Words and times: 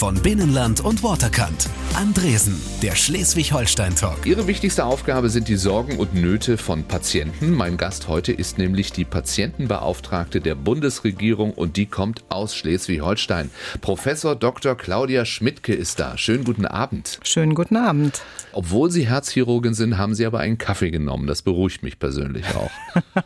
von 0.00 0.14
Binnenland 0.14 0.80
und 0.80 1.02
Waterkant. 1.02 1.68
Andresen, 1.94 2.58
der 2.82 2.94
Schleswig-Holstein-Talk. 2.94 4.24
Ihre 4.24 4.46
wichtigste 4.46 4.86
Aufgabe 4.86 5.28
sind 5.28 5.46
die 5.46 5.56
Sorgen 5.56 5.98
und 5.98 6.14
Nöte 6.14 6.56
von 6.56 6.84
Patienten. 6.84 7.50
Mein 7.50 7.76
Gast 7.76 8.08
heute 8.08 8.32
ist 8.32 8.56
nämlich 8.56 8.92
die 8.92 9.04
Patientenbeauftragte 9.04 10.40
der 10.40 10.54
Bundesregierung 10.54 11.52
und 11.52 11.76
die 11.76 11.84
kommt 11.84 12.24
aus 12.30 12.56
Schleswig-Holstein. 12.56 13.50
Professor 13.82 14.34
Dr. 14.36 14.74
Claudia 14.74 15.26
Schmidtke 15.26 15.74
ist 15.74 16.00
da. 16.00 16.16
Schönen 16.16 16.44
guten 16.44 16.64
Abend. 16.64 17.20
Schönen 17.22 17.54
guten 17.54 17.76
Abend. 17.76 18.22
Obwohl 18.52 18.90
Sie 18.90 19.06
Herzchirurgin 19.06 19.74
sind, 19.74 19.98
haben 19.98 20.14
Sie 20.14 20.24
aber 20.24 20.38
einen 20.40 20.56
Kaffee 20.56 20.90
genommen. 20.90 21.26
Das 21.26 21.42
beruhigt 21.42 21.82
mich 21.82 21.98
persönlich 21.98 22.46
auch. 22.56 22.70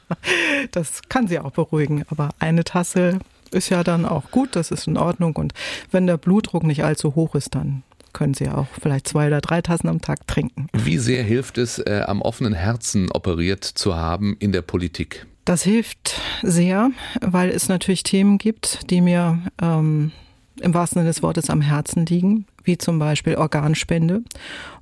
das 0.72 1.02
kann 1.08 1.28
Sie 1.28 1.38
auch 1.38 1.52
beruhigen, 1.52 2.04
aber 2.10 2.30
eine 2.40 2.64
Tasse 2.64 3.20
ist 3.54 3.70
ja 3.70 3.82
dann 3.84 4.04
auch 4.04 4.30
gut, 4.30 4.56
das 4.56 4.70
ist 4.70 4.86
in 4.86 4.96
Ordnung. 4.96 5.36
Und 5.36 5.52
wenn 5.90 6.06
der 6.06 6.18
Blutdruck 6.18 6.64
nicht 6.64 6.84
allzu 6.84 7.14
hoch 7.14 7.34
ist, 7.34 7.54
dann 7.54 7.82
können 8.12 8.34
Sie 8.34 8.48
auch 8.48 8.66
vielleicht 8.80 9.08
zwei 9.08 9.26
oder 9.26 9.40
drei 9.40 9.60
Tassen 9.60 9.88
am 9.88 10.00
Tag 10.00 10.26
trinken. 10.26 10.68
Wie 10.72 10.98
sehr 10.98 11.22
hilft 11.22 11.58
es, 11.58 11.78
äh, 11.78 12.02
am 12.06 12.22
offenen 12.22 12.54
Herzen 12.54 13.10
operiert 13.10 13.64
zu 13.64 13.96
haben 13.96 14.36
in 14.38 14.52
der 14.52 14.62
Politik? 14.62 15.26
Das 15.44 15.62
hilft 15.62 16.20
sehr, 16.42 16.90
weil 17.20 17.50
es 17.50 17.68
natürlich 17.68 18.02
Themen 18.02 18.38
gibt, 18.38 18.90
die 18.90 19.02
mir 19.02 19.40
ähm, 19.60 20.12
im 20.60 20.72
wahrsten 20.72 21.00
Sinne 21.00 21.10
des 21.10 21.22
Wortes 21.22 21.50
am 21.50 21.60
Herzen 21.60 22.06
liegen, 22.06 22.46
wie 22.62 22.78
zum 22.78 22.98
Beispiel 22.98 23.34
Organspende. 23.34 24.22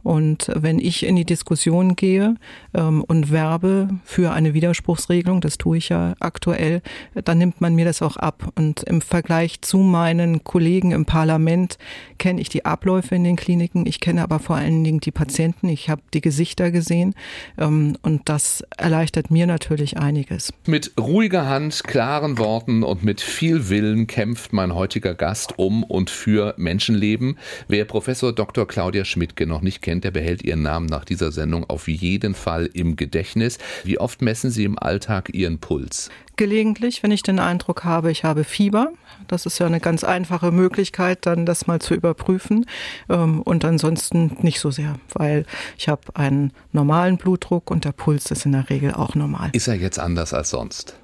Und 0.02 0.50
wenn 0.54 0.78
ich 0.78 1.04
in 1.04 1.16
die 1.16 1.24
Diskussion 1.24 1.96
gehe 1.96 2.36
ähm, 2.74 3.02
und 3.02 3.30
werbe 3.30 3.88
für 4.04 4.32
eine 4.32 4.54
Widerspruchsregelung, 4.54 5.40
das 5.40 5.58
tue 5.58 5.78
ich 5.78 5.90
ja 5.90 6.14
aktuell, 6.20 6.82
dann 7.24 7.38
nimmt 7.38 7.60
man 7.60 7.74
mir 7.74 7.84
das 7.84 8.02
auch 8.02 8.16
ab. 8.16 8.52
Und 8.56 8.82
im 8.82 9.00
Vergleich 9.00 9.60
zu 9.60 9.78
meinen 9.78 10.44
Kollegen 10.44 10.92
im 10.92 11.04
Parlament 11.04 11.78
kenne 12.18 12.40
ich 12.40 12.48
die 12.48 12.64
Abläufe 12.64 13.14
in 13.14 13.24
den 13.24 13.36
Kliniken, 13.36 13.86
ich 13.86 14.00
kenne 14.00 14.22
aber 14.22 14.38
vor 14.38 14.56
allen 14.56 14.84
Dingen 14.84 15.00
die 15.00 15.10
Patienten, 15.10 15.68
ich 15.68 15.88
habe 15.88 16.02
die 16.14 16.20
Gesichter 16.20 16.70
gesehen 16.70 17.14
ähm, 17.58 17.96
und 18.02 18.28
das 18.28 18.64
erleichtert 18.76 19.30
mir 19.30 19.46
natürlich 19.46 19.98
einiges. 19.98 20.52
Mit 20.66 20.92
ruhiger 20.98 21.48
Hand, 21.48 21.84
klaren 21.84 22.38
Worten 22.38 22.82
und 22.82 23.04
mit 23.04 23.20
viel 23.20 23.68
Willen 23.68 24.06
kämpft 24.06 24.52
mein 24.52 24.74
heutiger 24.74 25.14
Gast 25.14 25.58
um 25.58 25.82
und 25.84 26.10
für 26.10 26.54
Menschenleben. 26.56 27.38
Wer 27.68 27.84
Professor 27.84 28.32
Dr. 28.32 28.66
Claudia 28.66 29.04
Schmidtke 29.04 29.46
noch 29.46 29.62
nicht 29.62 29.82
kennt, 29.82 29.91
der 30.00 30.10
behält 30.10 30.42
ihren 30.42 30.62
Namen 30.62 30.86
nach 30.86 31.04
dieser 31.04 31.32
Sendung 31.32 31.68
auf 31.68 31.88
jeden 31.88 32.34
Fall 32.34 32.68
im 32.72 32.96
Gedächtnis. 32.96 33.58
Wie 33.84 33.98
oft 33.98 34.22
messen 34.22 34.50
Sie 34.50 34.64
im 34.64 34.78
Alltag 34.78 35.30
Ihren 35.34 35.58
Puls? 35.58 36.10
Gelegentlich, 36.36 37.02
wenn 37.02 37.10
ich 37.10 37.22
den 37.22 37.38
Eindruck 37.38 37.84
habe, 37.84 38.10
ich 38.10 38.24
habe 38.24 38.44
Fieber. 38.44 38.92
Das 39.28 39.46
ist 39.46 39.58
ja 39.58 39.66
eine 39.66 39.80
ganz 39.80 40.02
einfache 40.02 40.50
Möglichkeit, 40.50 41.26
dann 41.26 41.46
das 41.46 41.66
mal 41.66 41.80
zu 41.80 41.94
überprüfen. 41.94 42.66
Ähm, 43.08 43.42
und 43.42 43.64
ansonsten 43.64 44.36
nicht 44.40 44.58
so 44.60 44.70
sehr, 44.70 44.96
weil 45.12 45.44
ich 45.76 45.88
habe 45.88 46.02
einen 46.14 46.52
normalen 46.72 47.18
Blutdruck 47.18 47.70
und 47.70 47.84
der 47.84 47.92
Puls 47.92 48.30
ist 48.30 48.46
in 48.46 48.52
der 48.52 48.70
Regel 48.70 48.94
auch 48.94 49.14
normal. 49.14 49.50
Ist 49.52 49.68
er 49.68 49.74
jetzt 49.74 49.98
anders 49.98 50.32
als 50.32 50.50
sonst? 50.50 50.96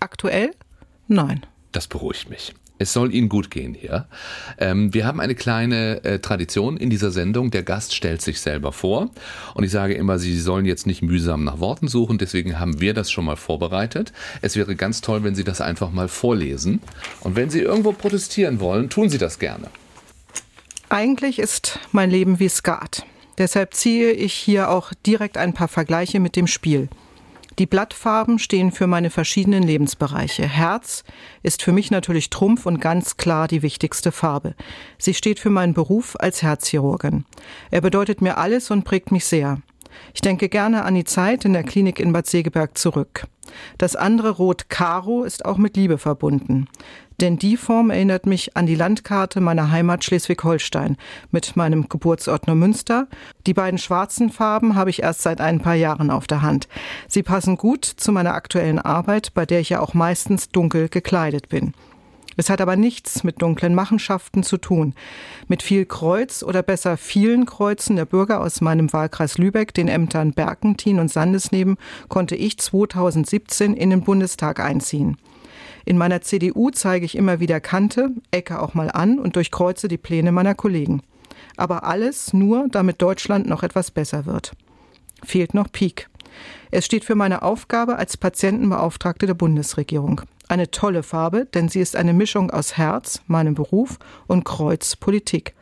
Aktuell? 0.00 0.50
Nein. 1.08 1.46
Das 1.72 1.86
beruhigt 1.86 2.28
mich. 2.28 2.54
Es 2.78 2.92
soll 2.92 3.14
Ihnen 3.14 3.28
gut 3.28 3.50
gehen 3.50 3.74
hier. 3.74 4.06
Ähm, 4.58 4.92
wir 4.92 5.06
haben 5.06 5.20
eine 5.20 5.34
kleine 5.34 6.04
äh, 6.04 6.18
Tradition 6.18 6.76
in 6.76 6.90
dieser 6.90 7.10
Sendung. 7.10 7.50
Der 7.50 7.62
Gast 7.62 7.94
stellt 7.94 8.22
sich 8.22 8.40
selber 8.40 8.72
vor. 8.72 9.10
Und 9.54 9.64
ich 9.64 9.70
sage 9.70 9.94
immer, 9.94 10.18
Sie 10.18 10.38
sollen 10.38 10.66
jetzt 10.66 10.86
nicht 10.86 11.02
mühsam 11.02 11.44
nach 11.44 11.58
Worten 11.58 11.88
suchen. 11.88 12.18
Deswegen 12.18 12.58
haben 12.58 12.80
wir 12.80 12.94
das 12.94 13.10
schon 13.10 13.24
mal 13.24 13.36
vorbereitet. 13.36 14.12
Es 14.42 14.56
wäre 14.56 14.76
ganz 14.76 15.00
toll, 15.00 15.24
wenn 15.24 15.34
Sie 15.34 15.44
das 15.44 15.60
einfach 15.60 15.90
mal 15.90 16.08
vorlesen. 16.08 16.80
Und 17.20 17.36
wenn 17.36 17.50
Sie 17.50 17.60
irgendwo 17.60 17.92
protestieren 17.92 18.60
wollen, 18.60 18.90
tun 18.90 19.08
Sie 19.08 19.18
das 19.18 19.38
gerne. 19.38 19.68
Eigentlich 20.88 21.38
ist 21.38 21.80
mein 21.92 22.10
Leben 22.10 22.38
wie 22.38 22.48
Skat. 22.48 23.04
Deshalb 23.38 23.74
ziehe 23.74 24.12
ich 24.12 24.32
hier 24.32 24.70
auch 24.70 24.92
direkt 25.06 25.36
ein 25.36 25.52
paar 25.52 25.68
Vergleiche 25.68 26.20
mit 26.20 26.36
dem 26.36 26.46
Spiel. 26.46 26.88
Die 27.58 27.66
Blattfarben 27.66 28.38
stehen 28.38 28.70
für 28.70 28.86
meine 28.86 29.08
verschiedenen 29.08 29.62
Lebensbereiche. 29.62 30.46
Herz 30.46 31.04
ist 31.42 31.62
für 31.62 31.72
mich 31.72 31.90
natürlich 31.90 32.28
Trumpf 32.28 32.66
und 32.66 32.80
ganz 32.80 33.16
klar 33.16 33.48
die 33.48 33.62
wichtigste 33.62 34.12
Farbe. 34.12 34.54
Sie 34.98 35.14
steht 35.14 35.38
für 35.40 35.48
meinen 35.48 35.72
Beruf 35.72 36.16
als 36.20 36.42
Herzchirurgin. 36.42 37.24
Er 37.70 37.80
bedeutet 37.80 38.20
mir 38.20 38.36
alles 38.36 38.70
und 38.70 38.84
prägt 38.84 39.10
mich 39.10 39.24
sehr. 39.24 39.62
Ich 40.14 40.20
denke 40.20 40.48
gerne 40.48 40.84
an 40.84 40.94
die 40.94 41.04
Zeit 41.04 41.44
in 41.44 41.52
der 41.52 41.64
Klinik 41.64 42.00
in 42.00 42.12
Bad 42.12 42.26
Segeberg 42.26 42.76
zurück. 42.76 43.26
Das 43.78 43.94
andere 43.96 44.30
Rot 44.30 44.68
Karo 44.68 45.22
ist 45.22 45.44
auch 45.44 45.56
mit 45.56 45.76
Liebe 45.76 45.98
verbunden 45.98 46.68
denn 47.20 47.38
die 47.38 47.56
Form 47.56 47.90
erinnert 47.90 48.26
mich 48.26 48.56
an 48.56 48.66
die 48.66 48.74
Landkarte 48.74 49.40
meiner 49.40 49.70
Heimat 49.70 50.04
Schleswig-Holstein 50.04 50.96
mit 51.30 51.56
meinem 51.56 51.88
Geburtsort 51.88 52.46
Neumünster. 52.46 53.08
Die 53.46 53.54
beiden 53.54 53.78
schwarzen 53.78 54.30
Farben 54.30 54.74
habe 54.74 54.90
ich 54.90 55.02
erst 55.02 55.22
seit 55.22 55.40
ein 55.40 55.60
paar 55.60 55.74
Jahren 55.74 56.10
auf 56.10 56.26
der 56.26 56.42
Hand. 56.42 56.68
Sie 57.08 57.22
passen 57.22 57.56
gut 57.56 57.84
zu 57.84 58.12
meiner 58.12 58.34
aktuellen 58.34 58.78
Arbeit, 58.78 59.32
bei 59.34 59.46
der 59.46 59.60
ich 59.60 59.70
ja 59.70 59.80
auch 59.80 59.94
meistens 59.94 60.50
dunkel 60.50 60.88
gekleidet 60.88 61.48
bin. 61.48 61.72
Es 62.36 62.50
hat 62.50 62.60
aber 62.60 62.76
nichts 62.76 63.24
mit 63.24 63.40
dunklen 63.40 63.74
Machenschaften 63.74 64.42
zu 64.42 64.58
tun. 64.58 64.94
Mit 65.48 65.62
viel 65.62 65.86
Kreuz 65.86 66.42
oder 66.42 66.62
besser 66.62 66.96
vielen 66.96 67.46
Kreuzen 67.46 67.96
der 67.96 68.04
Bürger 68.04 68.40
aus 68.40 68.60
meinem 68.60 68.92
Wahlkreis 68.92 69.38
Lübeck, 69.38 69.72
den 69.72 69.88
Ämtern 69.88 70.32
Berkentin 70.32 71.00
und 71.00 71.10
Sandesneben, 71.10 71.76
konnte 72.08 72.36
ich 72.36 72.58
2017 72.58 73.74
in 73.74 73.90
den 73.90 74.02
Bundestag 74.02 74.60
einziehen. 74.60 75.16
In 75.86 75.98
meiner 75.98 76.20
CDU 76.20 76.70
zeige 76.70 77.06
ich 77.06 77.16
immer 77.16 77.40
wieder 77.40 77.60
Kante, 77.60 78.10
ecke 78.32 78.60
auch 78.60 78.74
mal 78.74 78.90
an 78.90 79.18
und 79.18 79.36
durchkreuze 79.36 79.88
die 79.88 79.98
Pläne 79.98 80.32
meiner 80.32 80.54
Kollegen. 80.54 81.02
Aber 81.56 81.84
alles 81.84 82.32
nur, 82.32 82.66
damit 82.70 83.00
Deutschland 83.00 83.46
noch 83.46 83.62
etwas 83.62 83.90
besser 83.90 84.26
wird. 84.26 84.52
Fehlt 85.24 85.54
noch 85.54 85.70
Peak. 85.70 86.08
Es 86.70 86.84
steht 86.84 87.04
für 87.04 87.14
meine 87.14 87.42
Aufgabe 87.42 87.96
als 87.96 88.16
Patientenbeauftragte 88.16 89.26
der 89.26 89.34
Bundesregierung. 89.34 90.22
Eine 90.48 90.70
tolle 90.70 91.02
Farbe, 91.02 91.46
denn 91.46 91.68
sie 91.68 91.80
ist 91.80 91.96
eine 91.96 92.12
Mischung 92.12 92.50
aus 92.50 92.76
Herz, 92.76 93.20
meinem 93.26 93.54
Beruf, 93.54 93.98
und 94.26 94.44
Kreuz, 94.44 94.94
Politik. 94.94 95.54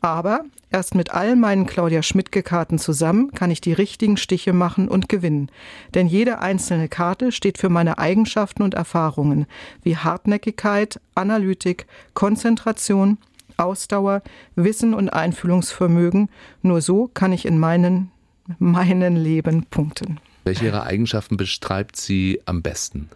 Aber 0.00 0.44
erst 0.70 0.94
mit 0.94 1.12
all 1.12 1.36
meinen 1.36 1.66
Claudia 1.66 2.02
Schmidtke-Karten 2.02 2.78
zusammen 2.78 3.32
kann 3.32 3.50
ich 3.50 3.60
die 3.60 3.72
richtigen 3.72 4.16
Stiche 4.16 4.52
machen 4.52 4.88
und 4.88 5.08
gewinnen. 5.08 5.50
Denn 5.94 6.06
jede 6.06 6.40
einzelne 6.40 6.88
Karte 6.88 7.32
steht 7.32 7.58
für 7.58 7.68
meine 7.68 7.98
Eigenschaften 7.98 8.62
und 8.62 8.74
Erfahrungen, 8.74 9.46
wie 9.82 9.96
Hartnäckigkeit, 9.96 11.00
Analytik, 11.14 11.86
Konzentration, 12.14 13.18
Ausdauer, 13.56 14.22
Wissen 14.54 14.92
und 14.92 15.08
Einfühlungsvermögen. 15.08 16.28
Nur 16.62 16.80
so 16.82 17.08
kann 17.12 17.32
ich 17.32 17.46
in 17.46 17.58
meinen, 17.58 18.10
meinen 18.58 19.16
Leben 19.16 19.66
punkten. 19.66 20.20
Welche 20.44 20.66
Ihrer 20.66 20.84
Eigenschaften 20.84 21.36
beschreibt 21.36 21.96
sie 21.96 22.40
am 22.44 22.62
besten? 22.62 23.08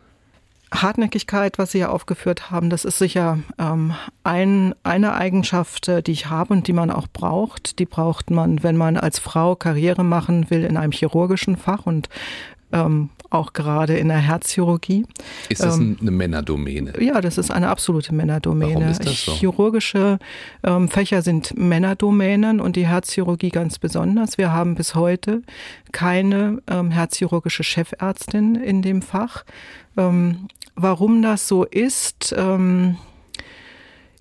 Hartnäckigkeit, 0.72 1.58
was 1.58 1.72
Sie 1.72 1.78
ja 1.78 1.88
aufgeführt 1.88 2.50
haben, 2.50 2.70
das 2.70 2.84
ist 2.84 2.98
sicher 2.98 3.38
ähm, 3.58 3.94
ein, 4.22 4.74
eine 4.82 5.14
Eigenschaft, 5.14 5.88
äh, 5.88 6.02
die 6.02 6.12
ich 6.12 6.30
habe 6.30 6.52
und 6.52 6.68
die 6.68 6.72
man 6.72 6.90
auch 6.90 7.08
braucht. 7.08 7.78
Die 7.78 7.86
braucht 7.86 8.30
man, 8.30 8.62
wenn 8.62 8.76
man 8.76 8.96
als 8.96 9.18
Frau 9.18 9.56
Karriere 9.56 10.04
machen 10.04 10.50
will 10.50 10.64
in 10.64 10.76
einem 10.76 10.92
chirurgischen 10.92 11.56
Fach 11.56 11.86
und 11.86 12.08
ähm, 12.72 13.10
auch 13.30 13.52
gerade 13.52 13.96
in 13.96 14.08
der 14.08 14.18
Herzchirurgie. 14.18 15.06
Ist 15.48 15.62
das 15.62 15.78
ähm, 15.78 15.96
eine 16.00 16.10
Männerdomäne? 16.10 17.00
Ja, 17.00 17.20
das 17.20 17.38
ist 17.38 17.50
eine 17.50 17.68
absolute 17.68 18.12
Männerdomäne. 18.12 18.74
Warum 18.74 18.88
ist 18.88 19.04
das 19.04 19.24
so? 19.24 19.32
Chirurgische 19.32 20.18
ähm, 20.64 20.88
Fächer 20.88 21.22
sind 21.22 21.56
Männerdomänen 21.56 22.60
und 22.60 22.76
die 22.76 22.86
Herzchirurgie 22.86 23.50
ganz 23.50 23.78
besonders. 23.78 24.36
Wir 24.36 24.52
haben 24.52 24.74
bis 24.74 24.94
heute 24.96 25.42
keine 25.92 26.60
ähm, 26.68 26.90
herzchirurgische 26.90 27.62
Chefärztin 27.62 28.56
in 28.56 28.82
dem 28.82 29.00
Fach. 29.00 29.44
Warum 30.74 31.22
das 31.22 31.48
so 31.48 31.64
ist, 31.64 32.34
ähm, 32.36 32.96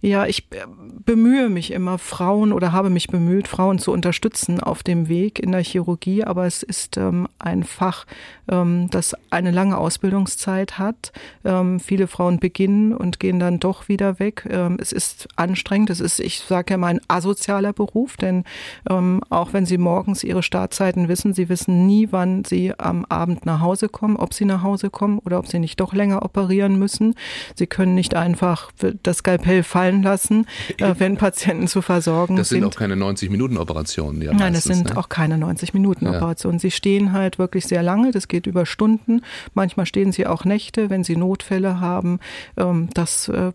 ja, 0.01 0.25
ich 0.25 0.48
äh, 0.51 0.66
bemühe 1.06 1.50
mich 1.50 1.72
immer, 1.72 1.98
Frauen 1.98 2.54
oder 2.54 2.72
habe 2.72 2.90
mich 2.90 3.07
bemüht, 3.07 3.50
Frauen 3.50 3.80
zu 3.80 3.92
unterstützen 3.92 4.62
auf 4.62 4.81
dem 4.81 5.10
Weg 5.10 5.40
in 5.40 5.51
der 5.51 5.62
Chirurgie, 5.62 6.24
aber 6.24 6.46
es 6.46 6.63
ist 6.63 6.96
ähm, 6.96 7.28
ein 7.38 7.63
Fach, 7.63 8.06
ähm, 8.50 8.90
das 8.92 9.13
eine 9.30 9.51
lange 9.51 9.78
Ausbildungszeit 9.78 10.80
hat. 10.80 11.12
Ähm, 11.44 11.81
viele 11.81 12.07
Frauen 12.07 12.40
beginnen 12.40 12.94
und 12.94 13.19
gehen 13.19 13.40
dann 13.40 13.60
doch 13.60 13.90
wieder 13.90 14.19
weg. 14.19 14.48
Ähm, 14.50 14.78
es 14.80 14.94
ist 14.94 15.28
anstrengend, 15.36 15.90
es 15.90 16.00
ist, 16.00 16.22
ich 16.22 16.40
sage 16.40 16.75
ja 16.75 16.78
mal, 16.78 16.88
ein 16.88 17.02
asozialer 17.10 17.74
Beruf, 17.74 18.16
denn 18.16 18.45
ähm, 18.90 19.22
auch 19.30 19.52
wenn 19.52 19.66
sie 19.66 19.78
morgens 19.78 20.24
ihre 20.24 20.44
Startzeiten 20.44 21.10
wissen, 21.10 21.34
sie 21.34 21.50
wissen 21.50 21.86
nie, 21.88 22.07
wann 22.12 22.45
sie 22.45 22.74
am 22.80 23.04
Abend 23.10 23.45
nach 23.45 23.60
Hause 23.60 23.90
kommen, 23.90 24.16
ob 24.16 24.34
sie 24.34 24.45
nach 24.45 24.63
Hause 24.63 24.90
kommen 24.90 25.19
oder 25.19 25.40
ob 25.40 25.48
sie 25.48 25.60
nicht 25.60 25.80
doch 25.81 25.94
länger 25.94 26.24
operieren 26.24 26.80
müssen. 26.80 27.16
Sie 27.56 27.68
können 27.68 27.95
nicht 27.95 28.16
einfach 28.16 28.72
das 29.04 29.18
Skalpell 29.18 29.63
fallen 29.63 29.89
fallen 29.90 30.04
lassen, 30.04 30.46
äh, 30.78 30.96
wenn 30.98 31.18
Patienten 31.18 31.68
zu 31.68 31.82
versorgen 31.82 32.36
sind. 32.36 32.40
Das 32.40 32.50
sind 32.50 32.66
auch 32.66 32.76
keine 32.76 32.96
90-Minuten-Operationen. 32.96 34.22
Ja, 34.22 34.34
Nein, 34.34 34.54
das 34.54 34.64
sind 34.64 34.90
ne? 34.90 34.98
auch 34.98 35.10
keine 35.10 35.36
90-Minuten-Operationen. 35.36 36.58
Ja. 36.58 36.62
Sie 36.62 36.72
stehen 36.72 37.14
halt 37.14 37.40
wirklich 37.40 37.66
sehr 37.66 37.84
lange, 37.84 38.12
das 38.12 38.28
geht 38.28 38.48
über 38.48 38.66
Stunden. 38.66 39.22
Manchmal 39.54 39.86
stehen 39.86 40.12
sie 40.12 40.28
auch 40.28 40.46
Nächte, 40.46 40.90
wenn 40.90 41.04
sie 41.04 41.16
Notfälle 41.16 41.80
haben. 41.80 42.20
Ähm, 42.58 42.90
das 42.94 43.30
äh, 43.30 43.52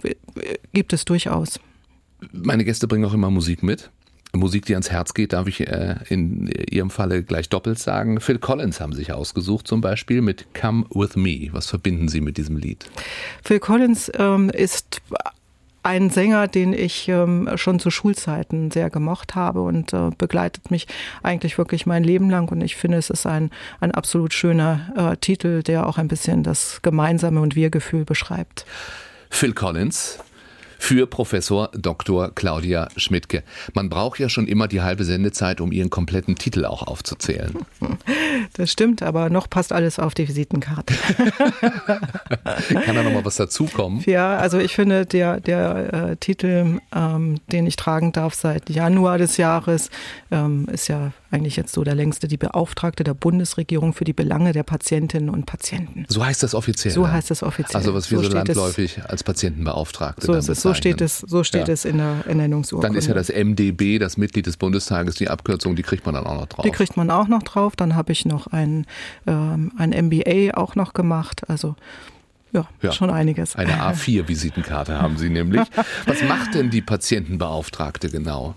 gibt 0.73 0.93
es 0.93 1.05
durchaus. 1.05 1.61
Meine 2.33 2.65
Gäste 2.65 2.89
bringen 2.89 3.05
auch 3.05 3.15
immer 3.15 3.31
Musik 3.31 3.63
mit. 3.63 3.91
Musik, 4.37 4.67
die 4.67 4.75
ans 4.75 4.91
Herz 4.91 5.15
geht, 5.15 5.33
darf 5.33 5.47
ich 5.47 5.61
äh, 5.61 5.97
in 6.09 6.49
Ihrem 6.71 6.91
Falle 6.91 7.23
gleich 7.23 7.49
doppelt 7.49 7.79
sagen. 7.79 8.21
Phil 8.21 8.39
Collins 8.39 8.81
haben 8.81 8.93
sich 8.93 9.13
ausgesucht, 9.13 9.69
zum 9.69 9.81
Beispiel 9.81 10.23
mit 10.23 10.47
Come 10.55 10.87
With 10.91 11.17
Me. 11.17 11.49
Was 11.53 11.67
verbinden 11.67 12.09
Sie 12.09 12.21
mit 12.21 12.37
diesem 12.37 12.57
Lied? 12.57 12.85
Phil 13.45 13.61
Collins 13.61 14.11
ähm, 14.19 14.51
ist 14.51 15.01
ein 15.85 16.09
Sänger, 16.09 16.49
den 16.49 16.73
ich 16.73 17.09
ähm, 17.09 17.49
schon 17.57 17.79
zu 17.79 17.91
Schulzeiten 17.91 18.71
sehr 18.71 18.89
gemocht 18.89 19.35
habe 19.35 19.61
und 19.61 19.93
äh, 19.93 20.11
begleitet 20.17 20.71
mich 20.71 20.87
eigentlich 21.23 21.59
wirklich 21.59 21.85
mein 21.85 22.03
Leben 22.03 22.31
lang. 22.31 22.51
Und 22.51 22.63
ich 22.63 22.75
finde, 22.75 22.97
es 22.97 23.11
ist 23.11 23.27
ein, 23.27 23.51
ein 23.81 23.93
absolut 23.93 24.33
schöner 24.33 25.13
äh, 25.13 25.17
Titel, 25.19 25.63
der 25.63 25.87
auch 25.87 25.99
ein 25.99 26.09
bisschen 26.09 26.43
das 26.43 26.81
gemeinsame 26.83 27.41
und 27.41 27.55
Wir-Gefühl 27.55 28.05
beschreibt. 28.05 28.65
Phil 29.29 29.53
Collins, 29.53 30.19
für 30.85 31.07
Professor 31.07 31.71
Dr. 31.73 32.31
Claudia 32.35 32.89
Schmidtke. 32.99 33.43
Man 33.73 33.89
braucht 33.89 34.19
ja 34.19 34.29
schon 34.29 34.47
immer 34.47 34.69
die 34.69 34.83
halbe 34.83 35.05
Sendezeit, 35.05 35.63
um 35.63 35.73
ihren 35.73 35.89
kompletten 35.89 36.37
Titel 36.37 36.67
auch 36.67 36.83
aufzuzählen. 36.83 37.57
Das 38.55 38.71
stimmt, 38.71 39.03
aber 39.03 39.31
noch 39.31 39.49
passt 39.49 39.73
alles 39.73 39.99
auf 39.99 40.15
die 40.15 40.29
Visitenkarte. 40.29 40.95
Kann 42.69 42.95
da 42.95 43.03
noch 43.03 43.13
mal 43.13 43.25
was 43.25 43.37
dazukommen? 43.37 44.03
Ja, 44.07 44.37
also 44.37 44.59
ich 44.59 44.75
finde, 44.75 45.07
der, 45.07 45.41
der 45.41 45.93
äh, 45.93 46.17
Titel, 46.17 46.81
ähm, 46.95 47.41
den 47.51 47.67
ich 47.67 47.77
tragen 47.77 48.13
darf 48.13 48.35
seit 48.35 48.71
Januar 48.71 49.19
des 49.19 49.39
Jahres, 49.39 49.91
ähm, 50.31 50.69
ist 50.71 50.89
ja 50.89 51.13
eigentlich 51.31 51.57
jetzt 51.57 51.73
so 51.73 51.83
der 51.83 51.95
längste, 51.95 52.29
die 52.29 52.37
Beauftragte 52.37 53.03
der 53.03 53.15
Bundesregierung 53.15 53.93
für 53.93 54.05
die 54.05 54.13
Belange 54.13 54.53
der 54.53 54.63
Patientinnen 54.63 55.31
und 55.31 55.47
Patienten. 55.47 56.05
So 56.09 56.25
heißt 56.25 56.43
das 56.43 56.55
offiziell. 56.55 56.95
So 56.95 57.09
heißt 57.09 57.31
das 57.31 57.43
offiziell. 57.43 57.77
Also 57.77 57.95
was 57.95 58.11
wir 58.11 58.19
so, 58.19 58.25
so 58.25 58.33
landläufig 58.33 59.03
als 59.05 59.25
Patientenbeauftragte 59.25 60.27
so, 60.27 60.35
ist 60.35 60.47
so 60.47 60.74
steht 60.75 61.01
es, 61.01 61.19
so 61.19 61.45
steht 61.45 61.69
ja. 61.69 61.75
es 61.75 61.85
in 61.85 61.99
der 61.99 62.25
Ernennungsurkunde. 62.27 62.89
Dann 62.89 62.99
ist 62.99 63.07
ja 63.07 63.15
das 63.15 63.29
MDB, 63.29 63.99
das 63.99 64.17
Mitglied 64.17 64.47
des 64.47 64.57
Bundestages, 64.57 65.15
die 65.17 65.29
Abkürzung, 65.29 65.77
die 65.77 65.83
kriegt 65.83 66.07
man 66.07 66.15
dann 66.15 66.27
auch 66.27 66.39
noch 66.41 66.47
drauf. 66.47 66.65
Die 66.65 66.71
kriegt 66.71 66.97
man 66.97 67.11
auch 67.11 67.29
noch 67.29 67.43
drauf. 67.43 67.77
Dann 67.77 67.95
habe 67.95 68.13
ich 68.13 68.25
noch 68.25 68.47
ein, 68.49 68.87
ähm, 69.27 69.73
ein 69.77 69.91
MBA 69.91 70.55
auch 70.55 70.75
noch 70.75 70.93
gemacht. 70.93 71.49
Also 71.49 71.77
ja, 72.53 72.69
ja, 72.83 72.93
schon 72.93 73.11
einiges. 73.11 73.57
Eine 73.57 73.73
A4-Visitenkarte 73.83 75.01
haben 75.01 75.19
Sie 75.19 75.29
nämlich. 75.29 75.67
Was 76.07 76.23
macht 76.23 76.55
denn 76.55 76.71
die 76.71 76.83
Patientenbeauftragte 76.83 78.11
genau? 78.11 78.55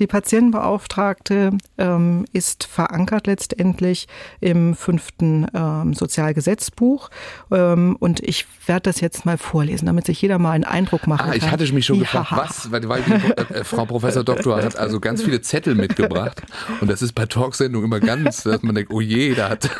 Die 0.00 0.06
Patientenbeauftragte 0.06 1.50
ähm, 1.76 2.24
ist 2.32 2.64
verankert 2.64 3.26
letztendlich 3.26 4.08
im 4.40 4.74
fünften 4.74 5.46
ähm, 5.54 5.94
Sozialgesetzbuch. 5.94 7.10
Ähm, 7.50 7.96
und 7.98 8.20
ich 8.20 8.46
werde 8.66 8.82
das 8.82 9.00
jetzt 9.00 9.24
mal 9.24 9.38
vorlesen, 9.38 9.86
damit 9.86 10.06
sich 10.06 10.20
jeder 10.20 10.38
mal 10.38 10.52
einen 10.52 10.64
Eindruck 10.64 11.06
machen 11.06 11.22
ah, 11.22 11.30
kann. 11.30 11.36
Ich 11.36 11.50
hatte 11.50 11.72
mich 11.72 11.86
schon 11.86 12.00
gefragt, 12.00 12.32
was, 12.32 12.70
weil, 12.70 12.88
weil 12.88 13.02
die, 13.02 13.54
äh, 13.54 13.64
Frau 13.64 13.84
Professor 13.84 14.24
Doktor 14.24 14.62
hat 14.62 14.76
also 14.76 15.00
ganz 15.00 15.22
viele 15.22 15.40
Zettel 15.40 15.74
mitgebracht. 15.74 16.42
Und 16.80 16.90
das 16.90 17.02
ist 17.02 17.12
bei 17.12 17.26
Talksendungen 17.26 17.86
immer 17.86 18.00
ganz, 18.00 18.42
dass 18.42 18.62
man 18.62 18.74
denkt, 18.74 18.92
oh 18.92 19.00
je, 19.00 19.34
da 19.34 19.50
hat. 19.50 19.70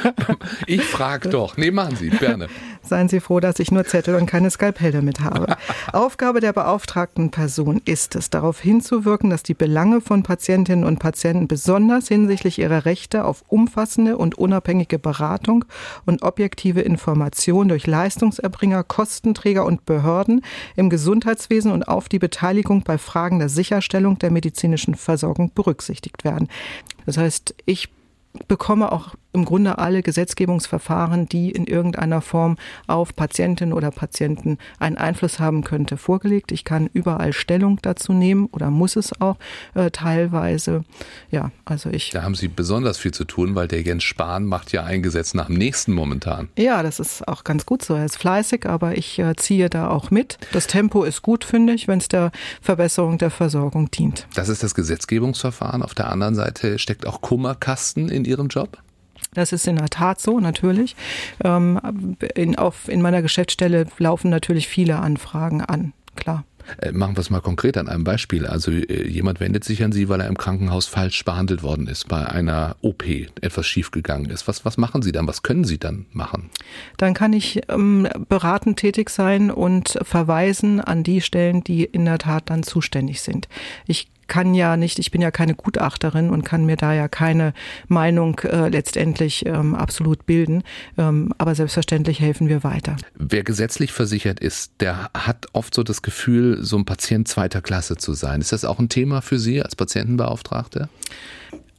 ich 0.66 0.82
frage 0.82 1.28
doch. 1.28 1.56
Nee, 1.56 1.70
machen 1.70 1.96
Sie, 1.96 2.10
gerne. 2.10 2.48
Seien 2.82 3.08
Sie 3.08 3.20
froh, 3.20 3.40
dass 3.40 3.58
ich 3.58 3.70
nur 3.70 3.84
Zettel 3.84 4.14
und 4.14 4.26
keine 4.26 4.50
Skalpelle 4.50 5.00
mit 5.00 5.20
habe. 5.20 5.56
Aufgabe 5.92 6.40
der 6.40 6.52
beauftragten 6.52 7.30
Person 7.30 7.80
ist 7.84 8.14
es, 8.14 8.30
darauf 8.30 8.60
hinzuwirken, 8.60 9.23
dass 9.30 9.42
die 9.42 9.54
Belange 9.54 10.00
von 10.00 10.22
Patientinnen 10.22 10.84
und 10.84 10.98
Patienten 10.98 11.48
besonders 11.48 12.08
hinsichtlich 12.08 12.58
ihrer 12.58 12.84
Rechte 12.84 13.24
auf 13.24 13.44
umfassende 13.48 14.16
und 14.16 14.36
unabhängige 14.36 14.98
Beratung 14.98 15.64
und 16.06 16.22
objektive 16.22 16.80
Information 16.80 17.68
durch 17.68 17.86
Leistungserbringer, 17.86 18.84
Kostenträger 18.84 19.64
und 19.64 19.86
Behörden 19.86 20.42
im 20.76 20.90
Gesundheitswesen 20.90 21.72
und 21.72 21.88
auf 21.88 22.08
die 22.08 22.18
Beteiligung 22.18 22.82
bei 22.82 22.98
Fragen 22.98 23.38
der 23.38 23.48
Sicherstellung 23.48 24.18
der 24.18 24.30
medizinischen 24.30 24.94
Versorgung 24.94 25.52
berücksichtigt 25.54 26.24
werden. 26.24 26.48
Das 27.06 27.16
heißt, 27.18 27.54
ich 27.66 27.88
bekomme 28.48 28.92
auch 28.92 29.14
im 29.34 29.44
Grunde 29.44 29.78
alle 29.78 30.02
Gesetzgebungsverfahren, 30.02 31.28
die 31.28 31.50
in 31.50 31.66
irgendeiner 31.66 32.20
Form 32.20 32.56
auf 32.86 33.14
Patientinnen 33.14 33.74
oder 33.74 33.90
Patienten 33.90 34.58
einen 34.78 34.96
Einfluss 34.96 35.40
haben 35.40 35.64
könnte, 35.64 35.96
vorgelegt. 35.96 36.52
Ich 36.52 36.64
kann 36.64 36.88
überall 36.92 37.32
Stellung 37.32 37.78
dazu 37.82 38.12
nehmen 38.12 38.46
oder 38.52 38.70
muss 38.70 38.96
es 38.96 39.20
auch 39.20 39.36
äh, 39.74 39.90
teilweise. 39.90 40.84
Ja, 41.30 41.50
also 41.64 41.90
ich. 41.90 42.10
Da 42.10 42.22
haben 42.22 42.34
Sie 42.34 42.48
besonders 42.48 42.98
viel 42.98 43.12
zu 43.12 43.24
tun, 43.24 43.54
weil 43.54 43.68
der 43.68 43.82
Jens 43.82 44.04
Spahn 44.04 44.44
macht 44.44 44.72
ja 44.72 44.84
ein 44.84 45.02
Gesetz 45.02 45.34
nach 45.34 45.46
dem 45.46 45.56
nächsten 45.56 45.92
momentan. 45.92 46.48
Ja, 46.56 46.82
das 46.82 47.00
ist 47.00 47.26
auch 47.26 47.44
ganz 47.44 47.66
gut 47.66 47.84
so. 47.84 47.94
Er 47.94 48.04
ist 48.04 48.16
fleißig, 48.16 48.66
aber 48.66 48.96
ich 48.96 49.18
äh, 49.18 49.34
ziehe 49.36 49.68
da 49.68 49.88
auch 49.88 50.10
mit. 50.10 50.38
Das 50.52 50.68
Tempo 50.68 51.02
ist 51.02 51.22
gut, 51.22 51.44
finde 51.44 51.72
ich, 51.72 51.88
wenn 51.88 51.98
es 51.98 52.08
der 52.08 52.30
Verbesserung 52.62 53.18
der 53.18 53.30
Versorgung 53.30 53.90
dient. 53.90 54.28
Das 54.34 54.48
ist 54.48 54.62
das 54.62 54.74
Gesetzgebungsverfahren. 54.74 55.82
Auf 55.82 55.94
der 55.94 56.10
anderen 56.10 56.36
Seite 56.36 56.78
steckt 56.78 57.06
auch 57.06 57.20
Kummerkasten 57.20 58.08
in 58.08 58.24
Ihrem 58.24 58.48
Job? 58.48 58.78
Das 59.34 59.52
ist 59.52 59.66
in 59.66 59.76
der 59.76 59.90
Tat 59.90 60.20
so, 60.20 60.40
natürlich. 60.40 60.96
Ähm, 61.42 62.16
in, 62.34 62.56
auf, 62.56 62.88
in 62.88 63.02
meiner 63.02 63.22
Geschäftsstelle 63.22 63.86
laufen 63.98 64.30
natürlich 64.30 64.68
viele 64.68 64.96
Anfragen 64.96 65.60
an, 65.60 65.92
klar. 66.16 66.44
Äh, 66.80 66.92
machen 66.92 67.16
wir 67.16 67.20
es 67.20 67.30
mal 67.30 67.40
konkret 67.40 67.76
an 67.76 67.88
einem 67.88 68.04
Beispiel. 68.04 68.46
Also 68.46 68.70
äh, 68.70 69.06
jemand 69.06 69.40
wendet 69.40 69.64
sich 69.64 69.82
an 69.84 69.92
Sie, 69.92 70.08
weil 70.08 70.20
er 70.20 70.28
im 70.28 70.38
Krankenhaus 70.38 70.86
falsch 70.86 71.24
behandelt 71.24 71.62
worden 71.62 71.86
ist, 71.86 72.08
bei 72.08 72.26
einer 72.26 72.76
OP 72.80 73.04
etwas 73.40 73.66
schiefgegangen 73.66 74.30
ist. 74.30 74.48
Was, 74.48 74.64
was 74.64 74.76
machen 74.76 75.02
Sie 75.02 75.12
dann? 75.12 75.26
Was 75.26 75.42
können 75.42 75.64
Sie 75.64 75.78
dann 75.78 76.06
machen? 76.12 76.50
Dann 76.96 77.14
kann 77.14 77.32
ich 77.32 77.62
ähm, 77.68 78.08
beratend 78.28 78.78
tätig 78.78 79.10
sein 79.10 79.50
und 79.50 79.98
verweisen 80.02 80.80
an 80.80 81.02
die 81.02 81.20
Stellen, 81.20 81.62
die 81.64 81.84
in 81.84 82.04
der 82.04 82.18
Tat 82.18 82.44
dann 82.46 82.62
zuständig 82.62 83.20
sind. 83.20 83.48
Ich 83.86 84.08
kann 84.26 84.54
ja 84.54 84.76
nicht, 84.76 84.98
ich 84.98 85.10
bin 85.10 85.20
ja 85.20 85.30
keine 85.30 85.54
Gutachterin 85.54 86.30
und 86.30 86.44
kann 86.44 86.66
mir 86.66 86.76
da 86.76 86.92
ja 86.92 87.08
keine 87.08 87.54
Meinung 87.88 88.38
äh, 88.40 88.68
letztendlich 88.68 89.46
ähm, 89.46 89.74
absolut 89.74 90.26
bilden. 90.26 90.62
Ähm, 90.98 91.32
aber 91.38 91.54
selbstverständlich 91.54 92.20
helfen 92.20 92.48
wir 92.48 92.64
weiter. 92.64 92.96
Wer 93.14 93.44
gesetzlich 93.44 93.92
versichert 93.92 94.40
ist, 94.40 94.72
der 94.80 95.10
hat 95.14 95.46
oft 95.52 95.74
so 95.74 95.82
das 95.82 96.02
Gefühl, 96.02 96.58
so 96.62 96.76
ein 96.76 96.84
Patient 96.84 97.28
zweiter 97.28 97.62
Klasse 97.62 97.96
zu 97.96 98.14
sein. 98.14 98.40
Ist 98.40 98.52
das 98.52 98.64
auch 98.64 98.78
ein 98.78 98.88
Thema 98.88 99.20
für 99.20 99.38
Sie 99.38 99.62
als 99.62 99.76
Patientenbeauftragte? 99.76 100.88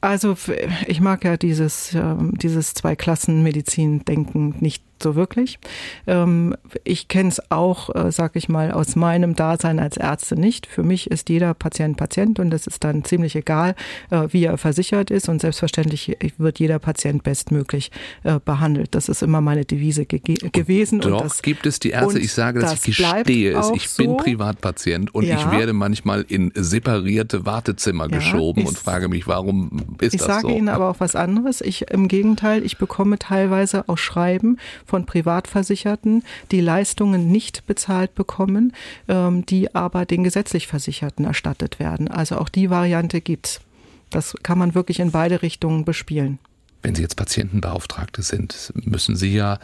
Also 0.02 0.38
ich 0.86 1.02
mag 1.02 1.24
ja 1.24 1.36
dieses, 1.36 1.96
ähm, 1.96 2.34
dieses 2.38 2.76
Zwei-Klassen-Medizin-Denken 2.76 4.56
nicht 4.60 4.84
so 5.02 5.16
wirklich. 5.16 5.60
Ähm, 6.08 6.56
ich 6.84 7.08
kenne 7.08 7.30
es 7.30 7.52
auch, 7.52 7.94
äh, 7.94 8.12
sag 8.12 8.36
ich 8.36 8.50
mal, 8.50 8.72
aus 8.72 8.96
meinem 8.96 9.36
Dasein 9.36 9.80
als 9.80 9.98
Ärzte 9.98 10.36
nicht. 10.40 10.68
Für 10.68 10.84
mich 10.84 11.12
ist 11.12 11.30
jeder 11.30 11.54
Patient 11.54 11.98
Patient 11.98 12.40
und 12.40 12.54
es 12.54 12.68
ist 12.68 12.84
dann 12.84 13.04
ziemlich 13.04 13.36
egal, 13.36 13.76
äh, 14.10 14.28
wie 14.32 14.46
er 14.46 14.58
versichert 14.58 15.12
ist 15.12 15.30
und 15.30 15.42
selbstverständlich 15.42 16.18
wird 16.38 16.60
jeder 16.60 16.80
Patient 16.80 17.24
bestmöglich 17.24 17.92
äh, 18.24 18.40
behandelt. 18.44 18.96
Das 18.96 19.10
ist 19.10 19.24
immer 19.24 19.42
meine 19.42 19.66
Devise 19.66 20.06
ge 20.06 20.20
gewesen. 20.20 21.02
Und 21.02 21.12
doch 21.12 21.22
und 21.22 21.26
das, 21.26 21.42
gibt 21.42 21.66
es 21.66 21.80
die 21.80 21.92
Ärzte, 21.92 22.20
ich 22.20 22.34
sage 22.34 22.60
das, 22.60 22.72
das 22.72 22.88
ich 22.88 22.98
gestehe 22.98 23.58
es, 23.58 23.72
ich 23.74 23.90
so. 23.90 24.04
bin 24.04 24.18
Privatpatient 24.18 25.14
und 25.14 25.26
ja. 25.26 25.38
ich 25.38 25.52
werde 25.52 25.74
manchmal 25.74 26.26
in 26.28 26.52
separierte 26.56 27.46
Wartezimmer 27.46 28.10
ja, 28.10 28.18
geschoben 28.18 28.62
ich, 28.62 28.68
und 28.68 28.78
frage 28.78 29.10
mich, 29.10 29.28
warum 29.28 29.72
ist 30.00 30.14
das 30.14 30.22
so? 30.22 30.28
Ich 30.28 30.42
sage 30.42 30.54
Ihnen 30.54 30.70
aber 30.70 30.90
auch 30.90 31.00
was 31.00 31.16
anderes. 31.16 31.62
Ich, 31.62 31.90
Im 31.92 32.08
Gegenteil, 32.08 32.64
ich 32.64 32.78
bekomme 32.78 33.20
teilweise 33.20 33.88
auch 33.88 33.98
Schreiben 33.98 34.58
von 34.86 35.06
Privatversicherten, 35.06 36.24
die 36.52 36.62
Leistungen 36.62 37.32
nicht 37.32 37.66
bezahlt 37.68 38.16
bekommen, 38.16 38.74
ähm, 39.08 39.46
die 39.46 39.74
aber 39.74 40.06
den 40.06 40.24
gesetzlich 40.24 40.68
Versicherten 40.68 41.26
erstattet 41.26 41.80
werden. 41.80 42.08
Also 42.08 42.38
auch 42.38 42.50
die 42.50 42.70
Variante 42.70 43.22
gibt's. 43.22 43.62
Das 44.10 44.36
kann 44.44 44.58
man 44.58 44.76
wirklich 44.76 45.00
in 45.00 45.12
beide 45.12 45.42
Richtungen 45.42 45.86
bespielen. 45.86 46.40
Wenn 46.82 46.96
Sie 46.96 47.02
jetzt 47.02 47.16
Patientenbeauftragte 47.16 48.22
sind, 48.22 48.72
müssen 48.76 49.16
Sie 49.16 49.34
ja 49.34 49.60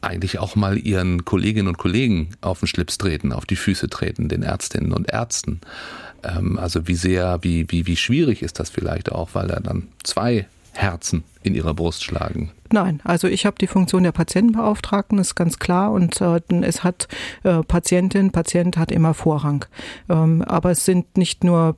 eigentlich 0.00 0.38
auch 0.38 0.56
mal 0.56 0.78
Ihren 0.78 1.24
Kolleginnen 1.24 1.68
und 1.68 1.78
Kollegen 1.78 2.30
auf 2.40 2.60
den 2.60 2.68
Schlips 2.68 2.98
treten, 2.98 3.32
auf 3.32 3.46
die 3.46 3.56
Füße 3.56 3.88
treten, 3.88 4.28
den 4.28 4.42
Ärztinnen 4.42 4.92
und 4.92 5.10
Ärzten. 5.10 5.60
Ähm, 6.22 6.58
also 6.58 6.86
wie 6.88 6.94
sehr, 6.94 7.38
wie, 7.42 7.70
wie, 7.70 7.86
wie 7.86 7.96
schwierig 7.96 8.42
ist 8.42 8.60
das 8.60 8.70
vielleicht 8.70 9.12
auch, 9.12 9.30
weil 9.32 9.48
da 9.48 9.60
dann 9.60 9.88
zwei 10.02 10.46
Herzen 10.72 11.24
in 11.42 11.54
ihrer 11.54 11.74
Brust 11.74 12.04
schlagen? 12.04 12.50
Nein, 12.72 13.00
also 13.04 13.28
ich 13.28 13.44
habe 13.44 13.56
die 13.60 13.66
Funktion 13.66 14.02
der 14.02 14.12
Patientenbeauftragten, 14.12 15.18
ist 15.18 15.34
ganz 15.34 15.58
klar. 15.58 15.92
Und 15.92 16.20
äh, 16.20 16.40
es 16.62 16.82
hat 16.82 17.08
äh, 17.42 17.62
Patientin, 17.62 18.32
Patient 18.32 18.76
hat 18.76 18.90
immer 18.90 19.14
Vorrang. 19.14 19.64
Ähm, 20.08 20.42
aber 20.42 20.70
es 20.70 20.84
sind 20.84 21.16
nicht 21.18 21.44
nur 21.44 21.76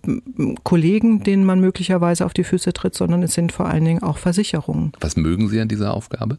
Kollegen, 0.63 1.23
denen 1.23 1.45
man 1.45 1.61
möglicherweise 1.61 2.25
auf 2.25 2.35
die 2.35 2.45
Füße 2.45 2.73
tritt, 2.73 2.95
sondern 2.95 3.23
es 3.23 3.35
sind 3.35 3.53
vor 3.53 3.67
allen 3.67 3.85
Dingen 3.85 4.03
auch 4.03 4.19
Versicherungen. 4.19 4.93
Was 5.01 5.17
mögen 5.17 5.49
Sie 5.49 5.61
an 5.61 5.69
dieser 5.69 5.95
Aufgabe? 5.95 6.39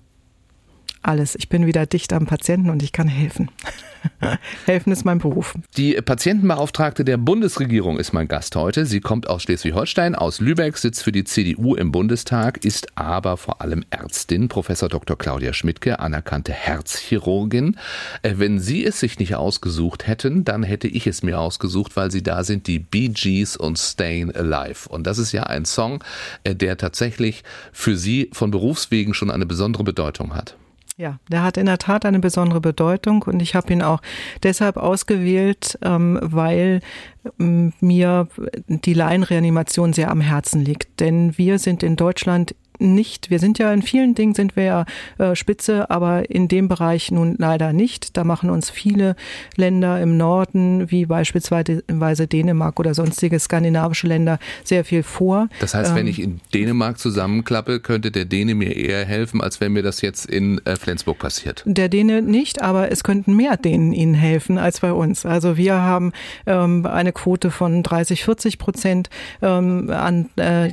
Alles. 1.07 1.35
Ich 1.35 1.49
bin 1.49 1.65
wieder 1.65 1.85
dicht 1.85 2.13
am 2.13 2.25
Patienten 2.25 2.69
und 2.69 2.83
ich 2.83 2.91
kann 2.91 3.07
helfen. 3.07 3.49
Helfen 4.65 4.91
ist 4.91 5.05
mein 5.05 5.19
Beruf. 5.19 5.55
Die 5.77 5.93
Patientenbeauftragte 5.93 7.03
der 7.03 7.17
Bundesregierung 7.17 7.97
ist 7.97 8.13
mein 8.13 8.27
Gast 8.27 8.55
heute. 8.55 8.85
Sie 8.85 8.99
kommt 8.99 9.27
aus 9.27 9.43
Schleswig-Holstein, 9.43 10.15
aus 10.15 10.39
Lübeck, 10.39 10.77
sitzt 10.77 11.03
für 11.03 11.11
die 11.11 11.23
CDU 11.23 11.75
im 11.75 11.91
Bundestag, 11.91 12.63
ist 12.63 12.97
aber 12.97 13.37
vor 13.37 13.61
allem 13.61 13.83
Ärztin. 13.89 14.47
Professor 14.47 14.89
Dr. 14.89 15.17
Claudia 15.17 15.53
Schmidtke, 15.53 15.99
anerkannte 15.99 16.53
Herzchirurgin. 16.53 17.77
Äh, 18.21 18.33
wenn 18.37 18.59
Sie 18.59 18.85
es 18.85 18.99
sich 18.99 19.19
nicht 19.19 19.35
ausgesucht 19.35 20.07
hätten, 20.07 20.45
dann 20.45 20.63
hätte 20.63 20.87
ich 20.87 21.07
es 21.07 21.23
mir 21.23 21.39
ausgesucht, 21.39 21.95
weil 21.95 22.11
Sie 22.11 22.23
da 22.23 22.43
sind, 22.43 22.67
die 22.67 22.79
Bee 22.79 23.09
Gees 23.09 23.57
und 23.57 23.77
Stayin' 23.77 24.35
Alive. 24.35 24.89
Und 24.89 25.07
das 25.07 25.17
ist 25.17 25.31
ja 25.31 25.43
ein 25.43 25.65
Song, 25.65 26.03
äh, 26.43 26.55
der 26.55 26.77
tatsächlich 26.77 27.43
für 27.71 27.97
Sie 27.97 28.29
von 28.33 28.51
Berufswegen 28.51 29.13
schon 29.13 29.31
eine 29.31 29.45
besondere 29.45 29.83
Bedeutung 29.83 30.35
hat. 30.35 30.55
Ja, 30.97 31.19
der 31.29 31.43
hat 31.43 31.57
in 31.57 31.65
der 31.65 31.77
Tat 31.77 32.05
eine 32.05 32.19
besondere 32.19 32.61
Bedeutung 32.61 33.23
und 33.23 33.41
ich 33.41 33.53
habe 33.53 33.73
ihn 33.73 33.81
auch 33.81 34.01
deshalb 34.43 34.77
ausgewählt, 34.77 35.77
ähm, 35.81 36.17
weil 36.21 36.79
ähm, 37.37 37.73
mir 37.81 38.29
die 38.67 38.93
Laienreanimation 38.93 39.91
sehr 39.91 40.09
am 40.09 40.21
Herzen 40.21 40.63
liegt. 40.63 41.01
Denn 41.01 41.37
wir 41.37 41.59
sind 41.59 41.83
in 41.83 41.97
Deutschland 41.97 42.55
nicht. 42.79 43.29
Wir 43.29 43.39
sind 43.39 43.59
ja 43.59 43.73
in 43.73 43.81
vielen 43.81 44.15
Dingen 44.15 44.33
sind 44.33 44.55
wir 44.55 44.63
ja 44.63 44.85
äh, 45.17 45.35
Spitze, 45.35 45.89
aber 45.89 46.29
in 46.29 46.47
dem 46.47 46.67
Bereich 46.67 47.11
nun 47.11 47.35
leider 47.37 47.73
nicht. 47.73 48.17
Da 48.17 48.23
machen 48.23 48.49
uns 48.49 48.69
viele 48.69 49.15
Länder 49.55 50.01
im 50.01 50.17
Norden, 50.17 50.89
wie 50.91 51.05
beispielsweise 51.05 52.27
Dänemark 52.27 52.79
oder 52.79 52.93
sonstige 52.93 53.39
skandinavische 53.39 54.07
Länder, 54.07 54.39
sehr 54.63 54.85
viel 54.85 55.03
vor. 55.03 55.49
Das 55.59 55.73
heißt, 55.73 55.91
ähm, 55.91 55.95
wenn 55.95 56.07
ich 56.07 56.21
in 56.21 56.41
Dänemark 56.53 56.99
zusammenklappe, 56.99 57.79
könnte 57.79 58.11
der 58.11 58.25
Däne 58.25 58.55
mir 58.55 58.75
eher 58.75 59.05
helfen, 59.05 59.41
als 59.41 59.61
wenn 59.61 59.73
mir 59.73 59.83
das 59.83 60.01
jetzt 60.01 60.25
in 60.25 60.59
äh, 60.65 60.75
Flensburg 60.75 61.19
passiert. 61.19 61.63
Der 61.65 61.89
Däne 61.89 62.21
nicht, 62.21 62.61
aber 62.61 62.91
es 62.91 63.03
könnten 63.03 63.35
mehr 63.35 63.57
Dänen 63.57 63.93
ihnen 63.93 64.13
helfen 64.13 64.57
als 64.57 64.79
bei 64.79 64.91
uns. 64.91 65.25
Also 65.25 65.57
wir 65.57 65.75
haben 65.75 66.11
ähm, 66.45 66.85
eine 66.85 67.11
Quote 67.11 67.51
von 67.51 67.83
30, 67.83 68.23
40 68.23 68.57
Prozent 68.57 69.09
ähm, 69.41 69.89
an 69.89 70.29
äh, 70.37 70.69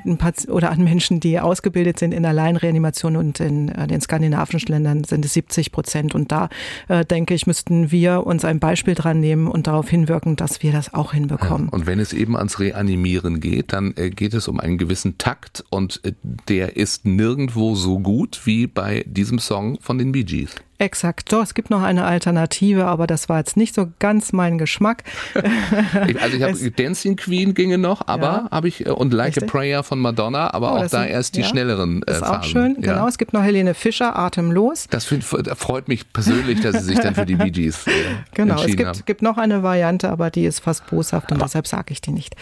oder 0.48 0.70
an 0.70 0.84
Menschen, 0.84 1.20
die 1.20 1.38
ausgebildet 1.38 1.91
ausgebildet 1.92 1.98
sind 1.98 2.12
in 2.12 2.22
der 2.22 2.32
Laienreanimation 2.32 3.16
und 3.16 3.40
in 3.40 3.68
äh, 3.68 3.86
den 3.86 4.00
skandinavischen 4.00 4.68
Ländern 4.68 5.04
sind 5.04 5.24
es 5.24 5.34
70 5.34 5.72
Prozent. 5.72 6.14
Und 6.14 6.32
da 6.32 6.48
äh, 6.88 7.04
denke 7.04 7.34
ich, 7.34 7.46
müssten 7.46 7.90
wir 7.90 8.26
uns 8.26 8.44
ein 8.44 8.58
Beispiel 8.58 8.94
dran 8.94 9.20
nehmen 9.20 9.48
und 9.48 9.66
darauf 9.66 9.88
hinwirken, 9.88 10.36
dass 10.36 10.62
wir 10.62 10.72
das 10.72 10.94
auch 10.94 11.12
hinbekommen. 11.12 11.68
Ja, 11.68 11.72
und 11.72 11.86
wenn 11.86 12.00
es 12.00 12.12
eben 12.12 12.36
ans 12.36 12.58
Reanimieren 12.58 13.40
geht, 13.40 13.72
dann 13.72 13.94
äh, 13.96 14.10
geht 14.10 14.34
es 14.34 14.48
um 14.48 14.60
einen 14.60 14.78
gewissen 14.78 15.18
Takt 15.18 15.64
und 15.70 16.00
äh, 16.04 16.12
der 16.48 16.76
ist 16.76 17.04
nirgendwo 17.04 17.74
so 17.74 17.98
gut 17.98 18.40
wie 18.44 18.66
bei 18.66 19.04
diesem 19.06 19.38
Song 19.38 19.78
von 19.80 19.98
den 19.98 20.12
Bee 20.12 20.24
Gees. 20.24 20.54
Exakt. 20.82 21.32
Doch, 21.32 21.44
es 21.44 21.54
gibt 21.54 21.70
noch 21.70 21.82
eine 21.82 22.04
Alternative, 22.04 22.86
aber 22.86 23.06
das 23.06 23.28
war 23.28 23.38
jetzt 23.38 23.56
nicht 23.56 23.72
so 23.72 23.92
ganz 24.00 24.32
mein 24.32 24.58
Geschmack. 24.58 25.04
also 26.20 26.36
ich 26.36 26.42
habe 26.42 26.70
Dancing 26.72 27.14
Queen 27.14 27.54
ginge 27.54 27.78
noch, 27.78 28.08
aber 28.08 28.26
ja. 28.26 28.48
habe 28.50 28.66
ich 28.66 28.84
äh, 28.84 28.90
und 28.90 29.12
Like 29.12 29.36
Richtig? 29.36 29.44
a 29.44 29.46
Prayer 29.46 29.82
von 29.84 30.00
Madonna, 30.00 30.52
aber 30.52 30.72
oh, 30.72 30.78
auch 30.78 30.80
da 30.82 31.02
sind, 31.02 31.10
erst 31.10 31.36
die 31.36 31.42
ja. 31.42 31.46
schnelleren 31.46 32.02
äh, 32.02 32.10
Ist 32.10 32.24
auch 32.24 32.42
schön, 32.42 32.74
ja. 32.80 32.94
genau. 32.94 33.06
Es 33.06 33.16
gibt 33.16 33.32
noch 33.32 33.44
Helene 33.44 33.74
Fischer, 33.74 34.18
Atemlos. 34.18 34.88
Das 34.90 35.04
find, 35.04 35.22
freut 35.22 35.86
mich 35.86 36.12
persönlich, 36.12 36.60
dass 36.62 36.78
sie 36.80 36.84
sich 36.84 36.98
dann 36.98 37.14
für 37.14 37.26
die 37.26 37.36
Bee 37.36 37.52
Gees 37.52 37.86
äh, 37.86 37.90
Genau, 38.34 38.60
es 38.60 38.66
gibt, 38.66 38.84
haben. 38.84 39.02
gibt 39.06 39.22
noch 39.22 39.38
eine 39.38 39.62
Variante, 39.62 40.10
aber 40.10 40.30
die 40.30 40.46
ist 40.46 40.58
fast 40.58 40.84
boshaft 40.86 41.30
und 41.30 41.40
ah. 41.40 41.44
deshalb 41.44 41.68
sage 41.68 41.92
ich 41.92 42.00
die 42.00 42.10
nicht. 42.10 42.34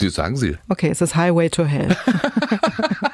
Die 0.00 0.08
sagen 0.08 0.36
Sie. 0.36 0.56
Okay, 0.68 0.88
es 0.88 1.02
ist 1.02 1.16
Highway 1.16 1.50
to 1.50 1.64
Hell. 1.64 1.94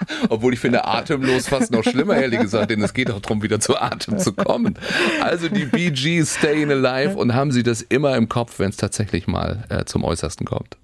Obwohl 0.28 0.54
ich 0.54 0.60
finde 0.60 0.84
atemlos 0.86 1.48
fast 1.48 1.72
noch 1.72 1.84
schlimmer, 1.84 2.16
ehrlich 2.16 2.40
gesagt, 2.40 2.70
denn 2.70 2.82
es 2.82 2.94
geht 2.94 3.10
auch 3.10 3.20
darum, 3.20 3.42
wieder 3.42 3.60
zu 3.60 3.76
Atem 3.76 4.18
zu 4.18 4.32
kommen. 4.32 4.74
Also 5.22 5.48
die 5.48 5.64
Bee 5.64 5.92
Staying 6.24 6.70
Alive 6.70 7.16
und 7.16 7.34
haben 7.34 7.52
Sie 7.52 7.62
das 7.62 7.82
immer 7.82 8.16
im 8.16 8.28
Kopf, 8.28 8.58
wenn 8.58 8.70
es 8.70 8.76
tatsächlich 8.76 9.26
mal 9.26 9.64
äh, 9.68 9.84
zum 9.84 10.04
Äußersten 10.04 10.46
kommt. 10.46 10.76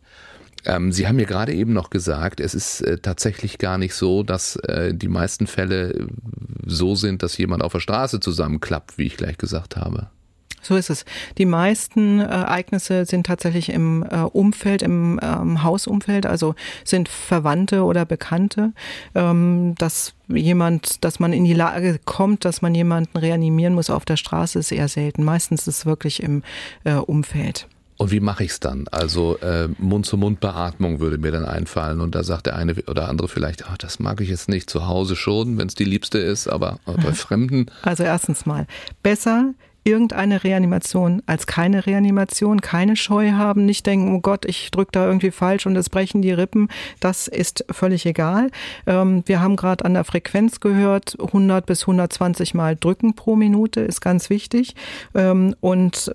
Ähm, 0.65 0.93
Sie 0.93 1.07
haben 1.07 1.17
mir 1.17 1.27
gerade 1.27 1.53
eben 1.53 1.73
noch 1.73 1.91
gesagt, 1.91 2.41
es 2.41 2.55
ist 2.55 2.81
äh, 2.81 2.99
tatsächlich 2.99 3.59
gar 3.59 3.79
nicht 3.79 3.95
so, 3.95 4.23
dass 4.23 4.57
äh, 4.57 4.95
die 4.95 5.09
meisten 5.09 5.47
Fälle 5.47 6.09
so 6.67 6.95
sind, 6.95 7.23
dass 7.23 7.37
jemand 7.37 7.63
auf 7.63 7.73
der 7.73 7.81
Straße 7.81 8.21
zusammenklappt, 8.21 8.99
wie 8.99 9.05
ich 9.05 9.17
gleich 9.17 9.39
gesagt 9.39 9.77
habe. 9.77 10.09
So 10.65 10.77
ist 10.77 10.91
es. 10.91 11.05
Die 11.39 11.47
meisten 11.47 12.21
äh, 12.21 12.25
Ereignisse 12.25 13.05
sind 13.05 13.27
tatsächlich 13.27 13.71
im 13.71 14.03
äh, 14.03 14.21
Umfeld, 14.21 14.83
im 14.83 15.21
ähm, 15.23 15.63
Hausumfeld, 15.63 16.27
also 16.27 16.55
sind 16.85 17.09
Verwandte 17.09 17.85
oder 17.85 18.05
Bekannte, 18.05 18.73
ähm, 19.15 19.75
dass 19.79 20.15
jemand, 20.29 21.05
dass 21.05 21.21
man 21.21 21.33
in 21.33 21.45
die 21.45 21.55
Lage 21.55 22.01
kommt, 22.05 22.45
dass 22.45 22.63
man 22.63 22.75
jemanden 22.75 23.19
reanimieren 23.19 23.75
muss 23.75 23.91
auf 23.91 24.05
der 24.05 24.17
Straße, 24.17 24.59
ist 24.59 24.73
eher 24.73 24.89
selten. 24.89 25.23
Meistens 25.23 25.67
ist 25.67 25.79
es 25.79 25.87
wirklich 25.87 26.23
im 26.23 26.43
äh, 26.85 26.95
Umfeld. 26.95 27.69
Und 27.97 28.11
wie 28.11 28.21
mache 28.21 28.45
ich 28.45 28.51
es 28.51 28.61
dann? 28.61 28.87
Also 28.91 29.39
äh, 29.39 29.69
Mund-zu-Mund-Beatmung 29.79 30.99
würde 30.99 31.19
mir 31.19 31.31
dann 31.31 31.45
einfallen 31.45 32.01
und 32.01 32.15
da 32.15 32.25
sagt 32.25 32.47
der 32.47 32.57
eine 32.57 32.75
oder 32.89 33.09
andere 33.09 33.29
vielleicht, 33.29 33.67
ach, 33.67 33.79
das 33.79 34.01
mag 34.01 34.21
ich 34.21 34.29
jetzt 34.29 34.49
nicht 34.49 34.69
zu 34.69 34.89
Hause 34.89 35.15
schon, 35.15 35.59
wenn 35.59 35.69
es 35.69 35.75
die 35.75 35.85
Liebste 35.85 36.19
ist, 36.19 36.49
aber 36.49 36.81
bei 36.87 37.13
Fremden. 37.13 37.67
Also 37.83 38.03
erstens 38.03 38.47
mal, 38.47 38.67
besser 39.03 39.55
irgendeine 39.85 40.43
Reanimation 40.43 41.23
als 41.27 41.47
keine 41.47 41.87
Reanimation, 41.87 42.61
keine 42.61 42.97
Scheu 42.97 43.33
haben, 43.33 43.67
nicht 43.67 43.87
denken, 43.87 44.15
oh 44.15 44.21
Gott, 44.21 44.47
ich 44.47 44.71
drücke 44.71 44.93
da 44.93 45.07
irgendwie 45.07 45.31
falsch 45.31 45.67
und 45.67 45.77
es 45.77 45.91
brechen 45.91 46.23
die 46.23 46.33
Rippen. 46.33 46.69
Das 47.01 47.29
ist 47.29 47.65
völlig 47.71 48.07
egal. 48.07 48.51
Ähm, 48.87 49.23
wir 49.27 49.41
haben 49.41 49.57
gerade 49.57 49.85
an 49.85 49.95
der 49.95 50.05
Frequenz 50.05 50.61
gehört, 50.61 51.17
100 51.21 51.67
bis 51.67 51.83
120 51.83 52.55
Mal 52.55 52.77
drücken 52.77 53.15
pro 53.15 53.37
Minute 53.37 53.81
ist 53.81 54.01
ganz 54.01 54.31
wichtig. 54.31 54.75
Ähm, 55.15 55.55
und 55.61 56.11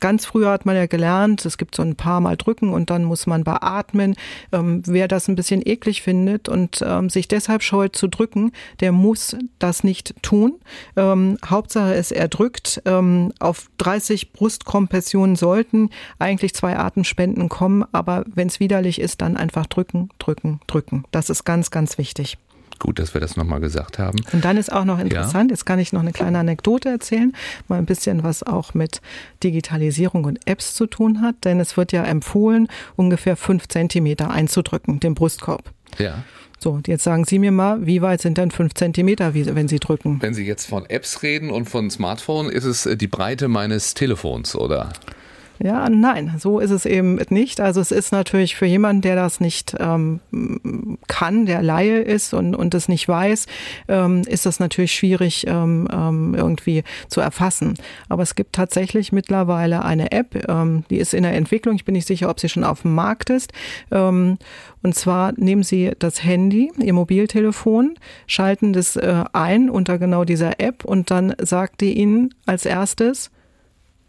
ganz 0.00 0.26
früher 0.26 0.50
hat 0.50 0.66
man 0.66 0.74
ja 0.74 0.86
gelernt, 0.86 1.46
es 1.46 1.58
gibt 1.58 1.76
so 1.76 1.82
ein 1.82 1.94
paar 1.94 2.20
Mal 2.20 2.36
drücken 2.36 2.70
und 2.70 2.90
dann 2.90 3.04
muss 3.04 3.26
man 3.26 3.44
beatmen. 3.44 4.16
Ähm, 4.50 4.82
wer 4.86 5.06
das 5.06 5.28
ein 5.28 5.36
bisschen 5.36 5.62
eklig 5.64 6.02
findet 6.02 6.48
und 6.48 6.84
sich 7.08 7.28
deshalb 7.28 7.62
scheut 7.62 7.94
zu 7.94 8.08
drücken, 8.08 8.52
der 8.80 8.92
muss 8.92 9.36
das 9.58 9.84
nicht 9.84 10.14
tun. 10.22 10.54
Hauptsache 10.96 11.94
ist, 11.94 12.12
er 12.12 12.28
drückt 12.28 12.71
ähm, 12.84 13.32
auf 13.40 13.70
30 13.78 14.32
Brustkompressionen 14.32 15.36
sollten 15.36 15.90
eigentlich 16.18 16.54
zwei 16.54 16.76
Atemspenden 16.76 17.48
kommen, 17.48 17.84
aber 17.92 18.24
wenn 18.34 18.48
es 18.48 18.60
widerlich 18.60 19.00
ist, 19.00 19.20
dann 19.20 19.36
einfach 19.36 19.66
drücken, 19.66 20.10
drücken, 20.18 20.60
drücken. 20.66 21.04
Das 21.10 21.30
ist 21.30 21.44
ganz, 21.44 21.70
ganz 21.70 21.98
wichtig. 21.98 22.38
Gut, 22.82 22.98
dass 22.98 23.14
wir 23.14 23.20
das 23.20 23.36
nochmal 23.36 23.60
gesagt 23.60 24.00
haben. 24.00 24.18
Und 24.32 24.44
dann 24.44 24.56
ist 24.56 24.72
auch 24.72 24.84
noch 24.84 24.98
interessant, 24.98 25.52
ja. 25.52 25.54
jetzt 25.54 25.64
kann 25.64 25.78
ich 25.78 25.92
noch 25.92 26.00
eine 26.00 26.10
kleine 26.10 26.40
Anekdote 26.40 26.88
erzählen, 26.88 27.32
mal 27.68 27.78
ein 27.78 27.86
bisschen 27.86 28.24
was 28.24 28.42
auch 28.42 28.74
mit 28.74 29.00
Digitalisierung 29.44 30.24
und 30.24 30.40
Apps 30.48 30.74
zu 30.74 30.88
tun 30.88 31.20
hat, 31.20 31.36
denn 31.44 31.60
es 31.60 31.76
wird 31.76 31.92
ja 31.92 32.02
empfohlen, 32.02 32.66
ungefähr 32.96 33.36
fünf 33.36 33.68
Zentimeter 33.68 34.32
einzudrücken, 34.32 34.98
den 34.98 35.14
Brustkorb. 35.14 35.70
Ja. 35.98 36.24
So, 36.58 36.80
jetzt 36.84 37.04
sagen 37.04 37.24
Sie 37.24 37.38
mir 37.38 37.52
mal, 37.52 37.86
wie 37.86 38.02
weit 38.02 38.20
sind 38.20 38.36
denn 38.36 38.50
fünf 38.50 38.74
Zentimeter, 38.74 39.32
wenn 39.32 39.68
Sie 39.68 39.78
drücken? 39.78 40.20
Wenn 40.20 40.34
Sie 40.34 40.44
jetzt 40.44 40.66
von 40.66 40.84
Apps 40.86 41.22
reden 41.22 41.50
und 41.50 41.66
von 41.66 41.88
Smartphone, 41.88 42.50
ist 42.50 42.64
es 42.64 42.84
äh, 42.84 42.96
die 42.96 43.06
Breite 43.06 43.46
meines 43.46 43.94
Telefons, 43.94 44.56
oder? 44.56 44.92
Ja, 45.64 45.88
nein, 45.88 46.34
so 46.38 46.58
ist 46.58 46.72
es 46.72 46.86
eben 46.86 47.20
nicht. 47.28 47.60
Also 47.60 47.80
es 47.80 47.92
ist 47.92 48.10
natürlich 48.10 48.56
für 48.56 48.66
jemanden, 48.66 49.00
der 49.02 49.14
das 49.14 49.38
nicht 49.38 49.76
ähm, 49.78 50.18
kann, 51.06 51.46
der 51.46 51.62
Laie 51.62 52.00
ist 52.00 52.34
und, 52.34 52.56
und 52.56 52.74
es 52.74 52.88
nicht 52.88 53.06
weiß, 53.06 53.46
ähm, 53.86 54.22
ist 54.26 54.44
das 54.44 54.58
natürlich 54.58 54.92
schwierig 54.92 55.46
ähm, 55.46 55.86
ähm, 55.92 56.34
irgendwie 56.34 56.82
zu 57.06 57.20
erfassen. 57.20 57.74
Aber 58.08 58.24
es 58.24 58.34
gibt 58.34 58.54
tatsächlich 58.54 59.12
mittlerweile 59.12 59.84
eine 59.84 60.10
App, 60.10 60.48
ähm, 60.48 60.82
die 60.90 60.96
ist 60.96 61.14
in 61.14 61.22
der 61.22 61.34
Entwicklung. 61.34 61.76
Ich 61.76 61.84
bin 61.84 61.92
nicht 61.92 62.08
sicher, 62.08 62.28
ob 62.28 62.40
sie 62.40 62.48
schon 62.48 62.64
auf 62.64 62.82
dem 62.82 62.96
Markt 62.96 63.30
ist. 63.30 63.52
Ähm, 63.92 64.38
und 64.82 64.96
zwar 64.96 65.32
nehmen 65.36 65.62
Sie 65.62 65.92
das 65.96 66.24
Handy, 66.24 66.72
Ihr 66.82 66.92
Mobiltelefon, 66.92 67.94
schalten 68.26 68.72
das 68.72 68.96
äh, 68.96 69.22
ein 69.32 69.70
unter 69.70 69.98
genau 69.98 70.24
dieser 70.24 70.58
App 70.60 70.84
und 70.84 71.12
dann 71.12 71.36
sagt 71.40 71.82
die 71.82 71.96
Ihnen 71.96 72.34
als 72.46 72.66
erstes, 72.66 73.30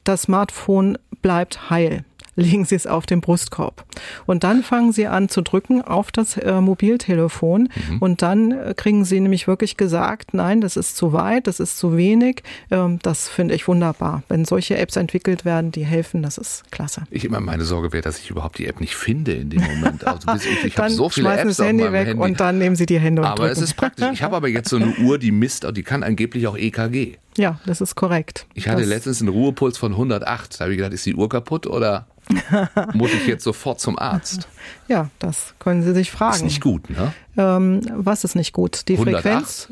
das 0.03 0.23
Smartphone 0.23 0.97
bleibt 1.21 1.69
heil 1.69 2.05
legen 2.35 2.65
Sie 2.65 2.75
es 2.75 2.87
auf 2.87 3.05
den 3.05 3.21
Brustkorb. 3.21 3.85
Und 4.25 4.43
dann 4.43 4.63
fangen 4.63 4.91
Sie 4.91 5.07
an 5.07 5.29
zu 5.29 5.41
drücken 5.41 5.81
auf 5.81 6.11
das 6.11 6.37
äh, 6.37 6.61
Mobiltelefon 6.61 7.69
mhm. 7.89 7.97
und 7.99 8.21
dann 8.21 8.51
äh, 8.51 8.73
kriegen 8.75 9.05
Sie 9.05 9.19
nämlich 9.19 9.47
wirklich 9.47 9.77
gesagt, 9.77 10.33
nein, 10.33 10.61
das 10.61 10.77
ist 10.77 10.97
zu 10.97 11.13
weit, 11.13 11.47
das 11.47 11.59
ist 11.59 11.77
zu 11.77 11.97
wenig. 11.97 12.43
Ähm, 12.71 12.99
das 13.01 13.29
finde 13.29 13.55
ich 13.55 13.67
wunderbar. 13.67 14.23
Wenn 14.29 14.45
solche 14.45 14.77
Apps 14.77 14.95
entwickelt 14.95 15.45
werden, 15.45 15.71
die 15.71 15.85
helfen, 15.85 16.23
das 16.23 16.37
ist 16.37 16.71
klasse. 16.71 17.03
Ich 17.11 17.25
immer 17.25 17.39
meine 17.39 17.65
Sorge 17.65 17.93
wäre, 17.93 18.03
dass 18.03 18.19
ich 18.19 18.29
überhaupt 18.29 18.57
die 18.57 18.67
App 18.67 18.79
nicht 18.79 18.95
finde 18.95 19.33
in 19.33 19.49
dem 19.49 19.61
Moment. 19.61 20.05
Also 20.05 20.49
ich, 20.49 20.65
ich 20.65 20.77
habe 20.77 20.89
so 20.89 21.09
viele 21.09 21.33
Apps 21.33 21.57
das 21.57 21.65
Handy 21.65 21.91
weg 21.91 22.07
Handy. 22.07 22.23
und 22.23 22.39
dann 22.39 22.57
nehmen 22.57 22.75
Sie 22.75 22.85
die 22.85 22.99
Hände 22.99 23.21
und 23.21 23.27
Aber 23.27 23.43
drücken. 23.43 23.51
es 23.53 23.61
ist 23.61 23.75
praktisch. 23.75 24.09
Ich 24.13 24.23
habe 24.23 24.35
aber 24.35 24.47
jetzt 24.47 24.69
so 24.69 24.77
eine 24.77 24.93
Uhr, 25.03 25.17
die 25.17 25.31
misst, 25.31 25.65
die 25.75 25.83
kann 25.83 26.03
angeblich 26.03 26.47
auch 26.47 26.57
EKG. 26.57 27.17
Ja, 27.37 27.59
das 27.65 27.81
ist 27.81 27.95
korrekt. 27.95 28.45
Ich 28.53 28.67
hatte 28.67 28.81
das 28.81 28.89
letztens 28.89 29.21
einen 29.21 29.29
Ruhepuls 29.29 29.77
von 29.77 29.93
108. 29.93 30.59
Da 30.59 30.65
habe 30.65 30.73
ich 30.73 30.77
gedacht, 30.77 30.93
ist 30.93 31.05
die 31.05 31.15
Uhr 31.15 31.29
kaputt 31.29 31.65
oder 31.65 32.07
muss 32.93 33.13
ich 33.13 33.27
jetzt 33.27 33.43
sofort 33.43 33.79
zum 33.79 33.97
Arzt? 33.99 34.47
Ja, 34.87 35.09
das 35.19 35.53
können 35.59 35.83
Sie 35.83 35.93
sich 35.93 36.11
fragen. 36.11 36.35
Ist 36.35 36.43
nicht 36.43 36.61
gut, 36.61 36.89
ne? 36.89 37.13
Ähm, 37.37 37.81
was 37.93 38.23
ist 38.23 38.35
nicht 38.35 38.53
gut? 38.53 38.87
Die 38.87 38.93
108? 38.93 39.23
Frequenz 39.23 39.69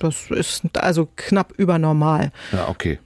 das 0.00 0.30
ist 0.30 0.64
also 0.78 1.08
knapp 1.16 1.52
über 1.56 1.78
normal. 1.78 2.32
Ja, 2.52 2.68
okay. 2.68 2.98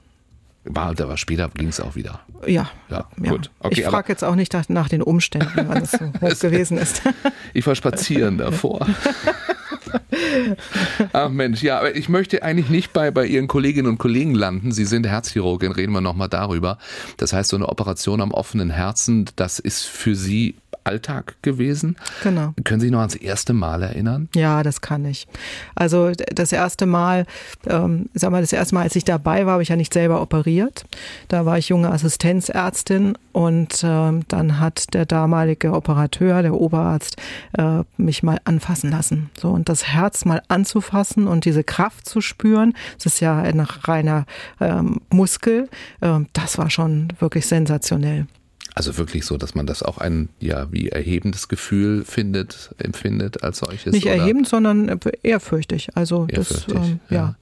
War, 0.65 0.99
aber 0.99 1.19
später 1.19 1.51
ging 1.51 1.69
es 1.69 1.79
auch 1.79 1.95
wieder. 1.95 2.21
Ja. 2.47 2.71
Ja, 2.89 3.07
ja. 3.23 3.31
gut. 3.31 3.51
Okay, 3.59 3.81
ich 3.81 3.87
frage 3.87 4.09
jetzt 4.09 4.25
auch 4.25 4.35
nicht 4.35 4.55
nach, 4.55 4.69
nach 4.69 4.89
den 4.89 5.03
Umständen, 5.03 5.69
wann 5.69 5.83
es 5.83 5.91
so 5.91 5.99
hoch 6.23 6.39
gewesen 6.39 6.79
ist. 6.79 7.03
Ich 7.53 7.67
war 7.67 7.75
spazieren 7.75 8.39
davor. 8.39 8.87
Ach 11.13 11.29
Mensch, 11.29 11.63
ja, 11.63 11.79
aber 11.79 11.97
ich 11.97 12.09
möchte 12.09 12.43
eigentlich 12.43 12.71
nicht 12.71 12.93
bei, 12.93 13.11
bei 13.11 13.27
Ihren 13.27 13.49
Kolleginnen 13.49 13.89
und 13.89 13.99
Kollegen 13.99 14.35
landen. 14.35 14.73
Sie 14.73 14.85
sind 14.85 15.07
Herzchirurgin, 15.07 15.73
reden 15.73 15.93
wir 15.93 16.01
nochmal 16.01 16.29
darüber. 16.29 16.79
Das 17.17 17.33
heißt, 17.33 17.51
so 17.51 17.57
eine 17.57 17.69
Operation 17.69 18.21
am 18.21 18.33
offenen 18.33 18.71
Herzen, 18.71 19.27
das 19.37 19.59
ist 19.59 19.85
für 19.85 20.15
Sie 20.15 20.57
Alltag 20.85 21.37
gewesen. 21.43 21.97
Genau. 22.23 22.55
Können 22.63 22.81
Sie 22.81 22.87
sich 22.87 22.93
noch 22.93 23.01
ans 23.01 23.15
erste 23.15 23.53
Mal 23.53 23.83
erinnern? 23.83 24.29
Ja, 24.35 24.63
das 24.63 24.81
kann 24.81 25.05
ich. 25.05 25.27
Also 25.75 26.13
das 26.13 26.53
erste 26.53 26.87
Mal, 26.87 27.27
ähm, 27.67 28.11
sag 28.15 28.31
mal, 28.31 28.43
das 28.43 28.53
erste 28.53 28.75
Mal, 28.75 28.83
als 28.83 28.97
ich 28.97 29.05
dabei 29.05 29.47
war, 29.47 29.55
habe 29.55 29.63
ich 29.63 29.71
ja 29.71 29.77
nicht 29.77 29.95
selber 29.95 30.21
operiert. 30.21 30.85
Da 31.29 31.47
war 31.47 31.59
ich 31.59 31.71
junge 31.71 31.91
Assistenzärztin 31.91 33.17
und 33.33 33.83
ähm, 33.83 34.23
dann 34.29 34.61
hat 34.61 34.93
der 34.95 35.07
damalige 35.07 35.73
Operateur, 35.73 36.43
der 36.43 36.55
Oberarzt, 36.55 37.17
äh, 37.57 37.83
mich 37.97 38.23
mal 38.23 38.41
anfassen 38.45 38.91
lassen. 38.91 39.31
So 39.39 39.51
und 39.51 39.69
das 39.69 39.84
Herz 39.85 40.25
mal 40.25 40.43
anzufassen 40.49 41.27
und 41.27 41.45
diese 41.45 41.65
Kraft 41.65 42.09
zu 42.09 42.21
spüren, 42.21 42.75
das 42.97 43.07
ist 43.07 43.21
ja 43.21 43.39
ein 43.39 43.61
reiner 43.61 44.27
ähm, 44.61 45.01
Muskel, 45.11 45.69
ähm, 46.03 46.27
das 46.33 46.59
war 46.59 46.71
schon 46.71 47.09
wirklich 47.19 47.47
sensationell. 47.47 48.27
Also 48.77 48.97
wirklich 48.99 49.25
so, 49.25 49.37
dass 49.37 49.55
man 49.55 49.67
das 49.67 49.85
auch 49.85 49.99
ein 49.99 50.31
ja 50.41 50.67
wie 50.73 50.89
erhebendes 50.89 51.47
Gefühl 51.47 52.05
findet, 52.05 52.75
empfindet 52.79 53.45
als 53.45 53.59
solches. 53.59 53.93
Nicht 53.93 54.07
oder? 54.07 54.17
erhebend, 54.17 54.49
sondern 54.49 54.99
ehrfürchtig. 55.23 55.91
Also 55.95 56.27
Ehrfürchtig, 56.29 56.75
das, 56.75 56.89
ähm, 56.89 57.01
ja. 57.09 57.17
ja. 57.17 57.37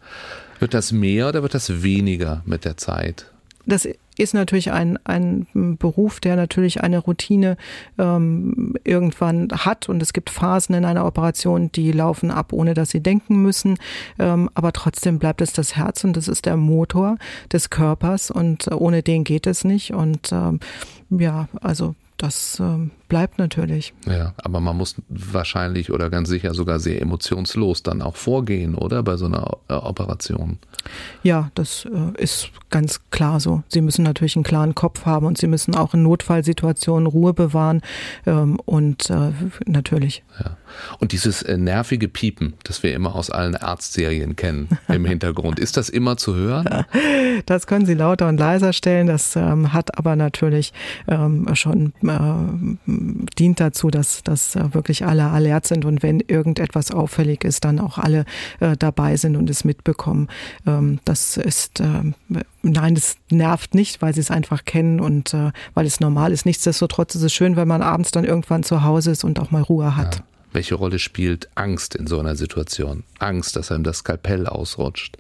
Wird 0.59 0.75
das 0.75 0.93
mehr 0.93 1.29
oder 1.29 1.43
wird 1.43 1.55
das 1.55 1.83
weniger 1.83 2.43
mit 2.45 2.67
der 2.67 2.77
Zeit? 2.77 3.33
Das 3.67 3.89
ist 4.19 4.35
natürlich 4.35 4.73
ein, 4.73 4.99
ein 5.05 5.47
Beruf, 5.79 6.21
der 6.21 6.37
natürlich 6.37 6.83
eine 6.83 6.99
Routine 6.99 7.57
ähm, 7.99 8.75
irgendwann 8.85 9.49
hat. 9.51 9.89
Und 9.89 10.03
es 10.03 10.13
gibt 10.13 10.31
Phasen 10.31 10.75
in 10.75 10.85
einer 10.85 11.07
Operation, 11.07 11.71
die 11.73 11.93
laufen 11.93 12.31
ab, 12.31 12.53
ohne 12.53 12.75
dass 12.75 12.91
sie 12.91 13.01
denken 13.01 13.41
müssen. 13.43 13.79
Ähm, 14.19 14.51
aber 14.55 14.73
trotzdem 14.73 15.19
bleibt 15.19 15.41
es 15.41 15.53
das 15.53 15.77
Herz 15.77 16.05
und 16.05 16.17
das 16.17 16.29
ist 16.29 16.47
der 16.47 16.57
Motor 16.57 17.17
des 17.53 17.71
Körpers. 17.71 18.31
Und 18.31 18.71
ohne 18.71 19.03
den 19.03 19.25
geht 19.25 19.47
es 19.47 19.65
nicht. 19.65 19.95
Und 19.95 20.33
ähm, 20.33 20.61
ja, 21.11 21.49
also 21.61 21.95
das 22.19 22.61
ähm, 22.61 22.91
bleibt 23.13 23.37
natürlich. 23.37 23.93
Ja, 24.07 24.33
aber 24.39 24.61
man 24.61 24.75
muss 24.75 24.95
wahrscheinlich 25.11 25.93
oder 25.93 26.09
ganz 26.09 26.31
sicher 26.31 26.55
sogar 26.55 26.81
sehr 26.81 27.03
emotionslos 27.03 27.83
dann 27.83 28.01
auch 28.01 28.17
vorgehen, 28.17 28.75
oder 28.75 29.03
bei 29.03 29.19
so 29.19 29.27
einer 29.27 29.59
äh, 29.69 29.75
Operation. 29.75 30.59
Ja, 31.23 31.51
das 31.55 31.85
äh, 31.85 32.23
ist 32.23 32.49
ganz 32.71 33.03
klar 33.11 33.39
so. 33.39 33.65
Sie 33.69 33.83
müssen 33.83 34.03
natürlich 34.03 34.35
einen 34.35 34.45
klaren 34.45 34.75
Kopf 34.75 35.05
haben 35.05 35.27
und 35.27 35.37
Sie 35.37 35.47
müssen 35.47 35.75
auch 35.75 35.93
in 35.93 36.03
Notfallsituationen 36.03 37.07
Ruhe 37.07 37.35
bewahren 37.35 37.83
ähm, 38.25 38.59
und 38.65 39.11
äh, 39.11 39.33
natürlich. 39.67 40.25
Ja. 40.43 40.57
Und 40.99 41.13
dieses 41.13 41.45
nervige 41.45 42.09
Piepen, 42.09 42.55
das 42.65 42.83
wir 42.83 42.95
immer 42.95 43.15
aus 43.15 43.29
allen 43.29 43.57
Arztserien 43.57 44.37
kennen 44.37 44.71
im 44.89 45.05
Hintergrund, 45.05 45.59
ist 45.59 45.77
das 45.77 45.91
immer 45.91 46.17
zu 46.17 46.35
hören? 46.35 46.87
Das 47.45 47.67
können 47.67 47.85
Sie 47.85 47.95
lauter 47.95 48.29
und 48.29 48.39
leiser 48.39 48.73
stellen. 48.73 49.07
Das 49.07 49.37
ähm, 49.37 49.75
hat 49.75 49.99
aber 49.99 50.17
natürlich 50.17 50.73
ähm, 51.09 51.55
schon 51.55 51.93
dient 53.39 53.61
dazu, 53.61 53.91
dass, 53.91 54.23
dass 54.23 54.57
äh, 54.57 54.75
wirklich 54.75 55.05
alle 55.05 55.27
alert 55.27 55.67
sind 55.67 55.85
und 55.85 56.03
wenn 56.03 56.21
irgendetwas 56.21 56.91
auffällig 56.91 57.45
ist, 57.45 57.65
dann 57.65 57.79
auch 57.79 57.99
alle 57.99 58.25
äh, 58.61 58.77
dabei 58.77 59.17
sind 59.17 59.37
und 59.37 59.51
es 59.51 59.65
mitbekommen. 59.65 60.29
Ähm, 60.67 61.01
das 61.05 61.37
ist, 61.37 61.81
äh, 61.81 62.13
nein, 62.63 62.95
das 62.95 63.17
nervt 63.31 63.75
nicht, 63.75 64.03
weil 64.03 64.15
sie 64.15 64.21
es 64.21 64.31
einfach 64.31 64.65
kennen 64.65 65.01
und 65.01 65.35
äh, 65.35 65.53
weil 65.75 65.87
es 65.87 66.01
normal 66.01 66.33
ist. 66.33 66.47
Nichtsdestotrotz 66.47 67.15
ist 67.15 67.23
es 67.23 67.33
schön, 67.33 67.57
wenn 67.57 67.69
man 67.69 67.83
abends 67.83 68.11
dann 68.11 68.25
irgendwann 68.25 68.63
zu 68.63 68.83
Hause 68.83 69.11
ist 69.11 69.25
und 69.25 69.41
auch 69.41 69.51
mal 69.51 69.63
Ruhe 69.63 69.97
hat. 69.97 70.17
Ja. 70.17 70.23
Welche 70.53 70.75
Rolle 70.75 70.99
spielt 70.99 71.49
Angst 71.55 71.95
in 71.95 72.07
so 72.07 72.21
einer 72.21 72.37
Situation? 72.37 73.05
Angst, 73.19 73.57
dass 73.57 73.73
einem 73.73 73.85
das 73.85 73.99
Skalpell 73.99 74.47
ausrutscht. 74.47 75.17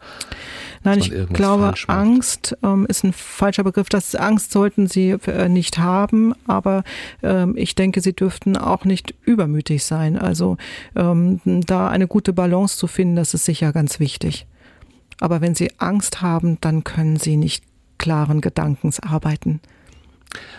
Nein, 0.84 0.98
ich 0.98 1.28
glaube, 1.32 1.74
Angst 1.86 2.56
ähm, 2.62 2.86
ist 2.86 3.04
ein 3.04 3.12
falscher 3.12 3.64
Begriff. 3.64 3.88
Das 3.88 4.14
Angst 4.14 4.52
sollten 4.52 4.88
Sie 4.88 5.10
äh, 5.10 5.48
nicht 5.48 5.78
haben, 5.78 6.34
aber 6.46 6.84
ähm, 7.22 7.54
ich 7.56 7.74
denke, 7.74 8.00
Sie 8.00 8.12
dürften 8.12 8.56
auch 8.56 8.84
nicht 8.84 9.14
übermütig 9.22 9.84
sein. 9.84 10.18
Also 10.18 10.56
ähm, 10.96 11.40
da 11.44 11.88
eine 11.88 12.08
gute 12.08 12.32
Balance 12.32 12.76
zu 12.76 12.86
finden, 12.86 13.16
das 13.16 13.32
ist 13.32 13.44
sicher 13.44 13.72
ganz 13.72 14.00
wichtig. 14.00 14.46
Aber 15.20 15.40
wenn 15.40 15.54
Sie 15.54 15.70
Angst 15.78 16.20
haben, 16.20 16.58
dann 16.60 16.84
können 16.84 17.16
Sie 17.16 17.36
nicht 17.36 17.64
klaren 17.96 18.40
Gedankens 18.40 19.00
arbeiten. 19.00 19.60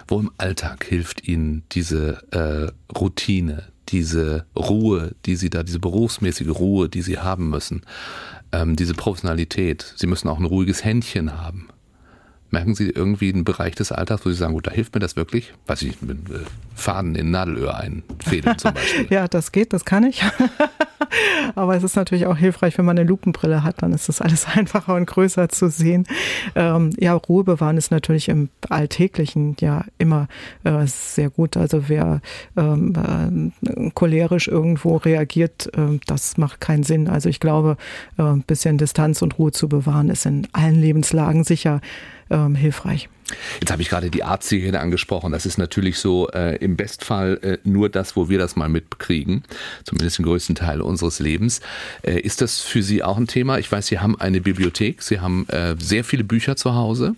Wo 0.07 0.19
im 0.19 0.31
Alltag 0.37 0.85
hilft 0.85 1.27
Ihnen 1.27 1.63
diese 1.71 2.23
äh, 2.31 2.71
Routine, 2.97 3.72
diese 3.93 4.45
Ruhe, 4.55 5.15
die 5.25 5.35
sie 5.35 5.49
da, 5.49 5.63
diese 5.63 5.79
berufsmäßige 5.79 6.49
Ruhe, 6.49 6.89
die 6.89 7.01
sie 7.03 7.19
haben 7.19 7.49
müssen, 7.49 7.83
ähm, 8.51 8.75
diese 8.75 8.95
Professionalität. 8.95 9.93
Sie 9.95 10.07
müssen 10.07 10.27
auch 10.27 10.39
ein 10.39 10.45
ruhiges 10.45 10.83
Händchen 10.83 11.39
haben. 11.39 11.69
Merken 12.49 12.75
Sie 12.75 12.89
irgendwie 12.89 13.33
einen 13.33 13.45
Bereich 13.45 13.73
des 13.73 13.91
Alltags, 13.91 14.25
wo 14.25 14.29
Sie 14.29 14.35
sagen, 14.35 14.53
gut, 14.53 14.67
da 14.67 14.71
hilft 14.71 14.93
mir 14.93 14.99
das 14.99 15.15
wirklich? 15.15 15.53
Weiß 15.65 15.81
ich, 15.81 16.01
mit 16.03 16.29
äh, 16.29 16.39
Faden 16.75 17.15
in 17.15 17.31
Nadelöhr 17.31 17.75
einfädeln 17.75 18.59
zum 18.59 18.73
Beispiel. 18.75 19.07
ja, 19.09 19.27
das 19.27 19.51
geht, 19.51 19.73
das 19.73 19.85
kann 19.85 20.03
ich. 20.03 20.21
Aber 21.55 21.75
es 21.75 21.83
ist 21.83 21.95
natürlich 21.95 22.25
auch 22.25 22.37
hilfreich, 22.37 22.77
wenn 22.77 22.85
man 22.85 22.97
eine 22.97 23.07
Lupenbrille 23.07 23.63
hat, 23.63 23.81
dann 23.81 23.93
ist 23.93 24.09
das 24.09 24.21
alles 24.21 24.45
einfacher 24.55 24.95
und 24.95 25.05
größer 25.05 25.49
zu 25.49 25.69
sehen. 25.69 26.05
Ähm, 26.55 26.91
ja, 26.99 27.13
Ruhe 27.13 27.43
bewahren 27.43 27.77
ist 27.77 27.91
natürlich 27.91 28.29
im 28.29 28.49
Alltäglichen 28.69 29.55
ja 29.59 29.85
immer 29.97 30.27
äh, 30.63 30.85
sehr 30.85 31.29
gut. 31.29 31.57
Also 31.57 31.89
wer 31.89 32.21
ähm, 32.57 33.51
äh, 33.65 33.89
cholerisch 33.91 34.47
irgendwo 34.47 34.97
reagiert, 34.97 35.69
äh, 35.77 35.99
das 36.07 36.37
macht 36.37 36.61
keinen 36.61 36.83
Sinn. 36.83 37.07
Also 37.07 37.29
ich 37.29 37.39
glaube, 37.39 37.77
äh, 38.17 38.23
ein 38.23 38.43
bisschen 38.43 38.77
Distanz 38.77 39.21
und 39.21 39.37
Ruhe 39.39 39.51
zu 39.51 39.69
bewahren 39.69 40.09
ist 40.09 40.25
in 40.25 40.47
allen 40.53 40.79
Lebenslagen 40.79 41.43
sicher 41.43 41.81
ähm, 42.29 42.55
hilfreich. 42.55 43.09
Jetzt 43.59 43.71
habe 43.71 43.81
ich 43.81 43.89
gerade 43.89 44.09
die 44.09 44.23
Arzthygiene 44.23 44.79
angesprochen. 44.79 45.31
Das 45.31 45.45
ist 45.45 45.57
natürlich 45.57 45.99
so 45.99 46.29
äh, 46.29 46.57
im 46.57 46.75
Bestfall 46.75 47.39
äh, 47.41 47.57
nur 47.63 47.89
das, 47.89 48.15
wo 48.15 48.29
wir 48.29 48.37
das 48.37 48.55
mal 48.55 48.69
mitkriegen, 48.69 49.43
zumindest 49.83 50.19
den 50.19 50.25
größten 50.25 50.55
Teil 50.55 50.81
unseres 50.81 51.19
Lebens. 51.19 51.61
Äh, 52.01 52.19
ist 52.19 52.41
das 52.41 52.59
für 52.59 52.83
Sie 52.83 53.03
auch 53.03 53.17
ein 53.17 53.27
Thema? 53.27 53.57
Ich 53.59 53.71
weiß, 53.71 53.87
Sie 53.87 53.99
haben 53.99 54.19
eine 54.19 54.41
Bibliothek, 54.41 55.01
Sie 55.01 55.19
haben 55.19 55.47
äh, 55.49 55.75
sehr 55.79 56.03
viele 56.03 56.23
Bücher 56.23 56.55
zu 56.55 56.75
Hause. 56.75 57.15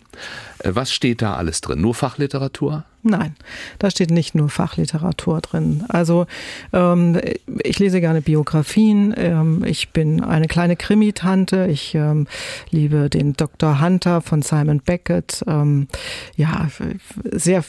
Äh, 0.59 0.71
was 0.73 0.91
steht 0.91 1.21
da 1.21 1.35
alles 1.35 1.61
drin? 1.61 1.81
Nur 1.81 1.95
Fachliteratur? 1.95 2.85
Nein, 3.07 3.35
da 3.77 3.91
steht 3.91 4.09
nicht 4.09 4.33
nur 4.33 4.49
Fachliteratur 4.49 5.39
drin. 5.39 5.83
Also 5.89 6.25
ähm, 6.73 7.21
ich 7.63 7.77
lese 7.77 8.01
gerne 8.01 8.21
Biografien. 8.21 9.13
Ähm, 9.15 9.63
ich 9.63 9.89
bin 9.89 10.23
eine 10.23 10.47
kleine 10.47 10.75
Krimitante. 10.75 11.67
Ich 11.67 11.93
ähm, 11.93 12.25
liebe 12.71 13.11
den 13.11 13.33
Dr. 13.33 13.79
Hunter 13.79 14.21
von 14.21 14.41
Simon 14.41 14.79
Beckett. 14.79 15.43
Ähm, 15.45 15.87
ja, 16.35 16.67
sehr 17.31 17.63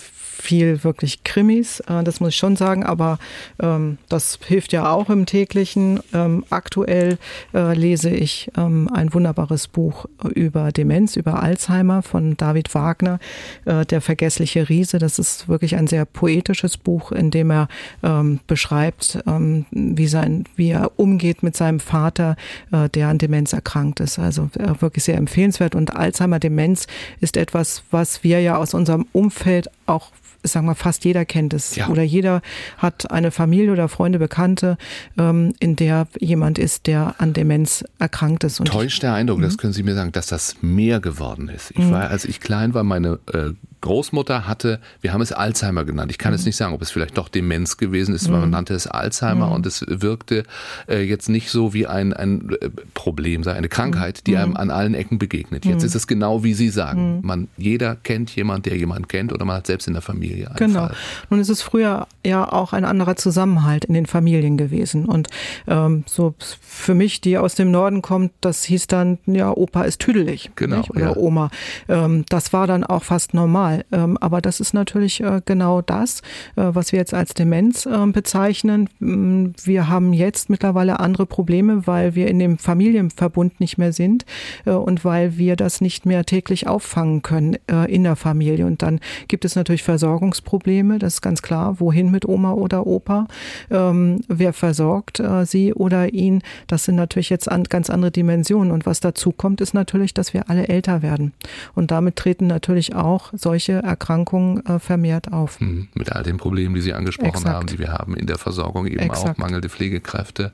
viel 0.47 0.85
wirklich 0.85 1.25
Krimis, 1.25 1.81
äh, 1.81 2.05
das 2.05 2.21
muss 2.21 2.31
ich 2.31 2.37
schon 2.37 2.57
sagen, 2.57 2.85
aber 2.85 3.19
ähm, 3.61 3.99
das 4.09 4.39
hilft 4.47 4.73
ja 4.73 4.91
auch 4.91 5.11
im 5.11 5.27
täglichen. 5.27 6.01
Ähm, 6.13 6.45
aktuell 6.51 7.19
äh, 7.55 7.75
lese 7.75 8.11
ich 8.11 8.51
ein 8.57 9.13
wunderbares 9.13 9.69
Buch 9.69 10.07
über 10.35 10.73
Demenz, 10.73 11.17
über 11.17 11.43
Alzheimer 11.43 12.03
von 12.03 12.37
David 12.37 12.75
Wagner, 12.75 13.19
äh, 13.65 13.85
Der 13.85 14.01
vergessliche 14.01 14.69
Riese. 14.69 14.99
Das 14.99 15.19
ist 15.19 15.26
wirklich 15.49 15.77
ein 15.77 15.87
sehr 15.87 16.05
poetisches 16.05 16.77
Buch, 16.77 17.13
in 17.13 17.31
dem 17.31 17.51
er 17.51 17.69
ähm, 18.03 18.41
beschreibt, 18.47 19.19
ähm, 19.27 19.67
wie, 19.71 20.07
sein, 20.07 20.45
wie 20.57 20.71
er 20.71 20.93
umgeht 20.97 21.43
mit 21.43 21.57
seinem 21.57 21.81
Vater, 21.81 22.37
äh, 22.73 22.89
der 22.89 23.09
an 23.09 23.19
Demenz 23.19 23.53
erkrankt 23.53 24.01
ist. 24.01 24.19
Also 24.19 24.51
äh, 24.59 24.81
wirklich 24.81 25.05
sehr 25.05 25.17
empfehlenswert. 25.17 25.75
Und 25.75 25.97
Alzheimer-Demenz 25.97 26.87
ist 27.21 27.37
etwas, 27.37 27.83
was 27.91 28.25
wir 28.25 28.41
ja 28.41 28.57
aus 28.57 28.75
unserem 28.75 29.07
Umfeld 29.13 29.69
auch 29.87 30.11
sagen 30.53 30.67
wir, 30.67 30.75
fast 30.75 31.05
jeder 31.05 31.25
kennt 31.25 31.55
es. 31.55 31.77
Ja. 31.77 31.89
Oder 31.89 32.03
jeder 32.03 32.43
hat 32.79 33.11
eine 33.11 33.31
Familie 33.31 33.73
oder 33.73 33.89
Freunde, 33.89 34.19
Bekannte, 34.19 34.77
ähm, 35.19 35.55
in 35.59 35.77
der 35.77 36.07
jemand 36.19 36.59
ist, 36.59 36.87
der 36.87 37.15
an 37.19 37.33
Demenz 37.33 37.85
erkrankt 37.99 38.45
ist. 38.45 38.61
Und 38.61 38.67
Täuscht 38.67 39.03
der 39.03 39.15
Eindruck, 39.15 39.39
mhm. 39.39 39.43
das 39.43 39.59
können 39.59 39.73
Sie 39.73 39.83
mir 39.83 39.95
sagen, 39.95 40.13
dass 40.13 40.27
das 40.27 40.57
mehr 40.63 41.01
geworden 41.01 41.49
ist. 41.49 41.71
Ich 41.73 41.79
mhm. 41.79 41.93
war, 41.93 42.11
als 42.11 42.25
ich 42.25 42.41
klein 42.41 42.75
war, 42.75 42.85
meine 42.85 43.19
äh, 43.33 43.51
Großmutter 43.81 44.47
hatte, 44.47 44.81
wir 45.01 45.13
haben 45.13 45.21
es 45.21 45.33
Alzheimer 45.33 45.85
genannt. 45.85 46.11
Ich 46.11 46.19
kann 46.19 46.33
mhm. 46.33 46.39
jetzt 46.39 46.47
nicht 46.47 46.57
sagen, 46.57 46.75
ob 46.75 46.83
es 46.83 46.91
vielleicht 46.91 47.17
doch 47.19 47.29
Demenz 47.29 47.77
gewesen 47.77 48.15
ist, 48.15 48.31
weil 48.31 48.41
man 48.41 48.49
mhm. 48.49 48.53
nannte 48.53 48.75
es 48.75 48.87
Alzheimer 48.87 49.47
mhm. 49.47 49.53
und 49.53 49.67
es 49.67 49.85
wirkte 49.87 50.45
äh, 50.89 51.03
jetzt 51.03 51.29
nicht 51.29 51.51
so 51.51 51.75
wie 51.75 51.87
ein, 51.87 52.13
ein 52.13 52.51
äh, 52.61 52.71
Problem, 52.95 53.45
sei 53.45 53.53
eine 53.53 53.69
Krankheit, 53.69 54.27
die 54.27 54.33
mhm. 54.33 54.39
einem 54.39 54.57
an 54.57 54.71
allen 54.71 54.95
Ecken 54.95 55.19
begegnet. 55.19 55.65
Jetzt 55.65 55.83
mhm. 55.83 55.87
ist 55.87 55.95
es 55.95 56.07
genau 56.07 56.43
wie 56.43 56.55
Sie 56.55 56.71
sagen. 56.71 57.21
Man, 57.23 57.49
jeder 57.57 57.97
kennt 57.97 58.35
jemand, 58.35 58.67
der 58.67 58.77
jemanden 58.77 59.09
kennt 59.09 59.33
oder 59.33 59.45
man 59.45 59.57
hat 59.57 59.67
selbst 59.67 59.87
in 59.87 59.93
der 59.93 60.03
Familie 60.03 60.49
einen 60.49 60.57
Genau. 60.57 60.87
Fall. 60.87 60.97
Nun 61.31 61.41
ist 61.41 61.49
es 61.49 61.63
früher 61.63 62.07
ja 62.25 62.51
auch 62.51 62.73
ein 62.73 62.85
anderer 62.85 63.17
Zusammenhalt 63.17 63.85
in 63.85 63.95
den 63.95 64.07
Familien 64.07 64.57
gewesen 64.57 65.07
und 65.07 65.29
ähm, 65.67 66.05
so 66.07 66.35
für 66.39 66.95
mich, 66.95 67.21
die 67.21 67.39
aus 67.39 67.55
dem 67.55 67.71
Norden 67.71 68.03
kommt, 68.03 68.33
das 68.41 68.65
hieß 68.65 68.87
dann, 68.87 69.19
ja, 69.27 69.51
Opa 69.51 69.83
ist 69.83 70.01
tüdelig. 70.01 70.51
Genau. 70.57 70.79
Nicht? 70.79 70.91
Oder 70.91 71.01
ja. 71.01 71.17
Oma. 71.17 71.51
Ähm, 71.89 72.25
das 72.29 72.53
war 72.53 72.67
dann 72.67 72.85
auch 72.85 73.05
fast 73.05 73.35
normal. 73.35 73.66
Ähm, 73.93 74.17
aber 74.19 74.41
das 74.41 74.61
ist 74.61 74.75
natürlich 74.75 75.21
äh, 75.21 75.41
genau 75.45 75.83
das, 75.83 76.21
äh, 76.57 76.63
was 76.67 76.93
wir 76.93 76.99
jetzt 76.99 77.15
als 77.15 77.35
Demenz 77.35 77.87
äh, 77.87 78.07
bezeichnen. 78.07 78.89
Mm, 78.99 79.49
wir 79.65 79.89
haben 79.89 80.13
jetzt 80.13 80.51
mittlerweile 80.51 81.01
andere 81.01 81.27
Probleme, 81.27 81.87
weil 81.87 82.15
wir 82.15 82.29
in 82.29 82.39
dem 82.39 82.59
Familienverbund 82.59 83.61
nicht 83.61 83.79
mehr 83.79 83.93
sind 83.93 84.25
äh, 84.65 84.71
und 84.71 85.05
weil 85.05 85.37
wir 85.39 85.57
das 85.57 85.81
nicht 85.81 86.07
mehr 86.07 86.25
täglich 86.25 86.67
auffangen 86.67 87.23
können 87.23 87.57
in 87.89 88.05
der 88.05 88.17
Familie. 88.17 88.67
Und 88.67 88.83
dann 88.83 89.01
gibt 89.29 89.45
es 89.45 89.57
natürlich 89.57 89.83
Versorgungsprobleme, 89.83 90.99
das 90.99 91.15
ist 91.15 91.21
ganz 91.21 91.43
klar. 91.43 91.81
Wohin 91.81 92.11
mit 92.11 92.27
Oma 92.27 92.53
oder 92.53 92.87
Opa? 92.87 93.27
Ähm, 93.71 94.21
wer 94.29 94.53
versorgt 94.53 95.23
sie 95.45 95.75
oder 95.75 96.13
ihn? 96.13 96.43
Das 96.67 96.85
sind 96.85 96.97
natürlich 96.97 97.31
jetzt 97.31 97.51
an, 97.51 97.65
ganz 97.65 97.91
andere 97.91 98.11
Dimensionen. 98.11 98.71
Und 98.73 98.87
was 98.87 99.01
dazu 99.01 99.33
kommt, 99.33 99.61
ist 99.61 99.75
natürlich, 99.75 100.15
dass 100.15 100.35
wir 100.35 100.49
alle 100.49 100.69
älter 100.69 101.03
werden. 101.03 101.33
Und 101.75 101.91
damit 101.91 102.17
treten 102.17 102.47
natürlich 102.47 102.95
auch 102.95 103.33
solche 103.35 103.56
Erkrankungen 103.59 104.65
äh, 104.67 104.79
vermehrt 104.79 105.33
auf. 105.33 105.61
Mhm. 105.61 105.89
Mit 105.95 106.13
all 106.13 106.23
den 106.23 106.37
Problemen, 106.37 106.75
die 106.75 106.81
Sie 106.81 106.93
angesprochen 106.93 107.29
Exakt. 107.31 107.55
haben, 107.55 107.67
die 107.67 107.79
wir 107.79 107.93
haben 107.93 108.17
in 108.17 108.27
der 108.27 108.39
Versorgung, 108.39 108.87
eben 108.87 109.01
Exakt. 109.01 109.31
auch 109.31 109.37
mangelnde 109.39 109.69
Pflegekräfte, 109.69 110.53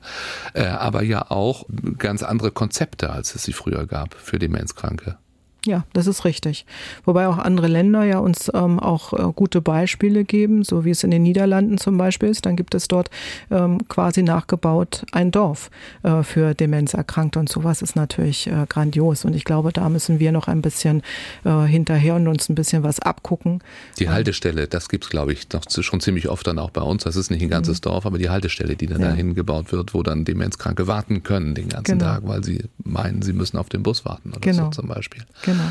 äh, 0.53 0.65
aber 0.65 1.03
ja 1.03 1.29
auch 1.29 1.65
ganz 1.97 2.23
andere 2.23 2.51
Konzepte, 2.51 3.09
als 3.11 3.35
es 3.35 3.43
sie 3.43 3.53
früher 3.53 3.85
gab 3.85 4.13
für 4.15 4.39
Demenzkranke. 4.39 5.17
Ja, 5.65 5.85
das 5.93 6.07
ist 6.07 6.25
richtig. 6.25 6.65
Wobei 7.05 7.27
auch 7.27 7.37
andere 7.37 7.67
Länder 7.67 8.03
ja 8.03 8.19
uns 8.19 8.51
ähm, 8.53 8.79
auch 8.79 9.13
äh, 9.13 9.31
gute 9.33 9.61
Beispiele 9.61 10.25
geben, 10.25 10.63
so 10.63 10.83
wie 10.83 10.89
es 10.89 11.03
in 11.03 11.11
den 11.11 11.23
Niederlanden 11.23 11.77
zum 11.77 11.97
Beispiel 11.97 12.29
ist. 12.29 12.45
Dann 12.45 12.57
gibt 12.57 12.75
es 12.75 12.89
dort 12.89 13.09
ähm, 13.49 13.77
quasi 13.87 14.23
nachgebaut 14.23 15.05
ein 15.13 15.31
Dorf 15.31 15.71
äh, 16.03 16.23
für 16.23 16.53
Demenzerkrankte 16.53 17.39
und 17.39 17.47
sowas 17.47 17.81
ist 17.81 17.95
natürlich 17.95 18.47
äh, 18.47 18.65
grandios. 18.67 19.23
Und 19.23 19.35
ich 19.35 19.45
glaube, 19.45 19.71
da 19.71 19.87
müssen 19.87 20.19
wir 20.19 20.33
noch 20.33 20.49
ein 20.49 20.61
bisschen 20.61 21.01
äh, 21.45 21.63
hinterher 21.63 22.15
und 22.15 22.27
uns 22.27 22.49
ein 22.49 22.55
bisschen 22.55 22.83
was 22.83 22.99
abgucken. 22.99 23.59
Die 23.99 24.09
Haltestelle, 24.09 24.67
das 24.67 24.89
gibt 24.89 25.05
es, 25.05 25.09
glaube 25.09 25.31
ich, 25.31 25.47
noch 25.53 25.63
schon 25.69 26.01
ziemlich 26.01 26.27
oft 26.27 26.45
dann 26.45 26.59
auch 26.59 26.71
bei 26.71 26.81
uns. 26.81 27.03
Das 27.03 27.15
ist 27.15 27.31
nicht 27.31 27.41
ein 27.41 27.49
ganzes 27.49 27.77
mhm. 27.77 27.83
Dorf, 27.83 28.05
aber 28.05 28.17
die 28.17 28.29
Haltestelle, 28.29 28.75
die 28.75 28.87
dann 28.87 28.99
ja. 28.99 29.09
dahin 29.09 29.33
gebaut 29.33 29.71
wird, 29.71 29.93
wo 29.93 30.03
dann 30.03 30.25
Demenzkranke 30.25 30.87
warten 30.87 31.23
können 31.23 31.55
den 31.55 31.69
ganzen 31.69 31.99
genau. 31.99 32.11
Tag, 32.11 32.27
weil 32.27 32.43
sie 32.43 32.65
meinen, 32.83 33.21
sie 33.21 33.33
müssen 33.33 33.57
auf 33.57 33.69
den 33.69 33.83
Bus 33.83 34.05
warten 34.05 34.31
oder 34.31 34.39
genau. 34.39 34.65
so 34.65 34.69
zum 34.81 34.87
Beispiel. 34.87 35.23
Genau. 35.43 35.63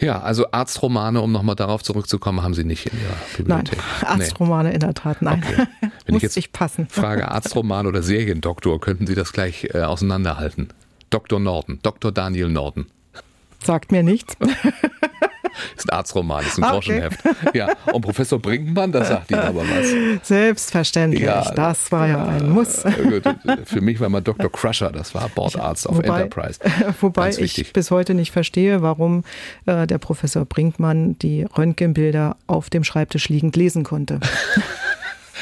Ja, 0.00 0.20
also 0.22 0.46
Arztromane, 0.50 1.20
um 1.20 1.30
nochmal 1.30 1.56
darauf 1.56 1.82
zurückzukommen, 1.82 2.42
haben 2.42 2.54
Sie 2.54 2.64
nicht 2.64 2.86
in 2.86 2.98
Ihrer 2.98 3.36
Bibliothek. 3.36 3.78
Nein, 4.02 4.20
Arztromane 4.20 4.68
nee. 4.70 4.74
in 4.74 4.80
der 4.80 4.94
Tat, 4.94 5.20
nein. 5.20 5.44
Okay. 5.46 5.66
Wenn 6.06 6.14
Muss 6.14 6.22
ich 6.22 6.34
jetzt 6.34 6.52
passen. 6.52 6.88
frage 6.88 7.30
Arztroman 7.30 7.86
oder 7.86 8.02
Seriendoktor, 8.02 8.80
könnten 8.80 9.06
Sie 9.06 9.14
das 9.14 9.32
gleich 9.32 9.68
äh, 9.74 9.82
auseinanderhalten? 9.82 10.68
Dr. 11.10 11.38
Norden, 11.38 11.80
Dr. 11.82 12.12
Daniel 12.12 12.48
Norden. 12.48 12.86
Sagt 13.62 13.92
mir 13.92 14.02
nichts. 14.02 14.36
ist 15.76 15.90
ein 15.90 15.96
Arztroman, 15.96 16.44
ist 16.44 16.58
ein 16.58 16.64
ah, 16.64 16.72
Groschenheft. 16.72 17.20
Okay. 17.24 17.58
Ja, 17.58 17.68
und 17.92 18.02
Professor 18.02 18.38
Brinkmann, 18.38 18.92
da 18.92 19.04
sagt 19.04 19.30
Ihnen 19.30 19.40
aber 19.40 19.62
was. 19.62 20.26
Selbstverständlich, 20.26 21.22
ja, 21.22 21.50
das 21.52 21.90
war 21.92 22.06
ja 22.06 22.24
ein 22.26 22.50
Muss. 22.50 22.82
Für 23.64 23.80
mich 23.80 24.00
war 24.00 24.08
mal 24.08 24.20
Dr. 24.20 24.50
Crusher, 24.50 24.90
das 24.90 25.14
war 25.14 25.28
Bordarzt 25.28 25.88
auf 25.88 25.96
wobei, 25.96 26.22
Enterprise. 26.22 26.60
Wobei 27.00 27.30
ich 27.30 27.72
bis 27.72 27.90
heute 27.90 28.14
nicht 28.14 28.32
verstehe, 28.32 28.82
warum 28.82 29.24
äh, 29.66 29.86
der 29.86 29.98
Professor 29.98 30.44
Brinkmann 30.44 31.18
die 31.18 31.44
Röntgenbilder 31.44 32.36
auf 32.46 32.70
dem 32.70 32.84
Schreibtisch 32.84 33.28
liegend 33.28 33.56
lesen 33.56 33.84
konnte. 33.84 34.20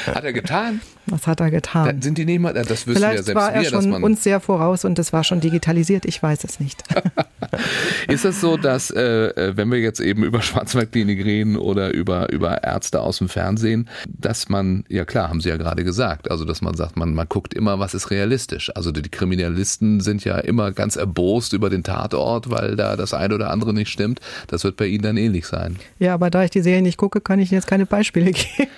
Hat 0.05 0.23
er 0.23 0.33
getan? 0.33 0.81
Was 1.09 1.27
hat 1.27 1.39
er 1.39 1.51
getan? 1.51 1.85
Dann 1.85 2.01
sind 2.01 2.17
die 2.17 2.25
nicht 2.25 2.39
mal, 2.39 2.53
das 2.53 2.69
wüssten 2.69 2.93
Vielleicht 2.93 3.17
ja 3.17 3.23
selbst 3.23 3.35
war 3.35 3.53
er 3.53 3.61
wir, 3.61 3.69
schon 3.69 4.03
uns 4.03 4.23
sehr 4.23 4.39
voraus 4.39 4.85
und 4.85 4.97
das 4.97 5.13
war 5.13 5.23
schon 5.23 5.39
digitalisiert, 5.39 6.05
ich 6.05 6.21
weiß 6.21 6.43
es 6.43 6.59
nicht. 6.59 6.83
Ist 8.07 8.25
es 8.25 8.41
so, 8.41 8.57
dass 8.57 8.91
äh, 8.91 9.27
äh, 9.27 9.57
wenn 9.57 9.71
wir 9.71 9.79
jetzt 9.79 9.99
eben 9.99 10.23
über 10.23 10.41
Schwarzwaldklinik 10.49 11.23
reden 11.23 11.57
oder 11.57 11.93
über, 11.93 12.31
über 12.31 12.63
Ärzte 12.63 13.01
aus 13.01 13.19
dem 13.19 13.29
Fernsehen, 13.29 13.89
dass 14.07 14.49
man, 14.49 14.83
ja 14.89 15.05
klar, 15.05 15.29
haben 15.29 15.41
Sie 15.41 15.49
ja 15.49 15.57
gerade 15.57 15.83
gesagt, 15.83 16.29
also 16.29 16.45
dass 16.45 16.61
man 16.61 16.75
sagt, 16.75 16.97
man, 16.97 17.13
man 17.13 17.27
guckt 17.27 17.53
immer, 17.53 17.79
was 17.79 17.93
ist 17.93 18.11
realistisch. 18.11 18.71
Also 18.75 18.91
die 18.91 19.01
Kriminalisten 19.01 20.01
sind 20.01 20.23
ja 20.23 20.37
immer 20.37 20.71
ganz 20.71 20.95
erbost 20.95 21.53
über 21.53 21.69
den 21.69 21.83
Tatort, 21.83 22.49
weil 22.49 22.75
da 22.75 22.95
das 22.95 23.13
eine 23.13 23.35
oder 23.35 23.49
andere 23.51 23.73
nicht 23.73 23.89
stimmt. 23.89 24.19
Das 24.47 24.63
wird 24.63 24.77
bei 24.77 24.87
Ihnen 24.87 25.03
dann 25.03 25.17
ähnlich 25.17 25.45
sein. 25.45 25.77
Ja, 25.99 26.13
aber 26.13 26.29
da 26.29 26.43
ich 26.43 26.51
die 26.51 26.61
Serie 26.61 26.81
nicht 26.81 26.97
gucke, 26.97 27.21
kann 27.21 27.39
ich 27.39 27.51
Ihnen 27.51 27.59
jetzt 27.59 27.67
keine 27.67 27.85
Beispiele 27.85 28.31
geben. 28.31 28.69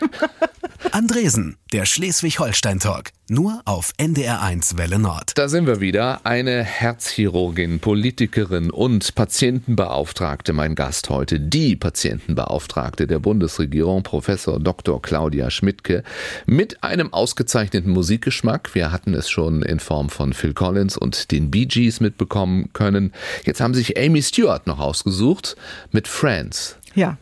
Andresen, 0.92 1.58
der 1.72 1.86
Schleswig-Holstein-Talk. 2.22 3.10
Nur 3.30 3.62
auf 3.66 3.94
NDR1 3.98 4.78
Welle 4.78 5.00
Nord. 5.00 5.32
Da 5.36 5.50
sind 5.50 5.66
wir 5.66 5.80
wieder. 5.82 6.24
Eine 6.24 6.64
Herzchirurgin, 6.64 7.80
Politikerin 7.80 8.70
und 8.70 9.16
Patientenbeauftragte, 9.16 10.54
mein 10.54 10.76
Gast 10.76 11.10
heute. 11.10 11.40
Die 11.40 11.76
Patientenbeauftragte 11.76 13.08
der 13.08 13.18
Bundesregierung, 13.18 14.04
Professor 14.04 14.60
Dr. 14.60 15.02
Claudia 15.02 15.50
Schmidtke, 15.50 16.04
mit 16.46 16.84
einem 16.84 17.12
ausgezeichneten 17.12 17.92
Musikgeschmack. 17.92 18.76
Wir 18.76 18.92
hatten 18.92 19.16
es 19.16 19.28
schon 19.28 19.64
in 19.64 19.80
Form 19.80 20.10
von 20.10 20.34
Phil 20.34 20.54
Collins 20.54 20.98
und 20.98 21.32
den 21.32 21.50
Bee 21.50 21.66
Gees 21.66 22.02
mitbekommen 22.02 22.70
können. 22.74 23.14
Jetzt 23.46 23.62
haben 23.62 23.74
sich 23.74 23.98
Amy 23.98 24.22
Stewart 24.22 24.68
noch 24.68 24.80
ausgesucht 24.80 25.56
mit 25.92 26.08
Friends. 26.08 26.78
Ja, 26.94 27.18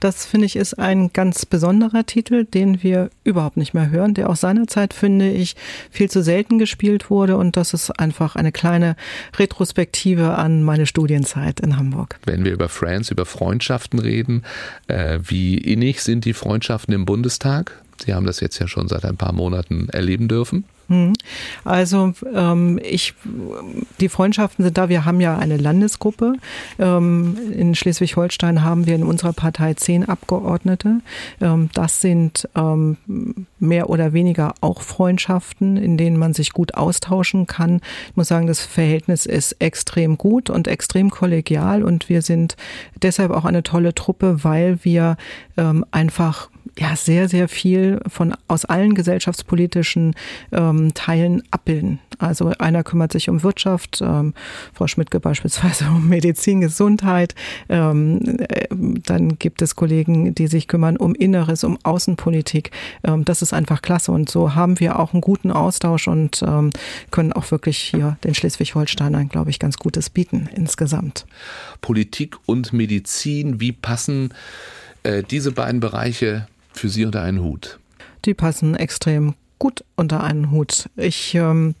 das 0.00 0.26
finde 0.26 0.46
ich 0.46 0.56
ist 0.56 0.78
ein 0.78 1.12
ganz 1.12 1.46
besonderer 1.46 2.04
Titel, 2.04 2.44
den 2.44 2.82
wir 2.82 3.10
überhaupt 3.24 3.56
nicht 3.56 3.72
mehr 3.72 3.90
hören, 3.90 4.14
der 4.14 4.28
auch 4.28 4.36
seinerzeit, 4.36 4.92
finde 4.92 5.30
ich, 5.30 5.56
viel 5.90 6.10
zu 6.10 6.22
selten 6.22 6.58
gespielt 6.58 7.10
wurde 7.10 7.36
und 7.36 7.56
das 7.56 7.72
ist 7.72 7.90
einfach 7.98 8.36
eine 8.36 8.52
kleine 8.52 8.96
Retrospektive 9.38 10.34
an 10.36 10.62
meine 10.62 10.86
Studienzeit 10.86 11.60
in 11.60 11.76
Hamburg. 11.78 12.18
Wenn 12.24 12.44
wir 12.44 12.52
über 12.52 12.68
Friends, 12.68 13.10
über 13.10 13.24
Freundschaften 13.24 13.98
reden, 13.98 14.42
äh, 14.88 15.18
wie 15.22 15.56
innig 15.56 16.02
sind 16.02 16.24
die 16.24 16.34
Freundschaften 16.34 16.92
im 16.92 17.06
Bundestag? 17.06 17.80
Sie 18.04 18.12
haben 18.12 18.26
das 18.26 18.40
jetzt 18.40 18.58
ja 18.58 18.68
schon 18.68 18.88
seit 18.88 19.04
ein 19.04 19.16
paar 19.16 19.32
Monaten 19.32 19.88
erleben 19.88 20.28
dürfen. 20.28 20.64
Hm. 20.88 21.14
Also 21.64 22.12
ähm, 22.34 22.78
ich, 22.82 23.14
die 24.00 24.08
Freundschaften 24.08 24.64
sind 24.64 24.76
da. 24.76 24.88
Wir 24.88 25.04
haben 25.04 25.20
ja 25.20 25.38
eine 25.38 25.56
Landesgruppe. 25.56 26.34
Ähm, 26.78 27.36
in 27.52 27.74
Schleswig-Holstein 27.74 28.62
haben 28.62 28.86
wir 28.86 28.94
in 28.94 29.02
unserer 29.02 29.32
Partei 29.32 29.74
zehn 29.74 30.06
Abgeordnete. 30.08 31.00
Ähm, 31.40 31.70
das 31.74 32.00
sind 32.00 32.48
ähm, 32.54 32.96
mehr 33.58 33.88
oder 33.88 34.12
weniger 34.12 34.54
auch 34.60 34.82
Freundschaften, 34.82 35.76
in 35.76 35.96
denen 35.96 36.18
man 36.18 36.34
sich 36.34 36.52
gut 36.52 36.74
austauschen 36.74 37.46
kann. 37.46 37.80
Ich 38.10 38.16
muss 38.16 38.28
sagen, 38.28 38.46
das 38.46 38.60
Verhältnis 38.60 39.26
ist 39.26 39.52
extrem 39.60 40.18
gut 40.18 40.50
und 40.50 40.68
extrem 40.68 41.10
kollegial 41.10 41.82
und 41.82 42.08
wir 42.08 42.22
sind 42.22 42.56
deshalb 43.02 43.30
auch 43.30 43.44
eine 43.44 43.62
tolle 43.62 43.94
Truppe, 43.94 44.44
weil 44.44 44.78
wir 44.82 45.16
ähm, 45.56 45.84
einfach 45.90 46.50
ja 46.78 46.96
sehr, 46.96 47.28
sehr 47.28 47.48
viel 47.48 48.00
von 48.06 48.34
aus 48.48 48.64
allen 48.64 48.94
gesellschaftspolitischen 48.94 50.14
ähm, 50.52 50.92
Teilen 50.94 51.42
abbilden. 51.50 52.00
Also 52.18 52.52
einer 52.58 52.82
kümmert 52.82 53.12
sich 53.12 53.28
um 53.28 53.42
Wirtschaft, 53.42 54.00
ähm, 54.02 54.34
Frau 54.72 54.86
Schmidtke 54.86 55.20
beispielsweise 55.20 55.84
um 55.88 56.08
Medizin, 56.08 56.60
Gesundheit. 56.60 57.34
Ähm, 57.68 58.20
äh, 58.48 58.66
dann 58.70 59.38
gibt 59.38 59.62
es 59.62 59.76
Kollegen, 59.76 60.34
die 60.34 60.46
sich 60.46 60.68
kümmern 60.68 60.96
um 60.96 61.14
Inneres, 61.14 61.64
um 61.64 61.78
Außenpolitik. 61.82 62.70
Ähm, 63.04 63.24
das 63.24 63.42
ist 63.42 63.52
einfach 63.52 63.82
klasse. 63.82 64.12
Und 64.12 64.30
so 64.30 64.54
haben 64.54 64.80
wir 64.80 64.98
auch 64.98 65.12
einen 65.12 65.20
guten 65.20 65.50
Austausch 65.50 66.08
und 66.08 66.42
ähm, 66.46 66.70
können 67.10 67.32
auch 67.32 67.50
wirklich 67.50 67.78
hier 67.78 68.18
den 68.24 68.34
Schleswig-Holsteinern, 68.34 69.28
glaube 69.28 69.50
ich, 69.50 69.58
ganz 69.58 69.76
Gutes 69.78 70.10
bieten 70.10 70.48
insgesamt. 70.54 71.26
Politik 71.80 72.36
und 72.46 72.72
Medizin, 72.72 73.60
wie 73.60 73.72
passen 73.72 74.32
äh, 75.04 75.22
diese 75.22 75.52
beiden 75.52 75.80
Bereiche 75.80 76.46
für 76.74 76.88
Sie 76.88 77.04
unter 77.04 77.22
einen 77.22 77.42
Hut? 77.42 77.78
Die 78.24 78.34
passen 78.34 78.74
extrem 78.74 79.34
gut 79.58 79.84
unter 79.96 80.22
einen 80.22 80.50
Hut. 80.50 80.90
Ich 80.96 81.34
ähm, 81.34 81.74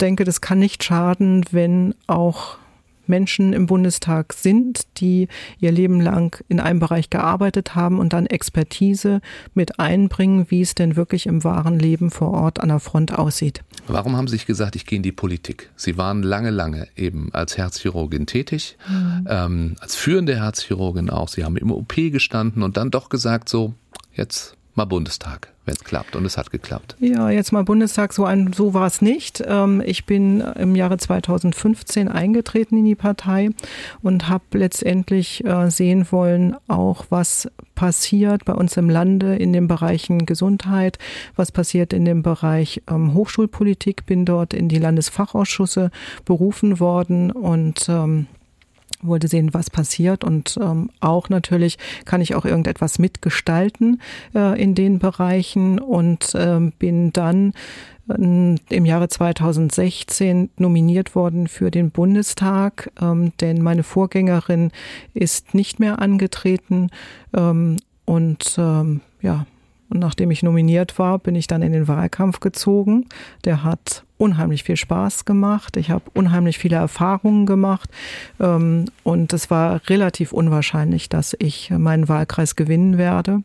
denke, 0.00 0.24
das 0.24 0.40
kann 0.40 0.58
nicht 0.58 0.82
schaden, 0.82 1.44
wenn 1.50 1.94
auch 2.06 2.58
Menschen 3.08 3.52
im 3.52 3.66
Bundestag 3.66 4.32
sind, 4.32 4.86
die 4.98 5.28
ihr 5.58 5.72
Leben 5.72 6.00
lang 6.00 6.42
in 6.48 6.60
einem 6.60 6.80
Bereich 6.80 7.10
gearbeitet 7.10 7.74
haben 7.74 7.98
und 7.98 8.12
dann 8.12 8.26
Expertise 8.26 9.20
mit 9.54 9.78
einbringen, 9.78 10.46
wie 10.48 10.60
es 10.60 10.74
denn 10.74 10.96
wirklich 10.96 11.26
im 11.26 11.44
wahren 11.44 11.78
Leben 11.78 12.10
vor 12.10 12.32
Ort 12.32 12.60
an 12.60 12.68
der 12.68 12.80
Front 12.80 13.18
aussieht. 13.18 13.62
Warum 13.86 14.16
haben 14.16 14.28
Sie 14.28 14.36
sich 14.36 14.46
gesagt, 14.46 14.76
ich 14.76 14.86
gehe 14.86 14.96
in 14.96 15.02
die 15.02 15.12
Politik? 15.12 15.70
Sie 15.76 15.96
waren 15.96 16.22
lange, 16.22 16.50
lange 16.50 16.88
eben 16.96 17.30
als 17.32 17.56
Herzchirurgin 17.56 18.26
tätig, 18.26 18.76
mhm. 18.88 19.26
ähm, 19.28 19.76
als 19.80 19.94
führende 19.94 20.36
Herzchirurgin 20.36 21.10
auch. 21.10 21.28
Sie 21.28 21.44
haben 21.44 21.56
im 21.56 21.70
OP 21.70 21.94
gestanden 21.94 22.62
und 22.62 22.76
dann 22.76 22.90
doch 22.90 23.08
gesagt, 23.08 23.48
so, 23.48 23.74
jetzt 24.14 24.56
mal 24.76 24.84
Bundestag 24.84 25.52
wenn 25.66 25.74
es 25.74 25.84
klappt. 25.84 26.16
Und 26.16 26.24
es 26.24 26.38
hat 26.38 26.50
geklappt. 26.50 26.96
Ja, 27.00 27.28
jetzt 27.28 27.52
mal 27.52 27.64
Bundestag, 27.64 28.12
so, 28.12 28.24
ein, 28.24 28.52
so 28.52 28.72
war 28.72 28.86
es 28.86 29.02
nicht. 29.02 29.42
Ähm, 29.46 29.82
ich 29.84 30.06
bin 30.06 30.40
im 30.40 30.76
Jahre 30.76 30.96
2015 30.96 32.08
eingetreten 32.08 32.78
in 32.78 32.84
die 32.84 32.94
Partei 32.94 33.50
und 34.00 34.28
habe 34.28 34.44
letztendlich 34.52 35.44
äh, 35.44 35.70
sehen 35.70 36.06
wollen, 36.10 36.56
auch 36.68 37.06
was 37.10 37.50
passiert 37.74 38.44
bei 38.44 38.54
uns 38.54 38.76
im 38.76 38.88
Lande 38.88 39.36
in 39.36 39.52
den 39.52 39.66
Bereichen 39.68 40.24
Gesundheit, 40.24 40.98
was 41.34 41.52
passiert 41.52 41.92
in 41.92 42.04
dem 42.04 42.22
Bereich 42.22 42.82
ähm, 42.88 43.12
Hochschulpolitik, 43.12 44.06
bin 44.06 44.24
dort 44.24 44.54
in 44.54 44.68
die 44.68 44.78
Landesfachausschüsse 44.78 45.90
berufen 46.24 46.80
worden 46.80 47.32
und 47.32 47.86
ähm, 47.88 48.28
wollte 49.02 49.28
sehen, 49.28 49.54
was 49.54 49.70
passiert. 49.70 50.24
Und 50.24 50.58
ähm, 50.60 50.90
auch 51.00 51.28
natürlich 51.28 51.78
kann 52.04 52.20
ich 52.20 52.34
auch 52.34 52.44
irgendetwas 52.44 52.98
mitgestalten 52.98 54.00
äh, 54.34 54.60
in 54.60 54.74
den 54.74 54.98
Bereichen. 54.98 55.78
Und 55.78 56.32
ähm, 56.34 56.72
bin 56.78 57.12
dann 57.12 57.52
äh, 58.08 58.56
im 58.70 58.84
Jahre 58.84 59.08
2016 59.08 60.50
nominiert 60.56 61.14
worden 61.14 61.48
für 61.48 61.70
den 61.70 61.90
Bundestag, 61.90 62.90
ähm, 63.00 63.32
denn 63.40 63.62
meine 63.62 63.82
Vorgängerin 63.82 64.70
ist 65.14 65.54
nicht 65.54 65.80
mehr 65.80 66.00
angetreten. 66.00 66.90
Ähm, 67.34 67.76
und 68.04 68.56
ähm, 68.58 69.00
ja, 69.20 69.46
und 69.88 70.00
nachdem 70.00 70.30
ich 70.30 70.42
nominiert 70.42 70.98
war, 70.98 71.18
bin 71.18 71.36
ich 71.36 71.46
dann 71.46 71.62
in 71.62 71.72
den 71.72 71.88
Wahlkampf 71.88 72.40
gezogen. 72.40 73.06
Der 73.44 73.62
hat 73.62 74.04
unheimlich 74.18 74.64
viel 74.64 74.76
Spaß 74.76 75.24
gemacht. 75.26 75.76
Ich 75.76 75.90
habe 75.90 76.04
unheimlich 76.14 76.58
viele 76.58 76.76
Erfahrungen 76.76 77.46
gemacht. 77.46 77.90
Ähm, 78.40 78.86
und 79.04 79.32
es 79.32 79.50
war 79.50 79.80
relativ 79.88 80.32
unwahrscheinlich, 80.32 81.08
dass 81.08 81.36
ich 81.38 81.70
meinen 81.70 82.08
Wahlkreis 82.08 82.56
gewinnen 82.56 82.98
werde. 82.98 83.42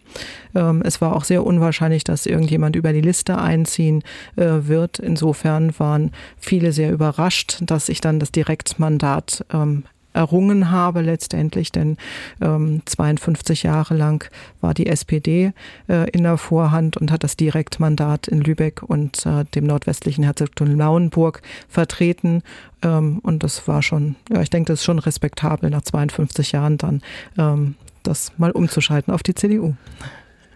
Ähm, 0.56 0.82
es 0.84 1.02
war 1.02 1.16
auch 1.16 1.26
sehr 1.26 1.46
unwahrscheinlich, 1.46 2.04
dass 2.04 2.26
irgendjemand 2.26 2.76
über 2.76 2.94
die 2.94 3.02
Liste 3.02 3.38
einziehen 3.38 4.02
äh, 4.36 4.46
wird. 4.64 5.00
Insofern 5.00 5.78
waren 5.78 6.12
viele 6.38 6.72
sehr 6.72 6.92
überrascht, 6.92 7.60
dass 7.62 7.90
ich 7.90 8.02
dann 8.02 8.20
das 8.20 8.32
Direktmandat 8.32 9.46
ähm, 9.54 9.84
errungen 10.14 10.72
habe 10.72 11.02
letztendlich, 11.02 11.72
denn 11.72 11.98
ähm, 12.42 12.82
52 12.86 13.64
Jahre 13.64 13.96
lang 13.96 14.30
war 14.60 14.74
die 14.74 14.88
SPD 14.88 15.54
äh, 15.88 16.10
in 16.12 16.24
der 16.24 16.38
Vorhand 16.38 16.98
und 16.98 17.12
hat 17.12 17.24
das 17.24 17.38
Direktmandat 17.38 18.28
in 18.28 18.42
Lübeck 18.42 18.84
und 18.84 19.26
äh, 19.26 19.46
dem 19.56 19.66
nordwestlichen 19.66 20.24
Herzogtum 20.24 20.76
Lauenburg 20.76 21.42
vertreten. 21.68 22.44
Ähm, 22.82 23.20
und 23.24 23.44
das 23.44 23.68
war 23.68 23.82
schon, 23.82 24.16
ja, 24.30 24.42
ich 24.42 24.50
denke, 24.50 24.72
das 24.72 24.80
ist 24.80 24.86
schon 24.86 25.00
respektabel 25.00 25.70
nach 25.70 25.84
52 25.84 26.52
Jahren 26.52 26.78
dann 26.78 27.02
ähm, 27.38 27.76
das 28.04 28.32
mal 28.38 28.52
umzuschalten 28.52 29.14
auf 29.14 29.24
die 29.24 29.36
CDU. 29.36 29.76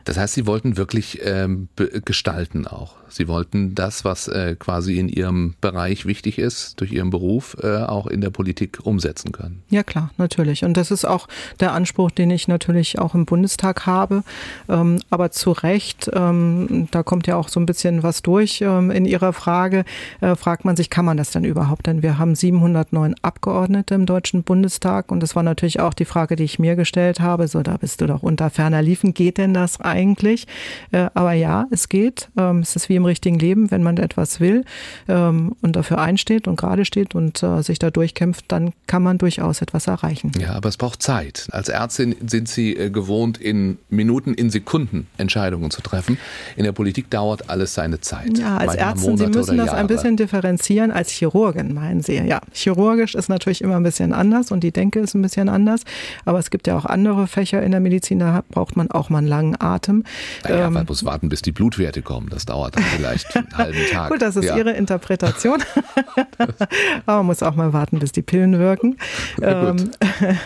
Das 0.06 0.18
heißt, 0.18 0.36
Sie 0.36 0.46
wollten 0.46 0.78
wirklich 0.78 1.20
ähm, 1.24 1.68
gestalten 2.06 2.68
auch. 2.68 2.96
Sie 3.10 3.28
wollten 3.28 3.76
das, 3.76 4.04
was 4.04 4.28
äh, 4.28 4.56
quasi 4.58 5.00
in 5.00 5.10
Ihrem 5.10 5.56
Bereich 5.62 6.06
wichtig 6.06 6.38
ist, 6.38 6.80
durch 6.80 6.92
Ihren 6.92 7.10
Beruf 7.10 7.56
äh, 7.62 7.78
auch 7.78 8.08
in 8.08 8.22
der 8.22 8.30
Politik 8.30 8.80
umsetzen 8.84 9.32
können. 9.32 9.64
Ja 9.70 9.84
klar, 9.84 10.12
natürlich. 10.18 10.64
Und 10.64 10.76
das 10.76 10.92
ist 10.92 11.06
auch 11.06 11.28
der 11.60 11.74
Anspruch, 11.74 12.12
den 12.12 12.30
ich 12.30 12.48
natürlich 12.48 13.00
auch 13.00 13.16
im 13.16 13.26
Bundestag 13.26 13.86
habe. 13.86 14.24
Ähm, 14.70 15.00
aber 15.10 15.32
zu 15.32 15.52
Recht, 15.52 16.10
ähm, 16.14 16.88
da 16.92 17.04
kommt 17.04 17.26
ja 17.28 17.36
auch 17.36 17.50
so 17.50 17.60
ein 17.60 17.66
bisschen 17.66 18.04
was 18.04 18.22
durch 18.22 18.62
ähm, 18.62 18.92
in 18.92 19.06
Ihrer 19.06 19.34
Frage, 19.34 19.86
äh, 20.22 20.36
fragt 20.36 20.66
man 20.66 20.76
sich, 20.76 20.90
kann 20.90 21.06
man 21.06 21.18
das 21.18 21.32
denn 21.32 21.46
überhaupt? 21.46 21.88
Denn 21.88 22.04
wir 22.04 22.18
haben 22.18 22.36
709 22.36 23.16
Abgeordnete 23.22 23.96
im 23.96 24.06
Deutschen 24.06 24.44
Bundestag 24.44 25.12
und 25.12 25.22
das 25.22 25.36
war 25.36 25.44
natürlich 25.44 25.80
auch 25.80 25.94
die 25.94 26.06
Frage, 26.06 26.36
die 26.36 26.44
ich 26.44 26.60
mir 26.60 26.76
gestellt 26.76 27.20
habe. 27.20 27.48
So, 27.48 27.64
da 27.64 27.78
bist 27.78 28.02
du 28.02 28.08
doch 28.08 28.24
unter 28.24 28.50
ferner 28.50 28.82
Liefen. 28.82 29.14
Geht 29.14 29.38
denn 29.38 29.54
das 29.54 29.80
eigentlich? 29.96 30.46
Äh, 30.92 31.10
aber 31.14 31.34
ja, 31.34 31.66
es 31.72 31.90
geht. 31.90 32.30
Ähm, 32.38 32.60
es 32.60 32.76
ist 32.76 32.90
wie 32.90 32.96
im 32.96 33.06
richtigen 33.06 33.40
Leben, 33.40 33.72
wenn 33.72 33.82
man 33.82 33.98
etwas 33.98 34.40
will 34.40 34.66
ähm, 35.08 35.56
und 35.62 35.76
dafür 35.76 36.00
einsteht 36.00 36.48
und 36.48 36.58
gerade 36.58 36.86
steht 36.86 37.16
und 37.16 37.42
äh, 37.42 37.62
sich 37.64 37.80
da 37.80 37.90
durchkämpft, 37.90 38.46
dann 38.50 38.74
kann 38.88 39.02
man 39.02 39.18
durchaus 39.18 39.62
etwas 39.62 39.88
erreichen. 39.88 40.32
Ja, 40.38 40.54
aber 40.54 40.70
es 40.70 40.78
braucht 40.78 41.02
Zeit. 41.02 41.48
Als 41.52 41.70
Ärztin 41.70 42.16
sind 42.28 42.50
Sie 42.50 42.76
äh, 42.76 42.90
gewohnt, 42.90 43.38
in 43.38 43.78
Minuten, 43.90 44.34
in 44.34 44.50
Sekunden 44.50 45.08
Entscheidungen 45.18 45.72
zu 45.72 45.82
treffen. 45.82 46.18
In 46.56 46.66
der 46.66 46.74
Politik 46.74 47.10
dauert 47.10 47.50
alles 47.50 47.74
seine 47.74 48.02
Zeit. 48.02 48.38
Ja, 48.38 48.58
als 48.58 48.76
Ärztin, 48.76 49.18
Sie 49.18 49.28
müssen 49.28 49.58
das 49.58 49.70
ein 49.70 49.88
bisschen 49.88 50.18
differenzieren. 50.18 50.92
Als 50.92 51.12
Chirurgin 51.12 51.74
meinen 51.74 52.02
Sie. 52.02 52.16
Ja, 52.16 52.42
chirurgisch 52.54 53.16
ist 53.16 53.30
natürlich 53.30 53.62
immer 53.62 53.78
ein 53.78 53.84
bisschen 53.84 54.14
anders 54.14 54.52
und 54.52 54.64
die 54.64 54.72
Denke 54.72 55.00
ist 55.00 55.14
ein 55.14 55.22
bisschen 55.22 55.50
anders. 55.50 55.82
Aber 56.26 56.40
es 56.40 56.50
gibt 56.50 56.68
ja 56.68 56.78
auch 56.78 56.86
andere 56.86 57.28
Fächer 57.28 57.62
in 57.64 57.72
der 57.72 57.80
Medizin, 57.80 58.20
da 58.20 58.44
braucht 58.50 58.76
man 58.76 58.92
auch 58.92 59.10
mal 59.10 59.20
einen 59.20 59.28
langen 59.28 59.56
Atem. 59.60 59.85
Naja, 60.44 60.68
ähm, 60.68 60.74
man 60.74 60.86
muss 60.86 61.06
warten, 61.06 61.30
bis 61.30 61.42
die 61.42 61.52
Blutwerte 61.52 62.02
kommen. 62.02 62.30
Das 62.30 62.46
dauert 62.46 62.76
dann 62.76 62.84
vielleicht 62.84 63.36
einen 63.36 63.48
halben 63.58 63.80
Tag. 63.92 64.12
Gut, 64.12 64.22
das 64.22 64.36
ist 64.36 64.46
ja. 64.46 64.58
Ihre 64.58 64.72
Interpretation. 64.72 65.62
aber 67.06 67.18
man 67.18 67.26
muss 67.28 67.44
auch 67.44 67.56
mal 67.56 67.74
warten, 67.74 68.00
bis 68.00 68.12
die 68.12 68.22
Pillen 68.22 68.60
wirken. 68.60 68.98
Ähm, 69.42 69.92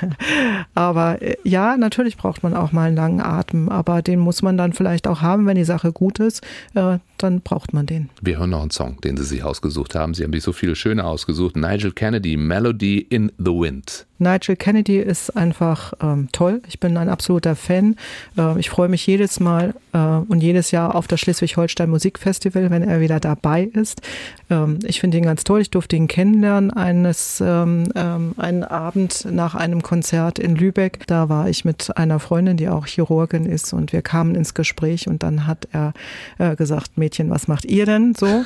aber 0.75 1.21
äh, 1.21 1.37
ja, 1.43 1.77
natürlich 1.77 2.17
braucht 2.17 2.43
man 2.43 2.53
auch 2.53 2.71
mal 2.71 2.87
einen 2.87 2.95
langen 2.95 3.21
Atem, 3.21 3.69
aber 3.69 4.01
den 4.01 4.19
muss 4.19 4.41
man 4.41 4.57
dann 4.57 4.73
vielleicht 4.73 5.07
auch 5.07 5.21
haben, 5.21 5.45
wenn 5.45 5.55
die 5.55 5.63
Sache 5.63 5.91
gut 5.91 6.19
ist, 6.19 6.43
äh, 6.75 6.99
dann 7.17 7.41
braucht 7.41 7.73
man 7.73 7.85
den. 7.85 8.09
Wir 8.21 8.39
hören 8.39 8.51
noch 8.51 8.61
einen 8.61 8.71
Song, 8.71 8.99
den 9.01 9.17
Sie 9.17 9.23
sich 9.23 9.43
ausgesucht 9.43 9.95
haben. 9.95 10.13
Sie 10.13 10.23
haben 10.23 10.33
sich 10.33 10.43
so 10.43 10.53
viele 10.53 10.75
schöne 10.75 11.03
ausgesucht. 11.03 11.55
Nigel 11.55 11.91
Kennedy, 11.91 12.37
Melody 12.37 12.99
in 12.99 13.31
the 13.37 13.51
Wind. 13.51 14.05
Nigel 14.19 14.55
Kennedy 14.55 14.97
ist 14.97 15.35
einfach 15.35 15.93
ähm, 16.01 16.27
toll. 16.31 16.61
Ich 16.67 16.79
bin 16.79 16.97
ein 16.97 17.09
absoluter 17.09 17.55
Fan. 17.55 17.95
Äh, 18.37 18.59
ich 18.59 18.69
freue 18.69 18.89
mich 18.89 19.07
jedes 19.07 19.39
Mal 19.39 19.73
äh, 19.93 19.97
und 19.97 20.41
jedes 20.41 20.71
Jahr 20.71 20.95
auf 20.95 21.07
das 21.07 21.19
Schleswig-Holstein 21.21 21.89
Musikfestival, 21.89 22.69
wenn 22.69 22.83
er 22.83 22.99
wieder 22.99 23.19
dabei 23.19 23.63
ist. 23.63 24.01
Ähm, 24.49 24.79
ich 24.83 24.99
finde 24.99 25.17
ihn 25.17 25.23
ganz 25.23 25.43
toll. 25.43 25.61
Ich 25.61 25.71
durfte 25.71 25.95
ihn 25.95 26.07
kennenlernen 26.07 26.71
eines 26.71 27.41
ähm, 27.45 27.91
ähm, 27.95 28.33
einen 28.37 28.63
Abend 28.63 29.27
nach 29.31 29.55
einem 29.55 29.81
Konzert 29.81 30.37
in 30.37 30.55
Lübeck. 30.55 31.07
Da 31.07 31.29
war 31.29 31.49
ich 31.49 31.65
mit 31.65 31.95
einer 31.97 32.19
Freundin, 32.19 32.57
die 32.57 32.67
auch 32.67 32.85
Chirurgin 32.87 33.45
ist, 33.45 33.73
und 33.73 33.93
wir 33.93 34.01
kamen 34.01 34.35
ins 34.35 34.53
Gespräch 34.53 35.07
und 35.07 35.23
dann 35.23 35.47
hat 35.47 35.67
er 35.71 35.93
äh, 36.37 36.55
gesagt, 36.55 36.97
Mädchen, 36.97 37.29
was 37.29 37.47
macht 37.47 37.65
ihr 37.65 37.85
denn 37.85 38.15
so? 38.15 38.43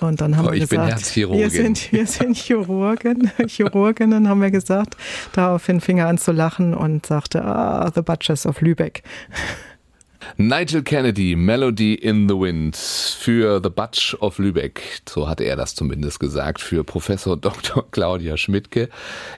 Und 0.00 0.20
dann 0.20 0.36
haben 0.36 0.48
oh, 0.48 0.52
wir 0.52 0.60
gesagt, 0.60 1.16
wir 1.16 1.50
sind, 1.50 1.92
wir 1.92 2.06
sind 2.06 2.36
Chirurgen, 2.36 3.30
Chirurginnen, 3.46 4.28
haben 4.28 4.42
wir 4.42 4.50
gesagt. 4.50 4.96
Daraufhin 5.32 5.80
fing 5.80 5.98
er 5.98 6.08
an 6.08 6.18
zu 6.18 6.32
lachen 6.32 6.74
und 6.74 7.06
sagte, 7.06 7.44
ah, 7.44 7.90
The 7.94 8.02
Butchers 8.02 8.46
of 8.46 8.60
Lübeck. 8.60 9.02
Nigel 10.36 10.82
Kennedy, 10.82 11.36
Melody 11.36 11.94
in 11.94 12.28
the 12.28 12.34
Wind 12.34 12.76
für 12.76 13.60
The 13.62 13.68
Butch 13.68 14.16
of 14.20 14.38
Lübeck. 14.38 15.02
So 15.08 15.28
hatte 15.28 15.44
er 15.44 15.56
das 15.56 15.74
zumindest 15.74 16.18
gesagt 16.18 16.60
für 16.60 16.82
Professor 16.82 17.36
Dr. 17.40 17.88
Claudia 17.90 18.36
Schmidtke. 18.36 18.88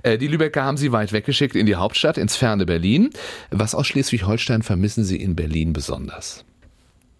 Äh, 0.02 0.18
die 0.18 0.28
Lübecker 0.28 0.64
haben 0.64 0.76
Sie 0.76 0.92
weit 0.92 1.12
weggeschickt 1.12 1.56
in 1.56 1.66
die 1.66 1.76
Hauptstadt, 1.76 2.18
ins 2.18 2.36
ferne 2.36 2.66
Berlin. 2.66 3.10
Was 3.50 3.74
aus 3.74 3.86
Schleswig-Holstein 3.86 4.62
vermissen 4.62 5.04
Sie 5.04 5.20
in 5.20 5.36
Berlin 5.36 5.72
besonders? 5.72 6.44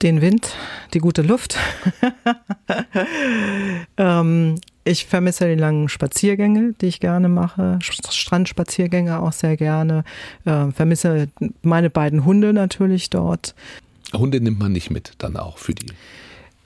Den 0.03 0.21
Wind, 0.21 0.55
die 0.93 0.99
gute 0.99 1.23
Luft. 1.23 1.57
ähm, 3.97 4.61
ich 4.85 5.07
vermisse 5.07 5.49
die 5.49 5.61
langen 5.61 5.89
Spaziergänge, 5.89 6.75
die 6.81 6.87
ich 6.87 7.01
gerne 7.01 7.29
mache, 7.29 7.79
Strandspaziergänge 7.81 9.19
auch 9.21 9.33
sehr 9.33 9.57
gerne. 9.57 10.05
Äh, 10.45 10.71
vermisse 10.71 11.29
meine 11.63 11.91
beiden 11.91 12.25
Hunde 12.25 12.53
natürlich 12.53 13.11
dort. 13.11 13.55
Hunde 14.13 14.41
nimmt 14.41 14.59
man 14.59 14.73
nicht 14.73 14.91
mit, 14.91 15.13
dann 15.19 15.37
auch 15.37 15.59
für 15.59 15.75
die 15.75 15.87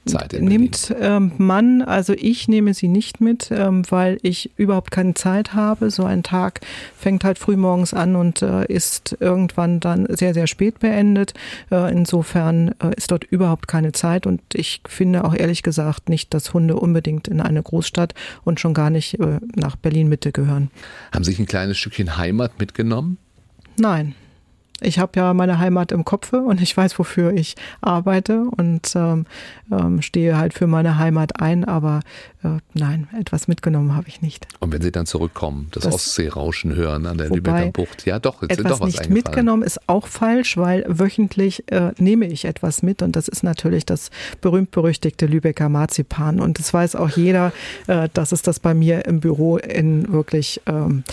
Zeit 0.07 0.33
in 0.33 0.47
Nimmt 0.47 0.95
ähm, 0.99 1.33
man, 1.39 1.83
also 1.83 2.15
ich 2.15 2.49
nehme 2.49 2.75
sie 2.75 2.89
nicht 2.89 3.21
mit, 3.21 3.51
ähm, 3.51 3.83
weil 3.91 4.19
ich 4.23 4.51
überhaupt 4.57 4.91
keine 4.91 5.15
Zeit 5.15 5.53
habe. 5.53 5.91
So 5.91 6.05
ein 6.05 6.23
Tag 6.23 6.61
fängt 6.97 7.25
halt 7.25 7.39
früh 7.39 7.57
morgens 7.57 7.93
an 7.93 8.17
und 8.17 8.43
äh, 8.43 8.65
ist 8.67 9.17
irgendwann 9.21 9.81
dann 9.81 10.07
sehr, 10.09 10.33
sehr 10.33 10.47
spät 10.47 10.79
beendet. 10.81 11.35
Äh, 11.71 11.93
insofern 11.93 12.75
äh, 12.83 12.95
ist 12.97 13.11
dort 13.11 13.25
überhaupt 13.25 13.69
keine 13.69 13.93
Zeit 13.93 14.27
und 14.27 14.41
ich 14.55 14.81
finde 14.87 15.25
auch 15.25 15.35
ehrlich 15.35 15.63
gesagt 15.63 16.09
nicht, 16.09 16.33
dass 16.33 16.55
Hunde 16.55 16.77
unbedingt 16.77 17.29
in 17.29 17.41
eine 17.41 17.63
Großstadt 17.63 18.15
und 18.45 18.59
schon 18.59 18.75
gar 18.75 18.91
nicht 18.91 19.19
nach 19.55 19.77
Berlin 19.77 20.09
Mitte 20.09 20.33
gehören. 20.33 20.71
Haben 21.13 21.25
Sie 21.25 21.33
sich 21.33 21.41
ein 21.41 21.47
kleines 21.47 21.79
Stückchen 21.79 22.17
Heimat 22.17 22.59
mitgenommen? 22.59 23.19
Nein 23.77 24.15
ich 24.81 24.99
habe 24.99 25.12
ja 25.16 25.35
meine 25.35 25.59
Heimat 25.59 25.93
im 25.93 26.05
Kopfe 26.05 26.40
und 26.40 26.61
ich 26.61 26.77
weiß, 26.77 26.99
wofür 26.99 27.33
ich 27.33 27.57
arbeite 27.81 28.45
und 28.57 28.95
ähm, 28.95 29.27
ähm, 29.71 30.03
stehe 30.03 30.37
halt 30.37 30.55
für 30.55 30.66
meine 30.66 30.99
Heimat 30.99 31.40
ein, 31.40 31.64
aber 31.64 32.01
nein, 32.74 33.09
etwas 33.18 33.48
mitgenommen 33.48 33.94
habe 33.94 34.09
ich 34.09 34.22
nicht. 34.22 34.46
Und 34.61 34.72
wenn 34.72 34.81
Sie 34.81 34.90
dann 34.90 35.07
zurückkommen, 35.07 35.68
das, 35.72 35.85
das 35.85 35.94
Ostseerauschen 35.94 36.74
hören 36.74 37.07
an 37.07 37.18
der 37.18 37.29
Lübecker 37.29 37.70
Bucht, 37.70 38.07
ja 38.07 38.18
doch, 38.18 38.42
jetzt 38.42 38.53
etwas 38.53 38.79
doch 38.79 38.81
was 38.81 38.98
nicht 38.98 39.11
mitgenommen 39.11 39.62
ist 39.62 39.88
auch 39.88 40.07
falsch, 40.07 40.57
weil 40.57 40.85
wöchentlich 40.88 41.70
äh, 41.70 41.92
nehme 41.98 42.26
ich 42.26 42.46
etwas 42.46 42.83
mit 42.83 43.03
und 43.03 43.14
das 43.16 43.29
ist 43.29 43.42
natürlich 43.42 43.85
das 43.85 44.11
berühmt-berüchtigte 44.40 45.26
Lübecker 45.26 45.68
Marzipan. 45.68 46.40
Und 46.40 46.59
es 46.59 46.72
weiß 46.72 46.96
auch 46.96 47.11
jeder, 47.11 47.53
äh, 47.87 48.09
dass 48.14 48.33
es 48.33 48.42
das 48.42 48.59
bei 48.59 48.74
mir 48.74 49.05
im 49.05 49.20
Büro 49.20 49.59
in 49.59 50.11
wirklich 50.12 50.61
ähm, 50.66 51.05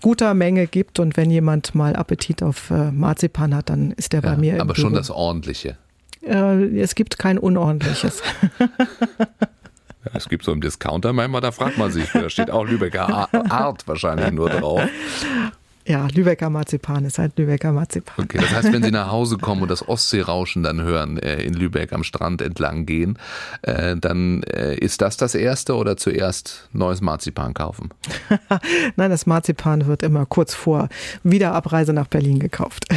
guter 0.00 0.34
Menge 0.34 0.66
gibt. 0.66 1.00
Und 1.00 1.16
wenn 1.16 1.30
jemand 1.30 1.74
mal 1.74 1.96
Appetit 1.96 2.42
auf 2.42 2.70
äh, 2.70 2.90
Marzipan 2.92 3.54
hat, 3.54 3.70
dann 3.70 3.92
ist 3.92 4.12
der 4.12 4.22
ja, 4.22 4.30
bei 4.30 4.36
mir 4.36 4.54
im 4.54 4.60
aber 4.60 4.74
Büro. 4.74 4.86
schon 4.86 4.94
das 4.94 5.10
Ordentliche. 5.10 5.76
Äh, 6.22 6.78
es 6.78 6.94
gibt 6.94 7.18
kein 7.18 7.38
Unordentliches. 7.38 8.22
Es 10.12 10.28
gibt 10.28 10.44
so 10.44 10.52
einen 10.52 10.60
Discounter 10.60 11.12
manchmal, 11.12 11.40
da 11.40 11.52
fragt 11.52 11.78
man 11.78 11.90
sich, 11.90 12.10
da 12.12 12.28
steht 12.30 12.50
auch 12.50 12.64
Lübecker 12.64 13.28
Art 13.50 13.86
wahrscheinlich 13.88 14.30
nur 14.30 14.50
drauf. 14.50 14.82
Ja, 15.88 16.08
Lübecker 16.12 16.50
Marzipan 16.50 17.04
ist 17.04 17.18
halt 17.18 17.38
Lübecker 17.38 17.70
Marzipan. 17.70 18.24
Okay, 18.24 18.38
das 18.38 18.52
heißt, 18.52 18.72
wenn 18.72 18.82
Sie 18.82 18.90
nach 18.90 19.12
Hause 19.12 19.38
kommen 19.38 19.62
und 19.62 19.70
das 19.70 19.88
Ostseerauschen 19.88 20.64
dann 20.64 20.82
hören, 20.82 21.16
äh, 21.18 21.42
in 21.42 21.54
Lübeck 21.54 21.92
am 21.92 22.02
Strand 22.02 22.42
entlang 22.42 22.86
gehen, 22.86 23.18
äh, 23.62 23.96
dann 23.96 24.42
äh, 24.42 24.74
ist 24.74 25.00
das 25.00 25.16
das 25.16 25.36
Erste 25.36 25.76
oder 25.76 25.96
zuerst 25.96 26.68
neues 26.72 27.00
Marzipan 27.00 27.54
kaufen? 27.54 27.90
Nein, 28.96 29.10
das 29.10 29.26
Marzipan 29.26 29.86
wird 29.86 30.02
immer 30.02 30.26
kurz 30.26 30.54
vor 30.54 30.88
Wiederabreise 31.22 31.92
nach 31.92 32.08
Berlin 32.08 32.40
gekauft. 32.40 32.86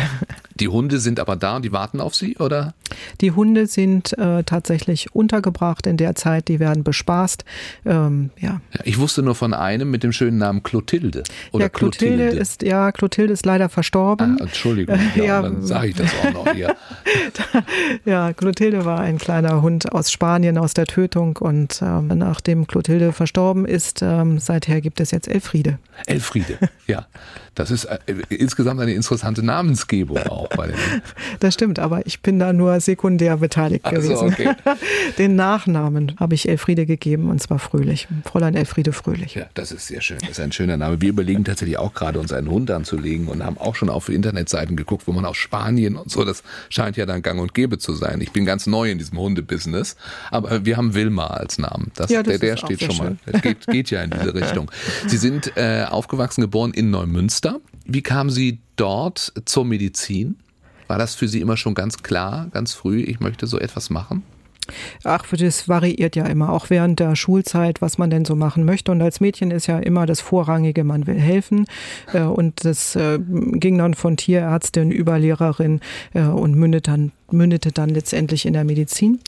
Die 0.59 0.67
Hunde 0.67 0.99
sind 0.99 1.21
aber 1.21 1.37
da 1.37 1.55
und 1.55 1.63
die 1.63 1.71
warten 1.71 2.01
auf 2.01 2.15
Sie, 2.15 2.35
oder? 2.35 2.73
Die 3.21 3.31
Hunde 3.31 3.65
sind 3.65 4.17
äh, 4.17 4.43
tatsächlich 4.43 5.15
untergebracht 5.15 5.87
in 5.87 5.95
der 5.95 6.15
Zeit, 6.15 6.49
die 6.49 6.59
werden 6.59 6.83
bespaßt. 6.83 7.45
Ähm, 7.85 8.31
ja. 8.37 8.59
ja. 8.73 8.81
Ich 8.83 8.99
wusste 8.99 9.23
nur 9.23 9.35
von 9.35 9.53
einem 9.53 9.89
mit 9.89 10.03
dem 10.03 10.11
schönen 10.11 10.37
Namen 10.37 10.61
Clotilde. 10.61 11.23
Oder 11.53 11.65
ja, 11.65 11.69
Clotilde, 11.69 12.15
Clotilde. 12.15 12.41
ist, 12.41 12.63
ja, 12.63 12.78
Clotilde 12.91 13.33
ist 13.33 13.45
leider 13.45 13.69
verstorben. 13.69 14.37
Ah, 14.39 14.43
Entschuldigung, 14.43 14.97
ja, 15.15 15.23
ja. 15.23 15.41
dann 15.41 15.65
sage 15.65 15.87
ich 15.87 15.95
das 15.95 16.11
auch 16.23 16.33
noch 16.33 16.53
hier. 16.53 16.75
ja, 18.05 18.33
Clotilde 18.33 18.85
war 18.85 18.99
ein 18.99 19.17
kleiner 19.17 19.61
Hund 19.61 19.91
aus 19.91 20.11
Spanien, 20.11 20.57
aus 20.57 20.73
der 20.73 20.85
Tötung 20.85 21.37
und 21.37 21.81
ähm, 21.81 22.07
nachdem 22.07 22.67
Clotilde 22.67 23.11
verstorben 23.11 23.65
ist, 23.65 24.01
ähm, 24.01 24.39
seither 24.39 24.81
gibt 24.81 24.99
es 24.99 25.11
jetzt 25.11 25.27
Elfriede. 25.27 25.79
Elfriede, 26.05 26.57
ja. 26.87 27.05
Das 27.59 27.71
ist 27.71 27.83
äh, 27.83 27.97
insgesamt 28.29 28.79
eine 28.79 28.93
interessante 28.93 29.43
Namensgebung 29.43 30.17
auch 30.29 30.47
bei 30.47 30.67
den. 30.67 30.75
Das 31.41 31.53
stimmt, 31.53 31.77
aber 31.77 32.05
ich 32.07 32.21
bin 32.21 32.39
da 32.39 32.53
nur 32.53 32.79
sekundär 32.79 33.35
beteiligt 33.37 33.85
also, 33.85 34.01
gewesen. 34.01 34.27
Okay. 34.29 34.55
Den 35.17 35.35
Nachnamen 35.35 36.15
habe 36.19 36.35
ich 36.35 36.47
Elfriede 36.47 36.85
gegeben 36.85 37.29
und 37.29 37.41
zwar 37.41 37.59
Fröhlich. 37.59 38.07
Fräulein 38.23 38.55
Elfriede 38.55 38.93
Fröhlich. 38.93 39.35
Ja, 39.35 39.47
das 39.55 39.73
ist 39.73 39.87
sehr 39.87 39.99
schön. 39.99 40.19
Das 40.21 40.31
ist 40.31 40.39
ein 40.39 40.53
schöner 40.53 40.77
Name. 40.77 41.01
Wir 41.01 41.09
überlegen 41.09 41.43
tatsächlich 41.43 41.77
auch 41.77 41.93
gerade, 41.93 42.19
uns 42.19 42.31
einen 42.31 42.49
Hund 42.49 42.68
anzulegen 42.69 43.27
und 43.27 43.43
haben 43.43 43.57
auch 43.57 43.75
schon 43.75 43.89
auf 43.89 44.09
Internetseiten 44.09 44.75
geguckt, 44.75 45.07
wo 45.07 45.11
man 45.11 45.25
aus 45.25 45.37
Spanien 45.37 45.95
und 45.95 46.11
so, 46.11 46.23
das 46.23 46.43
scheint 46.69 46.97
ja 46.97 47.05
dann 47.05 47.21
gang 47.21 47.39
und 47.39 47.53
gäbe 47.53 47.77
zu 47.77 47.93
sein. 47.93 48.21
Ich 48.21 48.31
bin 48.31 48.45
ganz 48.45 48.67
neu 48.67 48.91
in 48.91 48.97
diesem 48.97 49.17
Hundebusiness, 49.17 49.95
aber 50.31 50.65
wir 50.65 50.77
haben 50.77 50.93
Wilma 50.93 51.27
als 51.27 51.57
Namen. 51.57 51.91
Das, 51.95 52.09
ja, 52.09 52.23
das 52.23 52.39
der, 52.39 52.55
der 52.55 52.57
steht 52.57 52.81
schon 52.81 52.91
schön. 52.91 53.19
mal. 53.31 53.41
Geht, 53.41 53.67
geht 53.67 53.91
ja 53.91 54.01
in 54.03 54.11
diese 54.11 54.33
Richtung. 54.33 54.71
Sie 55.07 55.17
sind 55.17 55.55
äh, 55.55 55.85
aufgewachsen, 55.89 56.41
geboren 56.41 56.71
in 56.73 56.89
Neumünster. 56.89 57.59
Wie 57.85 58.01
kamen 58.01 58.29
Sie 58.29 58.59
dort 58.75 59.33
zur 59.45 59.65
Medizin? 59.65 60.37
War 60.87 60.97
das 60.97 61.15
für 61.15 61.27
Sie 61.27 61.39
immer 61.39 61.57
schon 61.57 61.75
ganz 61.75 62.01
klar, 62.01 62.47
ganz 62.51 62.73
früh, 62.73 63.01
ich 63.01 63.19
möchte 63.19 63.45
so 63.47 63.59
etwas 63.59 63.89
machen? 63.89 64.23
Ach, 65.03 65.25
das 65.31 65.67
variiert 65.67 66.15
ja 66.15 66.25
immer, 66.25 66.51
auch 66.51 66.69
während 66.69 66.99
der 66.99 67.15
Schulzeit, 67.15 67.81
was 67.81 67.97
man 67.97 68.09
denn 68.09 68.25
so 68.25 68.35
machen 68.35 68.65
möchte. 68.65 68.91
Und 68.91 69.01
als 69.01 69.19
Mädchen 69.19 69.51
ist 69.51 69.67
ja 69.67 69.79
immer 69.79 70.05
das 70.05 70.21
Vorrangige, 70.21 70.83
man 70.83 71.07
will 71.07 71.19
helfen. 71.19 71.65
Äh, 72.13 72.21
und 72.21 72.65
das 72.65 72.95
äh, 72.95 73.19
ging 73.19 73.77
dann 73.77 73.93
von 73.93 74.17
Tierärztin 74.17 74.91
über 74.91 75.19
Lehrerin 75.19 75.81
äh, 76.13 76.21
und 76.21 76.55
mündet 76.55 76.87
dann 76.87 77.11
mündete 77.33 77.71
dann 77.71 77.89
letztendlich 77.89 78.45
in 78.45 78.53
der 78.53 78.63
Medizin. 78.63 79.19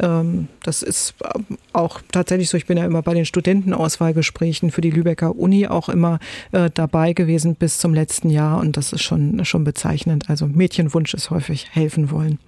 Ähm, 0.00 0.48
das 0.62 0.82
ist 0.82 1.14
ähm, 1.34 1.58
auch 1.72 2.00
tatsächlich 2.12 2.48
so, 2.48 2.56
ich 2.56 2.66
bin 2.66 2.78
ja 2.78 2.84
immer 2.84 3.02
bei 3.02 3.14
den 3.14 3.24
Studentenauswahlgesprächen 3.24 4.70
für 4.70 4.80
die 4.80 4.90
Lübecker 4.90 5.36
Uni 5.36 5.66
auch 5.66 5.88
immer 5.88 6.18
äh, 6.52 6.70
dabei 6.72 7.12
gewesen 7.12 7.54
bis 7.54 7.78
zum 7.78 7.94
letzten 7.94 8.30
Jahr 8.30 8.58
und 8.60 8.76
das 8.76 8.92
ist 8.92 9.02
schon, 9.02 9.44
schon 9.44 9.64
bezeichnend. 9.64 10.30
Also 10.30 10.46
Mädchenwunsch 10.46 11.14
ist 11.14 11.30
häufig 11.30 11.68
helfen 11.70 12.10
wollen. 12.10 12.38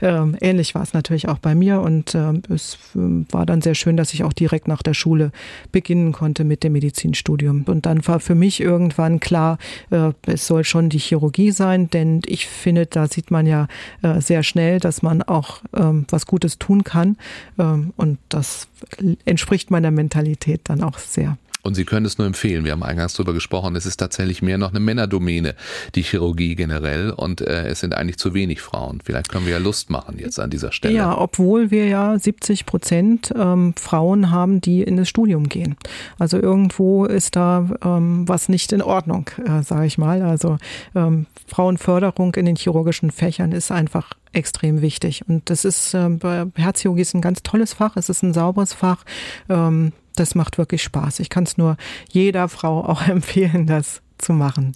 Ähm, 0.00 0.36
ähnlich 0.40 0.74
war 0.74 0.82
es 0.82 0.92
natürlich 0.92 1.28
auch 1.28 1.38
bei 1.38 1.54
mir 1.54 1.80
und 1.80 2.14
es 2.14 2.78
war 2.94 3.46
dann 3.46 3.62
sehr 3.62 3.74
schön, 3.74 3.96
dass 3.96 4.14
ich 4.14 4.24
auch 4.24 4.32
direkt 4.32 4.68
nach 4.68 4.82
der 4.82 4.94
Schule 4.94 5.32
beginnen 5.72 6.12
konnte 6.12 6.44
mit 6.44 6.62
dem 6.62 6.72
Medizinstudium. 6.72 7.64
Und 7.66 7.86
dann 7.86 8.06
war 8.06 8.20
für 8.20 8.34
mich 8.34 8.60
irgendwann 8.60 9.20
klar, 9.20 9.58
äh, 9.90 10.12
es 10.26 10.46
soll 10.46 10.64
schon 10.64 10.88
die 10.88 10.98
Chirurgie 10.98 11.50
sein, 11.50 11.90
denn 11.90 12.22
ich 12.26 12.46
finde, 12.46 12.86
da 12.86 13.06
sieht 13.06 13.30
man 13.30 13.46
ja 13.46 13.68
äh, 14.02 14.20
sehr 14.26 14.42
schnell, 14.42 14.80
dass 14.80 15.02
man 15.02 15.22
auch 15.22 15.60
ähm, 15.74 16.06
was 16.10 16.26
Gutes 16.26 16.58
tun 16.58 16.84
kann. 16.84 17.16
Ähm, 17.58 17.92
und 17.96 18.18
das 18.28 18.68
entspricht 19.24 19.70
meiner 19.70 19.90
Mentalität 19.90 20.62
dann 20.64 20.82
auch 20.82 20.98
sehr. 20.98 21.38
Und 21.66 21.74
Sie 21.74 21.84
können 21.84 22.06
es 22.06 22.16
nur 22.16 22.28
empfehlen. 22.28 22.64
Wir 22.64 22.70
haben 22.70 22.84
eingangs 22.84 23.14
darüber 23.14 23.32
gesprochen. 23.32 23.74
Es 23.74 23.86
ist 23.86 23.96
tatsächlich 23.96 24.40
mehr 24.40 24.56
noch 24.56 24.70
eine 24.70 24.78
Männerdomäne, 24.78 25.56
die 25.96 26.02
Chirurgie 26.02 26.54
generell. 26.54 27.10
Und 27.10 27.40
äh, 27.40 27.66
es 27.66 27.80
sind 27.80 27.92
eigentlich 27.92 28.18
zu 28.18 28.34
wenig 28.34 28.60
Frauen. 28.60 29.00
Vielleicht 29.04 29.28
können 29.28 29.46
wir 29.46 29.54
ja 29.54 29.58
Lust 29.58 29.90
machen 29.90 30.16
jetzt 30.16 30.38
an 30.38 30.48
dieser 30.48 30.70
Stelle. 30.70 30.94
Ja, 30.94 31.18
obwohl 31.18 31.72
wir 31.72 31.86
ja 31.88 32.16
70 32.16 32.66
Prozent 32.66 33.34
ähm, 33.36 33.74
Frauen 33.76 34.30
haben, 34.30 34.60
die 34.60 34.82
in 34.82 34.96
das 34.96 35.08
Studium 35.08 35.48
gehen. 35.48 35.76
Also 36.20 36.40
irgendwo 36.40 37.04
ist 37.04 37.34
da 37.34 37.68
ähm, 37.84 38.28
was 38.28 38.48
nicht 38.48 38.72
in 38.72 38.80
Ordnung, 38.80 39.28
äh, 39.44 39.64
sage 39.64 39.86
ich 39.86 39.98
mal. 39.98 40.22
Also 40.22 40.58
ähm, 40.94 41.26
Frauenförderung 41.48 42.36
in 42.36 42.46
den 42.46 42.54
chirurgischen 42.54 43.10
Fächern 43.10 43.50
ist 43.50 43.72
einfach 43.72 44.12
extrem 44.32 44.82
wichtig. 44.82 45.24
Und 45.26 45.50
das 45.50 45.64
ist 45.64 45.94
äh, 45.94 46.46
Herzchirurgie 46.54 47.02
ist 47.02 47.14
ein 47.14 47.22
ganz 47.22 47.42
tolles 47.42 47.72
Fach. 47.72 47.96
Es 47.96 48.08
ist 48.08 48.22
ein 48.22 48.34
sauberes 48.34 48.72
Fach. 48.72 49.04
Ähm, 49.48 49.92
das 50.16 50.34
macht 50.34 50.58
wirklich 50.58 50.82
Spaß. 50.82 51.20
Ich 51.20 51.30
kann 51.30 51.44
es 51.44 51.56
nur 51.56 51.76
jeder 52.10 52.48
Frau 52.48 52.84
auch 52.84 53.02
empfehlen, 53.08 53.66
das 53.66 54.02
zu 54.18 54.32
machen. 54.32 54.72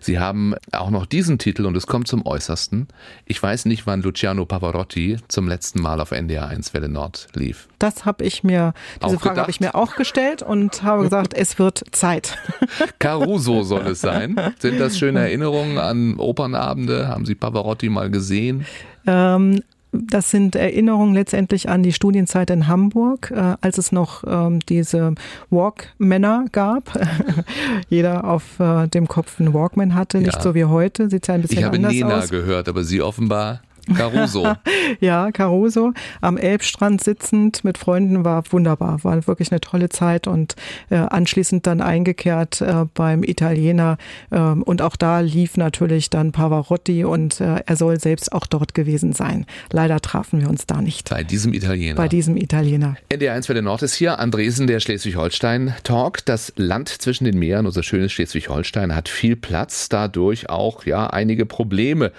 Sie 0.00 0.18
haben 0.18 0.54
auch 0.72 0.90
noch 0.90 1.06
diesen 1.06 1.38
Titel 1.38 1.66
und 1.66 1.76
es 1.76 1.86
kommt 1.86 2.08
zum 2.08 2.26
Äußersten. 2.26 2.88
Ich 3.24 3.42
weiß 3.42 3.66
nicht, 3.66 3.86
wann 3.86 4.02
Luciano 4.02 4.44
Pavarotti 4.46 5.18
zum 5.28 5.48
letzten 5.48 5.80
Mal 5.80 6.00
auf 6.00 6.10
NDR 6.10 6.48
1 6.48 6.74
Welle 6.74 6.88
Nord 6.88 7.28
lief. 7.34 7.68
Das 7.78 8.04
habe 8.04 8.24
ich 8.24 8.42
mir, 8.42 8.74
diese 9.02 9.16
auch 9.16 9.20
Frage 9.20 9.40
habe 9.40 9.50
ich 9.50 9.60
mir 9.60 9.74
auch 9.74 9.94
gestellt 9.94 10.42
und 10.42 10.82
habe 10.82 11.04
gesagt, 11.04 11.34
es 11.34 11.58
wird 11.58 11.84
Zeit. 11.92 12.36
Caruso 12.98 13.62
soll 13.62 13.86
es 13.88 14.00
sein. 14.00 14.36
Sind 14.58 14.80
das 14.80 14.98
schöne 14.98 15.20
Erinnerungen 15.28 15.78
an 15.78 16.16
Opernabende? 16.18 17.08
Haben 17.08 17.26
Sie 17.26 17.34
Pavarotti 17.34 17.88
mal 17.88 18.10
gesehen? 18.10 18.66
Ähm, 19.06 19.62
das 19.92 20.30
sind 20.30 20.54
Erinnerungen 20.54 21.14
letztendlich 21.14 21.68
an 21.68 21.82
die 21.82 21.92
Studienzeit 21.92 22.50
in 22.50 22.68
Hamburg, 22.68 23.32
äh, 23.34 23.56
als 23.60 23.78
es 23.78 23.92
noch 23.92 24.24
ähm, 24.26 24.60
diese 24.60 25.14
Walkmänner 25.50 26.46
gab. 26.52 26.98
Jeder 27.88 28.24
auf 28.24 28.60
äh, 28.60 28.86
dem 28.86 29.08
Kopf 29.08 29.40
einen 29.40 29.52
Walkman 29.52 29.94
hatte, 29.94 30.18
ja. 30.18 30.26
nicht 30.26 30.42
so 30.42 30.54
wie 30.54 30.64
heute. 30.64 31.10
Sieht 31.10 31.26
ja 31.26 31.34
ein 31.34 31.42
bisschen 31.42 31.58
ich 31.58 31.64
habe 31.64 31.76
anders 31.76 31.92
Nena 31.92 32.18
aus. 32.18 32.30
gehört, 32.30 32.68
aber 32.68 32.84
Sie 32.84 33.02
offenbar 33.02 33.62
Caruso. 33.94 34.54
ja, 35.00 35.30
Caruso. 35.32 35.92
Am 36.20 36.36
Elbstrand 36.36 37.02
sitzend 37.02 37.64
mit 37.64 37.78
Freunden 37.78 38.24
war 38.24 38.42
wunderbar. 38.50 39.02
War 39.04 39.26
wirklich 39.26 39.50
eine 39.50 39.60
tolle 39.60 39.88
Zeit 39.88 40.26
und 40.26 40.56
äh, 40.90 40.96
anschließend 40.96 41.66
dann 41.66 41.80
eingekehrt 41.80 42.60
äh, 42.60 42.86
beim 42.94 43.22
Italiener. 43.22 43.98
Äh, 44.30 44.38
und 44.38 44.82
auch 44.82 44.96
da 44.96 45.20
lief 45.20 45.56
natürlich 45.56 46.10
dann 46.10 46.32
Pavarotti 46.32 47.04
und 47.04 47.40
äh, 47.40 47.62
er 47.66 47.76
soll 47.76 48.00
selbst 48.00 48.32
auch 48.32 48.46
dort 48.46 48.74
gewesen 48.74 49.12
sein. 49.12 49.46
Leider 49.72 50.00
trafen 50.00 50.40
wir 50.40 50.48
uns 50.48 50.66
da 50.66 50.80
nicht. 50.80 51.10
Bei 51.10 51.24
diesem 51.24 51.52
Italiener. 51.52 51.96
Bei 51.96 52.08
diesem 52.08 52.36
Italiener. 52.36 52.96
NDR1 53.10 53.48
Welle 53.48 53.62
Nord 53.62 53.82
ist 53.82 53.94
hier. 53.94 54.18
Andresen, 54.18 54.66
der 54.66 54.80
Schleswig-Holstein-Talk. 54.80 56.24
Das 56.24 56.52
Land 56.56 56.88
zwischen 56.88 57.24
den 57.24 57.38
Meeren, 57.38 57.66
unser 57.66 57.82
schönes 57.82 58.12
Schleswig-Holstein, 58.12 58.94
hat 58.94 59.08
viel 59.08 59.36
Platz, 59.36 59.88
dadurch 59.88 60.48
auch 60.48 60.84
ja 60.86 61.08
einige 61.08 61.46
Probleme. 61.46 62.12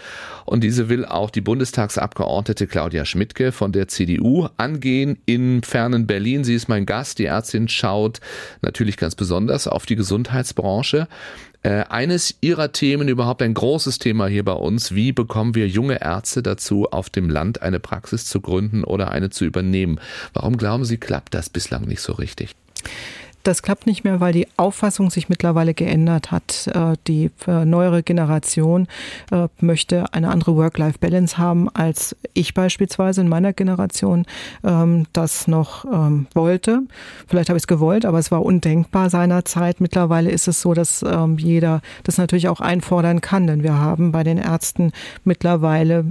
Und 0.46 0.64
diese 0.64 0.90
will 0.90 1.06
auch 1.06 1.30
die 1.30 1.42
Bundestagsabgeordnete 1.52 2.66
Claudia 2.66 3.04
Schmidtke 3.04 3.52
von 3.52 3.74
der 3.74 3.90
CDU 3.90 4.48
angehen 4.56 5.18
in 5.26 5.64
fernen 5.64 6.08
Berlin. 6.08 6.46
Sie 6.46 6.56
ist 6.56 6.70
mein 6.70 6.86
Gast. 6.86 7.20
Die 7.20 7.26
Ärztin 7.26 7.68
schaut 7.68 8.22
natürlich 8.62 8.96
ganz 8.96 9.16
besonders 9.16 9.68
auf 9.68 9.86
die 9.86 9.98
Gesundheitsbranche. 9.98 11.10
Äh, 11.64 11.84
eines 11.90 12.36
ihrer 12.40 12.72
Themen, 12.72 13.10
überhaupt 13.10 13.42
ein 13.42 13.54
großes 13.54 14.00
Thema 14.00 14.28
hier 14.28 14.46
bei 14.46 14.54
uns, 14.54 14.96
wie 14.96 15.12
bekommen 15.12 15.54
wir 15.54 15.68
junge 15.68 16.02
Ärzte 16.02 16.42
dazu, 16.42 16.88
auf 16.90 17.10
dem 17.10 17.30
Land 17.30 17.62
eine 17.62 17.82
Praxis 17.82 18.28
zu 18.28 18.40
gründen 18.40 18.86
oder 18.86 19.12
eine 19.12 19.30
zu 19.30 19.44
übernehmen? 19.44 20.00
Warum 20.32 20.56
glauben 20.56 20.86
Sie, 20.86 21.00
klappt 21.00 21.34
das 21.34 21.50
bislang 21.50 21.84
nicht 21.84 22.00
so 22.00 22.14
richtig? 22.14 22.56
Das 23.44 23.64
klappt 23.64 23.88
nicht 23.88 24.04
mehr, 24.04 24.20
weil 24.20 24.34
die 24.34 24.48
Auffassung 24.58 25.10
sich 25.10 25.30
mittlerweile 25.30 25.74
geändert 25.74 26.32
hat. 26.32 26.68
Äh, 26.74 26.96
die 27.08 27.32
äh, 27.48 27.66
neuere 27.66 28.04
Generation 28.04 28.88
äh, 29.32 29.48
möchte 29.60 30.14
eine 30.14 30.30
andere 30.30 30.56
Work-Life-Balance 30.56 31.38
haben, 31.38 31.70
als 31.70 32.16
ich 32.34 32.54
beispielsweise 32.54 33.22
in 33.22 33.30
meiner 33.30 33.54
Generation 33.54 34.26
ähm, 34.64 35.06
das 35.14 35.48
noch 35.48 35.86
ähm, 35.86 36.28
wollte. 36.34 36.82
Vielleicht 37.28 37.50
habe 37.50 37.58
ich 37.58 37.64
es 37.64 37.68
gewollt, 37.68 38.06
aber 38.06 38.20
es 38.20 38.32
war 38.32 38.44
undenkbar 38.44 39.10
seinerzeit. 39.10 39.82
Mittlerweile 39.82 40.30
ist 40.30 40.48
es 40.48 40.62
so, 40.62 40.74
dass 40.74 41.04
ähm, 41.04 41.38
jeder 41.38 41.82
das 42.04 42.18
natürlich 42.18 42.48
auch 42.48 42.60
einfordern 42.60 43.22
kann, 43.22 43.48
denn 43.48 43.64
wir 43.64 43.78
haben 43.80 44.12
bei 44.12 44.24
den 44.24 44.38
Ärzten 44.38 44.92
mittlerweile 45.24 46.06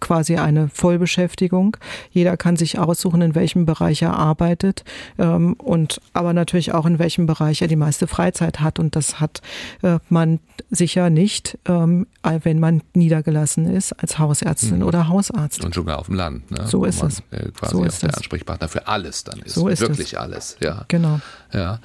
quasi 0.00 0.36
eine 0.36 0.68
Vollbeschäftigung. 0.68 1.76
Jeder 2.10 2.36
kann 2.36 2.56
sich 2.56 2.78
aussuchen, 2.78 3.22
in 3.22 3.34
welchem 3.34 3.66
Bereich 3.66 4.02
er 4.02 4.14
arbeitet 4.14 4.84
und 5.16 6.00
aber 6.12 6.32
natürlich 6.32 6.51
natürlich 6.52 6.74
auch, 6.74 6.84
in 6.84 6.98
welchem 6.98 7.24
Bereich 7.24 7.62
er 7.62 7.68
die 7.68 7.76
meiste 7.76 8.06
Freizeit 8.06 8.60
hat. 8.60 8.78
Und 8.78 8.94
das 8.94 9.20
hat 9.20 9.40
äh, 9.80 9.98
man 10.10 10.38
sicher 10.70 11.08
nicht, 11.08 11.58
ähm, 11.64 12.06
wenn 12.22 12.60
man 12.60 12.82
niedergelassen 12.92 13.74
ist 13.74 13.92
als 13.94 14.18
Hausärztin 14.18 14.78
mhm. 14.78 14.84
oder 14.84 15.08
Hausarzt. 15.08 15.64
Und 15.64 15.72
sogar 15.74 15.98
auf 15.98 16.06
dem 16.06 16.16
Land. 16.16 16.50
Ne? 16.50 16.66
So 16.66 16.84
ist 16.84 17.02
es. 17.02 17.20
Äh, 17.30 17.50
quasi 17.52 17.72
so 17.72 17.84
ist 17.84 18.02
der 18.02 18.14
Ansprechpartner 18.14 18.68
für 18.68 18.86
alles 18.86 19.24
dann 19.24 19.38
ist. 19.40 19.54
So 19.54 19.68
ist 19.68 19.80
Wirklich 19.80 20.12
es. 20.12 20.18
alles, 20.18 20.56
ja. 20.60 20.84
Genau. 20.88 21.20
Ja. 21.54 21.80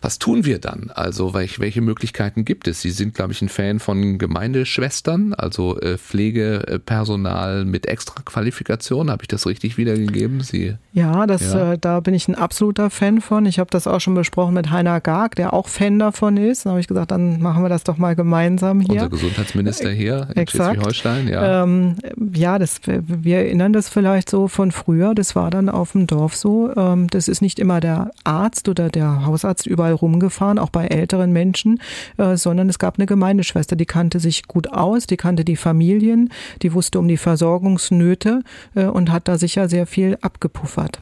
Was 0.00 0.18
tun 0.18 0.44
wir 0.44 0.58
dann? 0.58 0.90
Also 0.94 1.34
welche, 1.34 1.60
welche 1.60 1.80
Möglichkeiten 1.80 2.44
gibt 2.44 2.68
es? 2.68 2.80
Sie 2.80 2.90
sind, 2.90 3.14
glaube 3.14 3.32
ich, 3.32 3.42
ein 3.42 3.48
Fan 3.48 3.80
von 3.80 4.18
Gemeindeschwestern, 4.18 5.34
also 5.34 5.78
äh, 5.80 5.98
Pflegepersonal 5.98 7.64
mit 7.64 7.86
Extraqualifikation. 7.86 9.10
Habe 9.10 9.24
ich 9.24 9.28
das 9.28 9.46
richtig 9.46 9.76
wiedergegeben? 9.76 10.40
Sie 10.40 10.74
ja, 10.92 11.26
das, 11.26 11.52
ja. 11.52 11.72
Äh, 11.72 11.78
da 11.78 12.00
bin 12.00 12.14
ich 12.14 12.28
ein 12.28 12.34
absoluter 12.34 12.90
Fan 12.90 13.20
von. 13.20 13.46
Ich 13.46 13.58
habe 13.58 13.70
das 13.70 13.86
auch 13.86 14.00
schon 14.00 14.14
besprochen 14.14 14.54
mit 14.54 14.70
Heiner 14.70 15.00
Garg, 15.00 15.36
der 15.36 15.52
auch 15.52 15.68
Fan 15.68 15.98
davon 15.98 16.36
ist. 16.36 16.66
Da 16.66 16.70
habe 16.70 16.80
ich 16.80 16.88
gesagt, 16.88 17.10
dann 17.10 17.40
machen 17.40 17.62
wir 17.62 17.68
das 17.68 17.84
doch 17.84 17.98
mal 17.98 18.16
gemeinsam 18.16 18.80
hier. 18.80 18.94
Unser 18.94 19.10
Gesundheitsminister 19.10 19.90
hier 19.90 20.28
in 20.34 20.46
Schleswig-Holstein, 20.46 21.28
ja. 21.28 21.62
Ähm, 21.62 21.96
ja, 22.34 22.58
das, 22.58 22.80
wir 22.84 23.36
erinnern 23.38 23.72
das 23.72 23.88
vielleicht 23.88 24.30
so 24.30 24.48
von 24.48 24.72
früher. 24.72 25.14
Das 25.14 25.36
war 25.36 25.50
dann 25.50 25.68
auf 25.68 25.92
dem 25.92 26.06
Dorf 26.06 26.36
so. 26.36 26.74
Ähm, 26.76 27.08
das 27.08 27.28
ist 27.28 27.42
nicht 27.42 27.58
immer 27.58 27.80
der 27.80 28.10
Arzt 28.24 28.68
oder 28.68 28.88
der 28.88 29.09
Hausarzt 29.24 29.66
überall 29.66 29.92
rumgefahren, 29.92 30.58
auch 30.58 30.70
bei 30.70 30.86
älteren 30.86 31.32
Menschen, 31.32 31.80
äh, 32.16 32.36
sondern 32.36 32.68
es 32.68 32.78
gab 32.78 32.98
eine 32.98 33.06
Gemeindeschwester, 33.06 33.76
die 33.76 33.86
kannte 33.86 34.20
sich 34.20 34.46
gut 34.46 34.72
aus, 34.72 35.06
die 35.06 35.16
kannte 35.16 35.44
die 35.44 35.56
Familien, 35.56 36.30
die 36.62 36.72
wusste 36.72 36.98
um 36.98 37.08
die 37.08 37.16
Versorgungsnöte 37.16 38.42
äh, 38.74 38.84
und 38.84 39.10
hat 39.10 39.28
da 39.28 39.38
sicher 39.38 39.68
sehr 39.68 39.86
viel 39.86 40.18
abgepuffert. 40.20 41.00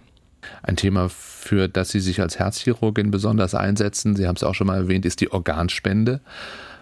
Ein 0.63 0.77
Thema, 0.77 1.09
für 1.09 1.69
das 1.69 1.91
Sie 1.91 2.01
sich 2.01 2.21
als 2.21 2.39
Herzchirurgin 2.39 3.11
besonders 3.11 3.55
einsetzen, 3.55 4.17
Sie 4.17 4.27
haben 4.27 4.37
es 4.37 4.43
auch 4.43 4.55
schon 4.55 4.67
mal 4.67 4.77
erwähnt, 4.77 5.05
ist 5.05 5.21
die 5.21 5.33
Organspende. 5.33 6.21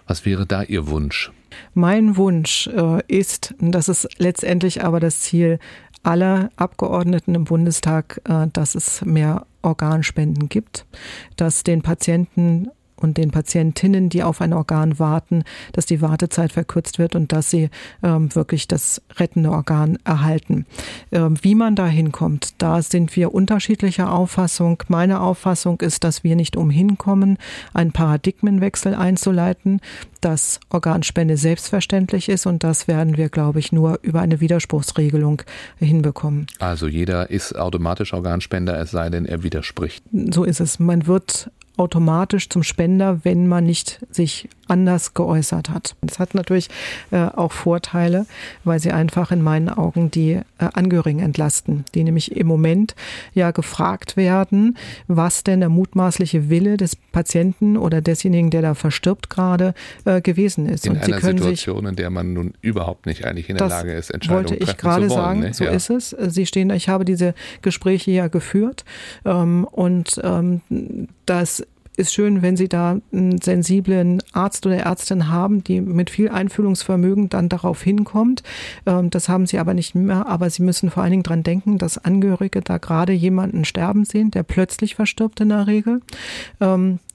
Was 0.07 0.24
wäre 0.24 0.47
da 0.47 0.62
Ihr 0.62 0.87
Wunsch? 0.87 1.33
Mein 1.74 2.16
Wunsch 2.16 2.68
äh, 2.68 3.03
ist, 3.09 3.55
das 3.59 3.89
ist 3.89 4.09
letztendlich 4.18 4.85
aber 4.85 5.01
das 5.01 5.20
Ziel 5.20 5.59
aller 6.07 6.51
Abgeordneten 6.57 7.35
im 7.35 7.45
Bundestag, 7.45 8.21
äh, 8.29 8.47
dass 8.53 8.75
es 8.75 9.05
mehr 9.05 9.47
Organspenden 9.63 10.49
gibt, 10.49 10.87
dass 11.35 11.65
den 11.65 11.83
Patienten 11.83 12.69
und 12.97 13.16
den 13.16 13.30
Patientinnen, 13.30 14.09
die 14.09 14.22
auf 14.22 14.40
ein 14.40 14.53
Organ 14.53 14.99
warten, 14.99 15.44
dass 15.72 15.86
die 15.86 16.01
Wartezeit 16.01 16.53
verkürzt 16.53 16.99
wird 16.99 17.14
und 17.14 17.32
dass 17.32 17.51
sie 17.51 17.70
ähm, 18.03 18.34
wirklich 18.34 18.68
das 18.68 19.03
rettende 19.16 19.51
Organ 19.51 19.99
erhalten. 20.05 20.66
Ähm, 21.12 21.36
wie 21.42 21.55
man 21.55 21.76
da 21.76 21.86
hinkommt, 21.86 22.55
da 22.59 22.82
sind 22.82 23.16
wir 23.16 23.34
unterschiedlicher 23.34 24.12
Auffassung. 24.12 24.82
Meine 24.88 25.20
Auffassung 25.20 25.80
ist, 25.80 26.05
dass 26.05 26.24
wir 26.24 26.36
nicht 26.36 26.57
umhin 26.57 26.99
kommen, 26.99 27.38
einen 27.74 27.92
Paradigmenwechsel 27.92 28.94
einzuleiten, 28.94 29.80
dass 30.20 30.61
Organspende 30.70 31.36
selbstverständlich 31.36 32.28
ist 32.28 32.47
und 32.47 32.64
das 32.64 32.88
werden 32.88 33.16
wir, 33.16 33.28
glaube 33.28 33.59
ich, 33.59 33.72
nur 33.72 34.01
über 34.03 34.20
eine 34.20 34.40
Widerspruchsregelung 34.40 35.42
hinbekommen. 35.78 36.47
Also 36.59 36.88
jeder 36.88 37.30
ist 37.30 37.57
automatisch 37.57 38.12
Organspender, 38.12 38.78
es 38.80 38.90
sei 38.90 39.11
denn, 39.11 39.26
er 39.26 39.42
widerspricht. 39.42 40.05
So 40.30 40.44
ist 40.44 40.61
es. 40.61 40.78
Man 40.78 41.07
wird 41.07 41.51
automatisch 41.77 42.49
zum 42.49 42.62
Spender, 42.62 43.24
wenn 43.24 43.47
man 43.47 43.64
nicht 43.64 44.01
sich 44.11 44.49
anders 44.69 45.14
geäußert 45.14 45.71
hat. 45.71 45.97
Das 46.01 46.19
hat 46.19 46.35
natürlich 46.35 46.69
äh, 47.11 47.27
auch 47.27 47.53
Vorteile, 47.53 48.27
weil 48.64 48.81
sie 48.81 48.93
einfach 48.93 49.31
in 49.31 49.43
meinen 49.43 49.69
Augen 49.69 50.11
die 50.11 50.33
äh, 50.33 50.43
Angehörigen 50.59 51.21
entlasten, 51.21 51.85
die 51.95 52.05
nämlich 52.05 52.37
im 52.37 52.47
Moment 52.47 52.95
ja 53.35 53.51
gefragt 53.51 54.17
werden, 54.17 54.77
was 55.07 55.45
denn 55.45 55.61
der 55.61 55.69
mutmaßliche 55.69 56.49
Wille 56.51 56.77
des 56.77 56.97
Patienten 56.97 57.77
oder 57.77 58.01
desjenigen, 58.01 58.51
der 58.51 58.62
da 58.62 58.75
verstirbt 58.75 59.31
gerade 59.31 59.75
äh, 60.05 60.21
gewesen 60.21 60.69
ist. 60.69 60.87
In 60.87 60.93
Und 60.93 61.05
einer 61.05 61.21
Situation, 61.21 61.87
in 61.87 61.97
der 61.97 62.11
man 62.11 62.33
nun 62.33 62.55
überhaupt 62.61 63.07
nicht 63.07 63.25
eigentlich 63.25 63.49
in 63.49 63.57
der 63.57 63.69
Lage 63.69 63.93
ist, 63.93 64.11
Entscheidungen 64.11 64.51
wollte 64.51 64.62
ich 64.62 64.77
gerade 64.77 65.09
sagen, 65.09 65.41
ne? 65.41 65.55
so 65.55 65.64
ja. 65.64 65.71
ist 65.71 65.91
es. 65.91 66.11
Sie 66.11 66.47
stehen, 66.47 66.71
ich 66.71 66.89
habe 66.89 67.05
diese 67.05 67.35
Gespräche 67.62 68.11
ja 68.11 68.29
geführt 68.29 68.85
ähm, 69.25 69.64
und 69.64 70.21
ähm, 70.23 70.61
das 71.27 71.67
ist 71.97 72.12
schön, 72.12 72.42
wenn 72.42 72.57
Sie 72.57 72.68
da 72.68 72.99
einen 73.12 73.40
sensiblen 73.40 74.22
Arzt 74.32 74.66
oder 74.66 74.76
Ärztin 74.76 75.28
haben, 75.28 75.64
die 75.64 75.80
mit 75.80 76.11
viel 76.11 76.28
Einfühlungsvermögen 76.28 77.28
dann 77.28 77.49
darauf 77.49 77.82
hinkommt. 77.82 78.42
Ähm, 78.86 79.11
das 79.11 79.28
haben 79.28 79.47
Sie 79.47 79.59
aber 79.59 79.74
nicht 79.74 79.94
mehr. 79.94 80.26
Aber 80.26 80.51
Sie 80.51 80.62
müssen 80.62 80.90
vor 80.90 81.03
allen 81.03 81.12
Dingen 81.12 81.22
dran 81.22 81.42
denken, 81.42 81.78
dass 81.78 81.99
Angehörige 81.99 82.61
da 82.61 82.78
gerade 82.78 83.12
jemanden 83.12 83.64
sterben 83.64 84.05
sehen, 84.05 84.30
der 84.30 84.42
plötzlich 84.42 84.94
verstirbt 84.94 85.40
in 85.40 85.49
der 85.49 85.66
Regel. 85.66 86.01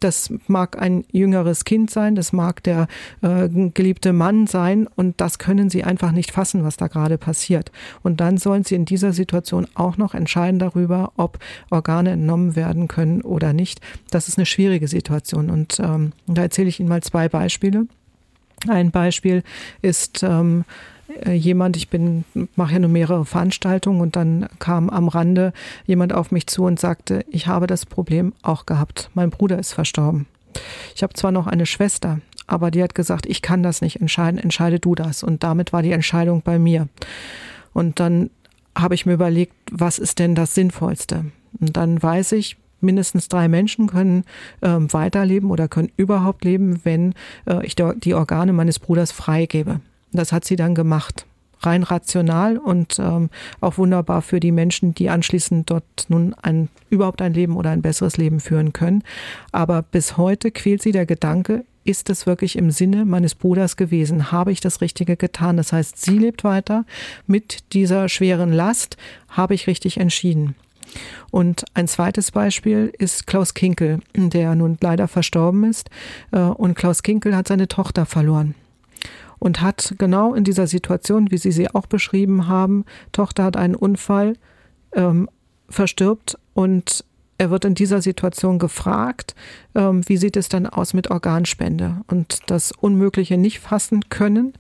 Das 0.02 0.34
mag 0.47 0.82
ein 0.82 1.06
jüngeres 1.12 1.64
Kind 1.64 1.89
sein, 1.89 2.16
das 2.16 2.34
mag 2.34 2.64
der 2.64 2.88
äh, 3.22 3.47
geliebte 3.47 4.14
Mann 4.14 4.47
sein 4.47 4.88
und 4.95 5.22
das 5.22 5.39
können 5.39 5.70
Sie 5.70 5.84
einfach 5.84 6.12
nicht 6.12 6.32
fassen, 6.32 6.64
was 6.64 6.76
da 6.76 6.88
gerade 6.88 7.18
passiert. 7.18 7.72
Und 8.04 8.20
dann 8.20 8.38
sollen 8.38 8.64
Sie 8.64 8.76
in 8.76 8.86
dieser 8.86 9.14
Situation 9.14 9.68
auch 9.76 9.97
noch 9.97 10.14
entscheiden 10.14 10.60
darüber, 10.60 11.14
ob 11.18 11.39
Organe 11.70 12.12
entnommen 12.12 12.56
werden 12.56 12.88
können 12.88 13.22
oder 13.22 13.54
nicht. 13.54 13.80
Das 14.10 14.28
ist 14.28 14.38
eine 14.38 14.45
schwierige 14.45 14.88
Situation. 14.88 15.49
Und 15.49 15.80
ähm, 15.80 16.14
da 16.28 16.41
erzähle 16.41 16.70
ich 16.70 16.80
Ihnen 16.80 16.89
mal 16.89 17.04
zwei 17.04 17.30
Beispiele. 17.30 17.86
Ein 18.68 18.91
Beispiel 18.91 19.43
ist 19.82 20.24
ähm, 20.24 20.66
äh, 21.01 21.01
jemand, 21.34 21.78
ich 21.78 21.89
bin, 21.89 22.24
mache 22.55 22.74
ja 22.74 22.80
nur 22.80 22.89
mehrere 22.89 23.26
Veranstaltungen 23.26 24.01
und 24.01 24.16
dann 24.16 24.47
kam 24.59 24.89
am 24.89 25.07
Rande 25.07 25.53
jemand 25.86 26.14
auf 26.14 26.32
mich 26.32 26.47
zu 26.47 26.64
und 26.64 26.80
sagte, 26.80 27.26
ich 27.30 27.47
habe 27.47 27.68
das 27.68 27.86
Problem 27.86 28.34
auch 28.41 28.66
gehabt. 28.66 29.09
Mein 29.14 29.30
Bruder 29.30 29.59
ist 29.59 29.74
verstorben. 29.74 30.28
Ich 30.95 31.03
habe 31.03 31.14
zwar 31.14 31.32
noch 31.32 31.47
eine 31.47 31.66
Schwester, 31.66 32.20
aber 32.47 32.72
die 32.72 32.84
hat 32.84 32.95
gesagt, 32.95 33.26
ich 33.26 33.41
kann 33.41 33.64
das 33.64 33.82
nicht 33.82 34.01
entscheiden, 34.01 34.39
entscheide 34.39 34.80
du 34.80 34.95
das. 34.95 35.24
Und 35.24 35.43
damit 35.43 35.74
war 35.74 35.82
die 35.82 35.91
Entscheidung 35.91 36.41
bei 36.41 36.59
mir. 36.59 36.88
Und 37.74 37.99
dann 37.99 38.30
habe 38.78 38.95
ich 38.95 39.05
mir 39.05 39.14
überlegt, 39.14 39.53
was 39.72 39.99
ist 39.99 40.20
denn 40.20 40.36
das 40.36 40.55
Sinnvollste? 40.55 41.26
Und 41.59 41.78
dann 41.78 42.01
weiß 42.01 42.34
ich, 42.34 42.57
mindestens 42.82 43.28
drei 43.28 43.47
Menschen 43.47 43.88
können 43.88 44.24
ähm, 44.62 44.91
weiterleben 44.91 45.51
oder 45.51 45.68
können 45.68 45.91
überhaupt 45.97 46.43
leben, 46.43 46.82
wenn 46.84 47.14
äh, 47.45 47.66
ich 47.66 47.76
die 47.76 48.14
Organe 48.14 48.53
meines 48.53 48.80
Bruders 48.80 49.12
freigebe. 49.12 49.82
Das 50.12 50.32
hat 50.32 50.45
sie 50.45 50.55
dann 50.55 50.76
gemacht. 50.76 51.26
Rein 51.64 51.84
rational 51.84 52.57
und 52.57 52.97
ähm, 52.97 53.30
auch 53.59 53.78
wunderbar 53.78 54.24
für 54.24 54.39
die 54.39 54.51
Menschen, 54.51 54.95
die 54.95 55.09
anschließend 55.09 55.70
dort 55.70 56.05
nun 56.09 56.34
ein, 56.41 56.70
überhaupt 56.89 57.22
ein 57.22 57.36
Leben 57.36 57.55
oder 57.55 57.70
ein 57.70 57.84
besseres 57.84 58.18
Leben 58.18 58.39
führen 58.39 58.74
können. 58.74 59.03
Aber 59.51 59.84
bis 59.84 60.18
heute 60.18 60.49
quält 60.49 60.82
sie 60.82 60.91
der 60.91 61.05
Gedanke, 61.05 61.64
ist 61.84 62.09
es 62.09 62.26
wirklich 62.26 62.57
im 62.57 62.72
Sinne 62.72 63.05
meines 63.05 63.36
Bruders 63.36 63.76
gewesen? 63.76 64.32
Habe 64.32 64.51
ich 64.51 64.59
das 64.59 64.82
Richtige 64.82 65.18
getan? 65.18 65.57
Das 65.57 65.74
heißt, 65.74 65.99
sie 65.99 66.18
lebt 66.18 66.43
weiter 66.43 66.86
mit 67.28 67.74
dieser 67.74 68.09
schweren 68.09 68.53
Last. 68.53 68.97
Habe 69.30 69.53
ich 69.53 69.68
richtig 69.68 69.97
entschieden? 69.97 70.55
Und 71.32 71.66
ein 71.74 71.88
zweites 71.88 72.32
Beispiel 72.32 72.93
ist 72.97 73.26
Klaus 73.26 73.53
Kinkel, 73.53 73.99
der 74.16 74.55
nun 74.55 74.78
leider 74.82 75.07
verstorben 75.07 75.64
ist. 75.64 75.89
Äh, 76.32 76.39
und 76.39 76.76
Klaus 76.76 77.01
Kinkel 77.01 77.36
hat 77.36 77.47
seine 77.47 77.68
Tochter 77.68 78.05
verloren 78.05 78.55
und 79.42 79.60
hat 79.60 79.96
genau 79.98 80.36
in 80.36 80.44
dieser 80.44 80.68
Situation, 80.68 81.32
wie 81.32 81.39
Sie 81.39 81.52
sie 81.52 81.74
auch 81.74 81.88
beschrieben 81.88 82.48
haben, 82.48 82.86
Tochter 83.12 83.44
hat 83.44 83.58
einen 83.58 83.74
Unfall, 83.74 84.38
ähm, 84.94 85.28
verstirbt 85.68 86.38
und 86.54 87.04
er 87.39 87.50
wird 87.50 87.66
in 87.66 87.74
dieser 87.74 88.04
Situation 88.04 88.60
gefragt, 88.60 89.34
ähm, 89.74 90.08
wie 90.08 90.18
sieht 90.18 90.38
es 90.38 90.48
dann 90.48 90.68
aus 90.68 90.94
mit 90.94 91.10
Organspende? 91.10 92.02
Und 92.06 92.52
das 92.52 92.72
Unmögliche 92.72 93.36
nicht 93.36 93.60
fassen 93.60 94.10
können 94.10 94.54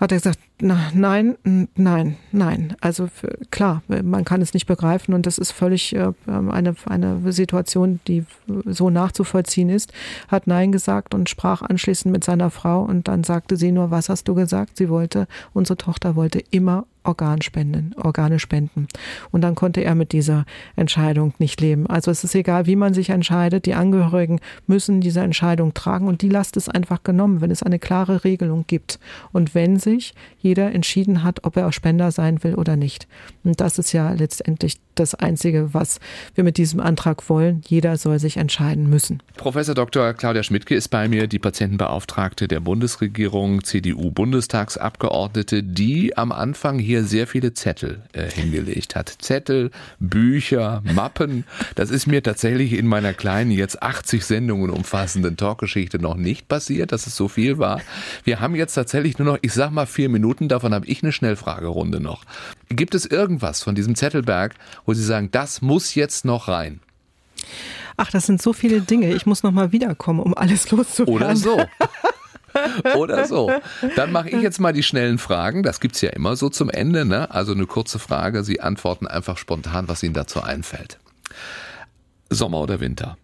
hat 0.00 0.12
er 0.12 0.18
gesagt, 0.18 0.38
na, 0.62 0.90
nein, 0.94 1.36
nein, 1.74 2.16
nein. 2.32 2.74
Also 2.80 3.08
klar, 3.50 3.82
man 3.88 4.24
kann 4.24 4.40
es 4.40 4.54
nicht 4.54 4.66
begreifen 4.66 5.14
und 5.14 5.26
das 5.26 5.36
ist 5.36 5.52
völlig 5.52 5.94
äh, 5.94 6.12
eine, 6.26 6.74
eine 6.86 7.32
Situation, 7.32 8.00
die 8.08 8.24
so 8.64 8.88
nachzuvollziehen 8.88 9.68
ist. 9.68 9.92
Hat 10.28 10.46
Nein 10.46 10.72
gesagt 10.72 11.14
und 11.14 11.28
sprach 11.28 11.62
anschließend 11.62 12.12
mit 12.12 12.24
seiner 12.24 12.50
Frau 12.50 12.82
und 12.82 13.08
dann 13.08 13.24
sagte 13.24 13.56
sie 13.56 13.72
nur, 13.72 13.90
was 13.90 14.08
hast 14.08 14.26
du 14.28 14.34
gesagt? 14.34 14.76
Sie 14.76 14.88
wollte, 14.88 15.26
unsere 15.52 15.76
Tochter 15.76 16.16
wollte 16.16 16.42
immer 16.50 16.86
Organspenden, 17.02 17.94
Organe 17.96 18.38
spenden. 18.38 18.86
Und 19.30 19.42
dann 19.42 19.54
konnte 19.54 19.82
er 19.82 19.94
mit 19.94 20.12
dieser 20.12 20.44
Entscheidung 20.76 21.34
nicht 21.38 21.60
leben. 21.60 21.86
Also 21.86 22.10
es 22.10 22.24
ist 22.24 22.34
egal, 22.34 22.66
wie 22.66 22.76
man 22.76 22.94
sich 22.94 23.10
entscheidet. 23.10 23.66
Die 23.66 23.74
Angehörigen 23.74 24.40
müssen 24.66 25.00
diese 25.00 25.20
Entscheidung 25.20 25.74
tragen 25.74 26.08
und 26.08 26.22
die 26.22 26.28
Last 26.28 26.56
ist 26.56 26.68
einfach 26.68 27.02
genommen, 27.02 27.40
wenn 27.40 27.50
es 27.50 27.62
eine 27.62 27.78
klare 27.78 28.24
Regelung 28.24 28.64
gibt. 28.66 28.98
Und 29.32 29.54
wenn 29.54 29.78
sich 29.78 30.14
jeder 30.38 30.72
entschieden 30.72 31.22
hat, 31.22 31.44
ob 31.44 31.56
er 31.56 31.72
Spender 31.72 32.10
sein 32.10 32.42
will 32.42 32.54
oder 32.54 32.76
nicht. 32.76 33.06
Und 33.44 33.60
das 33.60 33.78
ist 33.78 33.92
ja 33.92 34.12
letztendlich 34.12 34.78
das 35.00 35.14
Einzige, 35.14 35.74
was 35.74 35.98
wir 36.34 36.44
mit 36.44 36.58
diesem 36.58 36.78
Antrag 36.78 37.28
wollen. 37.28 37.62
Jeder 37.66 37.96
soll 37.96 38.18
sich 38.18 38.36
entscheiden 38.36 38.88
müssen. 38.88 39.22
Professor 39.36 39.74
Dr. 39.74 40.12
Claudia 40.12 40.42
Schmidtke 40.42 40.74
ist 40.74 40.88
bei 40.88 41.08
mir, 41.08 41.26
die 41.26 41.38
Patientenbeauftragte 41.38 42.46
der 42.46 42.60
Bundesregierung, 42.60 43.64
CDU-Bundestagsabgeordnete, 43.64 45.62
die 45.62 46.16
am 46.16 46.30
Anfang 46.30 46.78
hier 46.78 47.02
sehr 47.04 47.26
viele 47.26 47.54
Zettel 47.54 48.02
äh, 48.12 48.30
hingelegt 48.30 48.94
hat. 48.94 49.08
Zettel, 49.18 49.70
Bücher, 49.98 50.82
Mappen. 50.84 51.44
Das 51.74 51.90
ist 51.90 52.06
mir 52.06 52.22
tatsächlich 52.22 52.74
in 52.74 52.86
meiner 52.86 53.14
kleinen, 53.14 53.50
jetzt 53.50 53.82
80 53.82 54.24
Sendungen 54.24 54.70
umfassenden 54.70 55.36
Talkgeschichte 55.36 55.98
noch 55.98 56.16
nicht 56.16 56.48
passiert, 56.48 56.92
dass 56.92 57.06
es 57.06 57.16
so 57.16 57.28
viel 57.28 57.58
war. 57.58 57.80
Wir 58.24 58.40
haben 58.40 58.54
jetzt 58.54 58.74
tatsächlich 58.74 59.18
nur 59.18 59.26
noch, 59.26 59.38
ich 59.40 59.52
sag 59.52 59.70
mal, 59.70 59.86
vier 59.86 60.08
Minuten. 60.08 60.48
Davon 60.48 60.74
habe 60.74 60.86
ich 60.86 61.02
eine 61.02 61.12
Schnellfragerunde 61.12 62.00
noch. 62.00 62.24
Gibt 62.70 62.94
es 62.94 63.04
irgendwas 63.04 63.62
von 63.62 63.74
diesem 63.74 63.96
Zettelberg, 63.96 64.54
wo 64.86 64.94
Sie 64.94 65.04
sagen, 65.04 65.30
das 65.32 65.60
muss 65.60 65.94
jetzt 65.94 66.24
noch 66.24 66.48
rein? 66.48 66.80
Ach, 67.96 68.10
das 68.10 68.26
sind 68.26 68.40
so 68.40 68.52
viele 68.52 68.80
Dinge. 68.80 69.12
Ich 69.12 69.26
muss 69.26 69.42
noch 69.42 69.50
mal 69.50 69.72
wiederkommen, 69.72 70.20
um 70.20 70.34
alles 70.34 70.70
loszuwerden. 70.70 71.14
Oder 71.14 71.36
so. 71.36 71.60
Oder 72.96 73.26
so. 73.26 73.50
Dann 73.96 74.12
mache 74.12 74.30
ich 74.30 74.40
jetzt 74.40 74.60
mal 74.60 74.72
die 74.72 74.82
schnellen 74.82 75.18
Fragen. 75.18 75.62
Das 75.62 75.80
gibt 75.80 75.96
es 75.96 76.00
ja 76.00 76.10
immer 76.10 76.36
so 76.36 76.48
zum 76.48 76.70
Ende. 76.70 77.04
Ne? 77.04 77.30
Also 77.30 77.52
eine 77.52 77.66
kurze 77.66 77.98
Frage. 77.98 78.44
Sie 78.44 78.60
antworten 78.60 79.06
einfach 79.06 79.36
spontan, 79.36 79.88
was 79.88 80.02
Ihnen 80.02 80.14
dazu 80.14 80.42
einfällt. 80.42 80.98
Sommer 82.28 82.60
oder 82.60 82.80
Winter? 82.80 83.16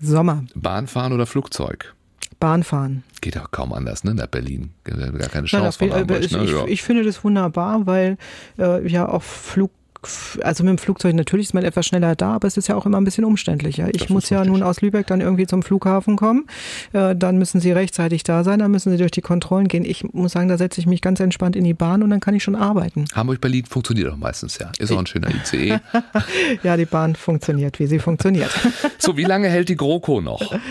Sommer. 0.00 0.44
Bahnfahren 0.54 1.12
oder 1.12 1.26
Flugzeug? 1.26 1.94
Bahnfahren. 2.42 3.04
Geht 3.20 3.38
auch 3.38 3.52
kaum 3.52 3.72
anders, 3.72 4.02
ne? 4.02 4.14
Nach 4.14 4.26
Berlin. 4.26 4.70
Gar 4.82 4.96
keine 5.28 5.46
Chance 5.46 5.78
Nein, 5.78 5.90
von 5.90 6.00
Hamburg, 6.00 6.24
ich, 6.24 6.32
ne? 6.32 6.42
ich, 6.42 6.72
ich, 6.72 6.82
finde 6.82 7.04
das 7.04 7.22
wunderbar, 7.22 7.86
weil 7.86 8.18
äh, 8.58 8.84
ja 8.88 9.08
auch 9.08 9.22
Flug 9.22 9.70
also 10.42 10.64
mit 10.64 10.70
dem 10.70 10.78
Flugzeug 10.78 11.14
natürlich 11.14 11.46
ist 11.46 11.54
man 11.54 11.62
etwas 11.62 11.86
schneller 11.86 12.16
da, 12.16 12.32
aber 12.32 12.48
es 12.48 12.56
ist 12.56 12.66
ja 12.66 12.74
auch 12.74 12.84
immer 12.84 13.00
ein 13.00 13.04
bisschen 13.04 13.24
umständlicher. 13.24 13.88
Ich 13.94 14.10
muss 14.10 14.28
ja 14.30 14.44
nun 14.44 14.64
aus 14.64 14.80
Lübeck 14.80 15.06
dann 15.06 15.20
irgendwie 15.20 15.46
zum 15.46 15.62
Flughafen 15.62 16.16
kommen, 16.16 16.48
äh, 16.92 17.14
dann 17.14 17.38
müssen 17.38 17.60
Sie 17.60 17.70
rechtzeitig 17.70 18.24
da 18.24 18.42
sein, 18.42 18.58
dann 18.58 18.72
müssen 18.72 18.90
Sie 18.90 18.98
durch 18.98 19.12
die 19.12 19.20
Kontrollen 19.20 19.68
gehen. 19.68 19.84
Ich 19.84 20.02
muss 20.12 20.32
sagen, 20.32 20.48
da 20.48 20.58
setze 20.58 20.80
ich 20.80 20.88
mich 20.88 21.02
ganz 21.02 21.20
entspannt 21.20 21.54
in 21.54 21.62
die 21.62 21.74
Bahn 21.74 22.02
und 22.02 22.10
dann 22.10 22.18
kann 22.18 22.34
ich 22.34 22.42
schon 22.42 22.56
arbeiten. 22.56 23.04
Hamburg-Berlin 23.14 23.66
funktioniert 23.66 24.10
auch 24.10 24.16
meistens, 24.16 24.58
ja. 24.58 24.72
Ist 24.80 24.90
auch 24.90 24.98
ein 24.98 25.06
schöner 25.06 25.28
ICE. 25.30 25.78
ja, 26.64 26.76
die 26.76 26.86
Bahn 26.86 27.14
funktioniert, 27.14 27.78
wie 27.78 27.86
sie 27.86 28.00
funktioniert. 28.00 28.50
so, 28.98 29.16
wie 29.16 29.24
lange 29.24 29.48
hält 29.48 29.68
die 29.68 29.76
GroKo 29.76 30.20
noch? 30.20 30.42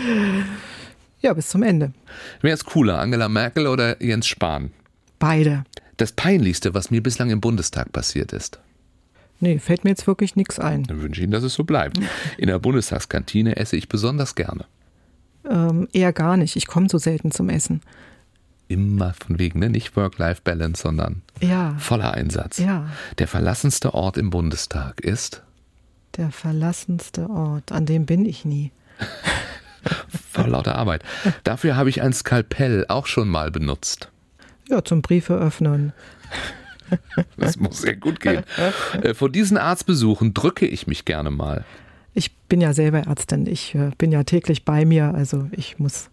Ja, 1.22 1.32
bis 1.32 1.48
zum 1.48 1.62
Ende. 1.62 1.92
Wer 2.40 2.54
ist 2.54 2.66
cooler, 2.66 2.98
Angela 2.98 3.28
Merkel 3.28 3.66
oder 3.66 4.02
Jens 4.02 4.26
Spahn? 4.26 4.72
Beide. 5.18 5.64
Das 5.96 6.12
Peinlichste, 6.12 6.74
was 6.74 6.90
mir 6.90 7.02
bislang 7.02 7.30
im 7.30 7.40
Bundestag 7.40 7.92
passiert 7.92 8.32
ist. 8.32 8.58
Nee, 9.38 9.58
fällt 9.58 9.84
mir 9.84 9.90
jetzt 9.90 10.06
wirklich 10.06 10.36
nichts 10.36 10.58
ein. 10.58 10.84
Dann 10.84 11.00
wünsche 11.00 11.20
ich 11.20 11.24
Ihnen, 11.24 11.32
dass 11.32 11.44
es 11.44 11.54
so 11.54 11.64
bleibt. 11.64 11.98
In 12.38 12.48
der 12.48 12.58
Bundestagskantine 12.58 13.56
esse 13.56 13.76
ich 13.76 13.88
besonders 13.88 14.34
gerne. 14.34 14.66
Ähm, 15.48 15.88
eher 15.92 16.12
gar 16.12 16.36
nicht. 16.36 16.56
Ich 16.56 16.66
komme 16.66 16.88
so 16.88 16.98
selten 16.98 17.30
zum 17.30 17.48
Essen. 17.48 17.82
Immer 18.68 19.14
von 19.14 19.38
wegen, 19.38 19.58
ne? 19.58 19.68
nicht 19.68 19.96
Work-Life-Balance, 19.96 20.82
sondern 20.82 21.22
ja. 21.40 21.74
voller 21.78 22.14
Einsatz. 22.14 22.58
Ja. 22.58 22.88
Der 23.18 23.28
verlassenste 23.28 23.94
Ort 23.94 24.16
im 24.16 24.30
Bundestag 24.30 25.00
ist? 25.00 25.42
Der 26.16 26.30
verlassenste 26.30 27.28
Ort, 27.28 27.72
an 27.72 27.86
dem 27.86 28.06
bin 28.06 28.24
ich 28.24 28.44
nie. 28.44 28.70
Vor 30.32 30.46
lauter 30.48 30.74
Arbeit. 30.76 31.02
Dafür 31.44 31.76
habe 31.76 31.90
ich 31.90 32.02
ein 32.02 32.12
Skalpell 32.12 32.86
auch 32.88 33.06
schon 33.06 33.28
mal 33.28 33.50
benutzt. 33.50 34.10
Ja, 34.68 34.82
zum 34.82 35.02
Briefe 35.02 35.34
öffnen. 35.34 35.92
Das 37.38 37.56
muss 37.56 37.78
sehr 37.78 37.96
gut 37.96 38.20
gehen. 38.20 38.44
Äh, 39.02 39.14
vor 39.14 39.30
diesen 39.30 39.56
Arztbesuchen 39.56 40.34
drücke 40.34 40.66
ich 40.66 40.86
mich 40.86 41.06
gerne 41.06 41.30
mal. 41.30 41.64
Ich 42.12 42.36
bin 42.36 42.60
ja 42.60 42.74
selber 42.74 42.98
Ärztin. 43.06 43.46
Ich 43.46 43.74
äh, 43.74 43.92
bin 43.96 44.12
ja 44.12 44.24
täglich 44.24 44.66
bei 44.66 44.84
mir. 44.84 45.14
Also 45.14 45.48
ich 45.52 45.78
muss 45.78 46.10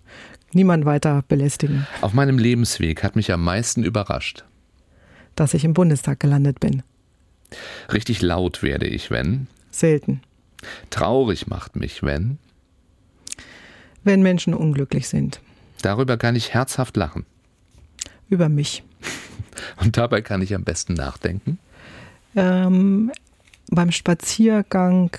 niemanden 0.54 0.86
weiter 0.86 1.26
belästigen. 1.28 1.86
Auf 2.00 2.14
meinem 2.14 2.38
Lebensweg 2.38 3.04
hat 3.04 3.18
mich 3.18 3.34
am 3.34 3.44
meisten 3.44 3.84
überrascht. 3.84 4.46
Dass 5.36 5.54
ich 5.54 5.66
im 5.66 5.74
Bundestag 5.74 6.22
gelandet 6.22 6.62
bin. 6.62 6.82
Richtig 7.92 8.22
laut 8.22 8.64
werde 8.64 8.88
ich, 8.88 9.12
wenn? 9.12 9.48
Selten. 9.72 10.22
Traurig 10.90 11.48
macht 11.48 11.76
mich, 11.76 12.04
wenn? 12.04 12.38
Wenn 14.04 14.22
Menschen 14.22 14.54
unglücklich 14.54 15.08
sind. 15.08 15.42
Darüber 15.82 16.18
kann 16.18 16.36
ich 16.36 16.54
herzhaft 16.54 16.98
lachen. 16.98 17.26
Über 18.30 18.50
mich. 18.50 18.84
Und 19.82 19.98
dabei 19.98 20.22
kann 20.22 20.42
ich 20.42 20.54
am 20.56 20.64
besten 20.64 20.94
nachdenken? 20.94 21.58
Ähm, 22.36 23.12
beim 23.70 23.92
Spaziergang, 23.92 25.12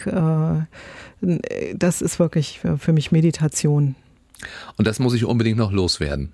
äh, 1.21 1.75
das 1.75 2.03
ist 2.03 2.19
wirklich 2.19 2.61
für 2.61 2.93
mich 2.93 3.13
Meditation. 3.13 3.95
Und 4.77 4.87
das 4.87 4.99
muss 4.99 5.15
ich 5.15 5.25
unbedingt 5.25 5.59
noch 5.59 5.73
loswerden. 5.73 6.31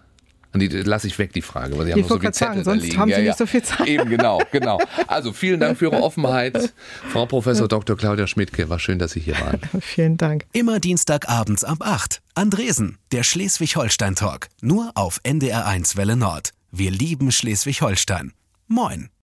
Und 0.57 0.61
die 0.61 0.69
lasse 0.69 1.07
ich 1.07 1.19
weg, 1.19 1.35
die 1.35 1.43
Frage, 1.43 1.77
weil 1.77 1.85
Sie 1.85 1.93
haben 1.93 2.01
noch 2.01 2.09
so 2.09 2.19
viel 2.19 2.33
Zettel 2.33 2.55
sagen, 2.55 2.65
sonst 2.65 2.83
liegen. 2.85 2.99
haben 2.99 3.11
Sie 3.11 3.21
ja, 3.21 3.27
nicht 3.27 3.37
so 3.37 3.45
viel 3.45 3.63
Zeit. 3.63 3.87
Eben, 3.87 4.09
genau, 4.09 4.41
genau. 4.51 4.79
Also 5.07 5.35
vielen 5.35 5.61
Dank 5.61 5.77
für 5.77 5.87
Ihre 5.87 6.03
Offenheit, 6.03 6.73
Frau 7.13 7.27
Professor 7.27 7.69
Dr. 7.69 7.95
Claudia 7.95 8.27
Schmidtke. 8.27 8.71
War 8.71 8.79
schön, 8.79 8.99
dass 8.99 9.13
Sie 9.13 9.21
hier 9.21 9.39
waren. 9.39 9.61
vielen 9.83 10.17
Dank. 10.17 10.47
Immer 10.53 10.81
Dienstagabends 10.81 11.63
ab 11.63 11.79
8. 11.81 12.23
Andresen, 12.35 12.97
der 13.13 13.23
Schleswig-Holstein-Talk. 13.23 14.49
Nur 14.63 14.93
auf 14.95 15.21
NDR1 15.25 15.99
Welle 15.99 16.17
Nord. 16.17 16.53
Wir 16.71 16.91
lieben 16.91 17.31
Schleswig-Holstein. 17.31 18.33
Moin. 18.67 19.11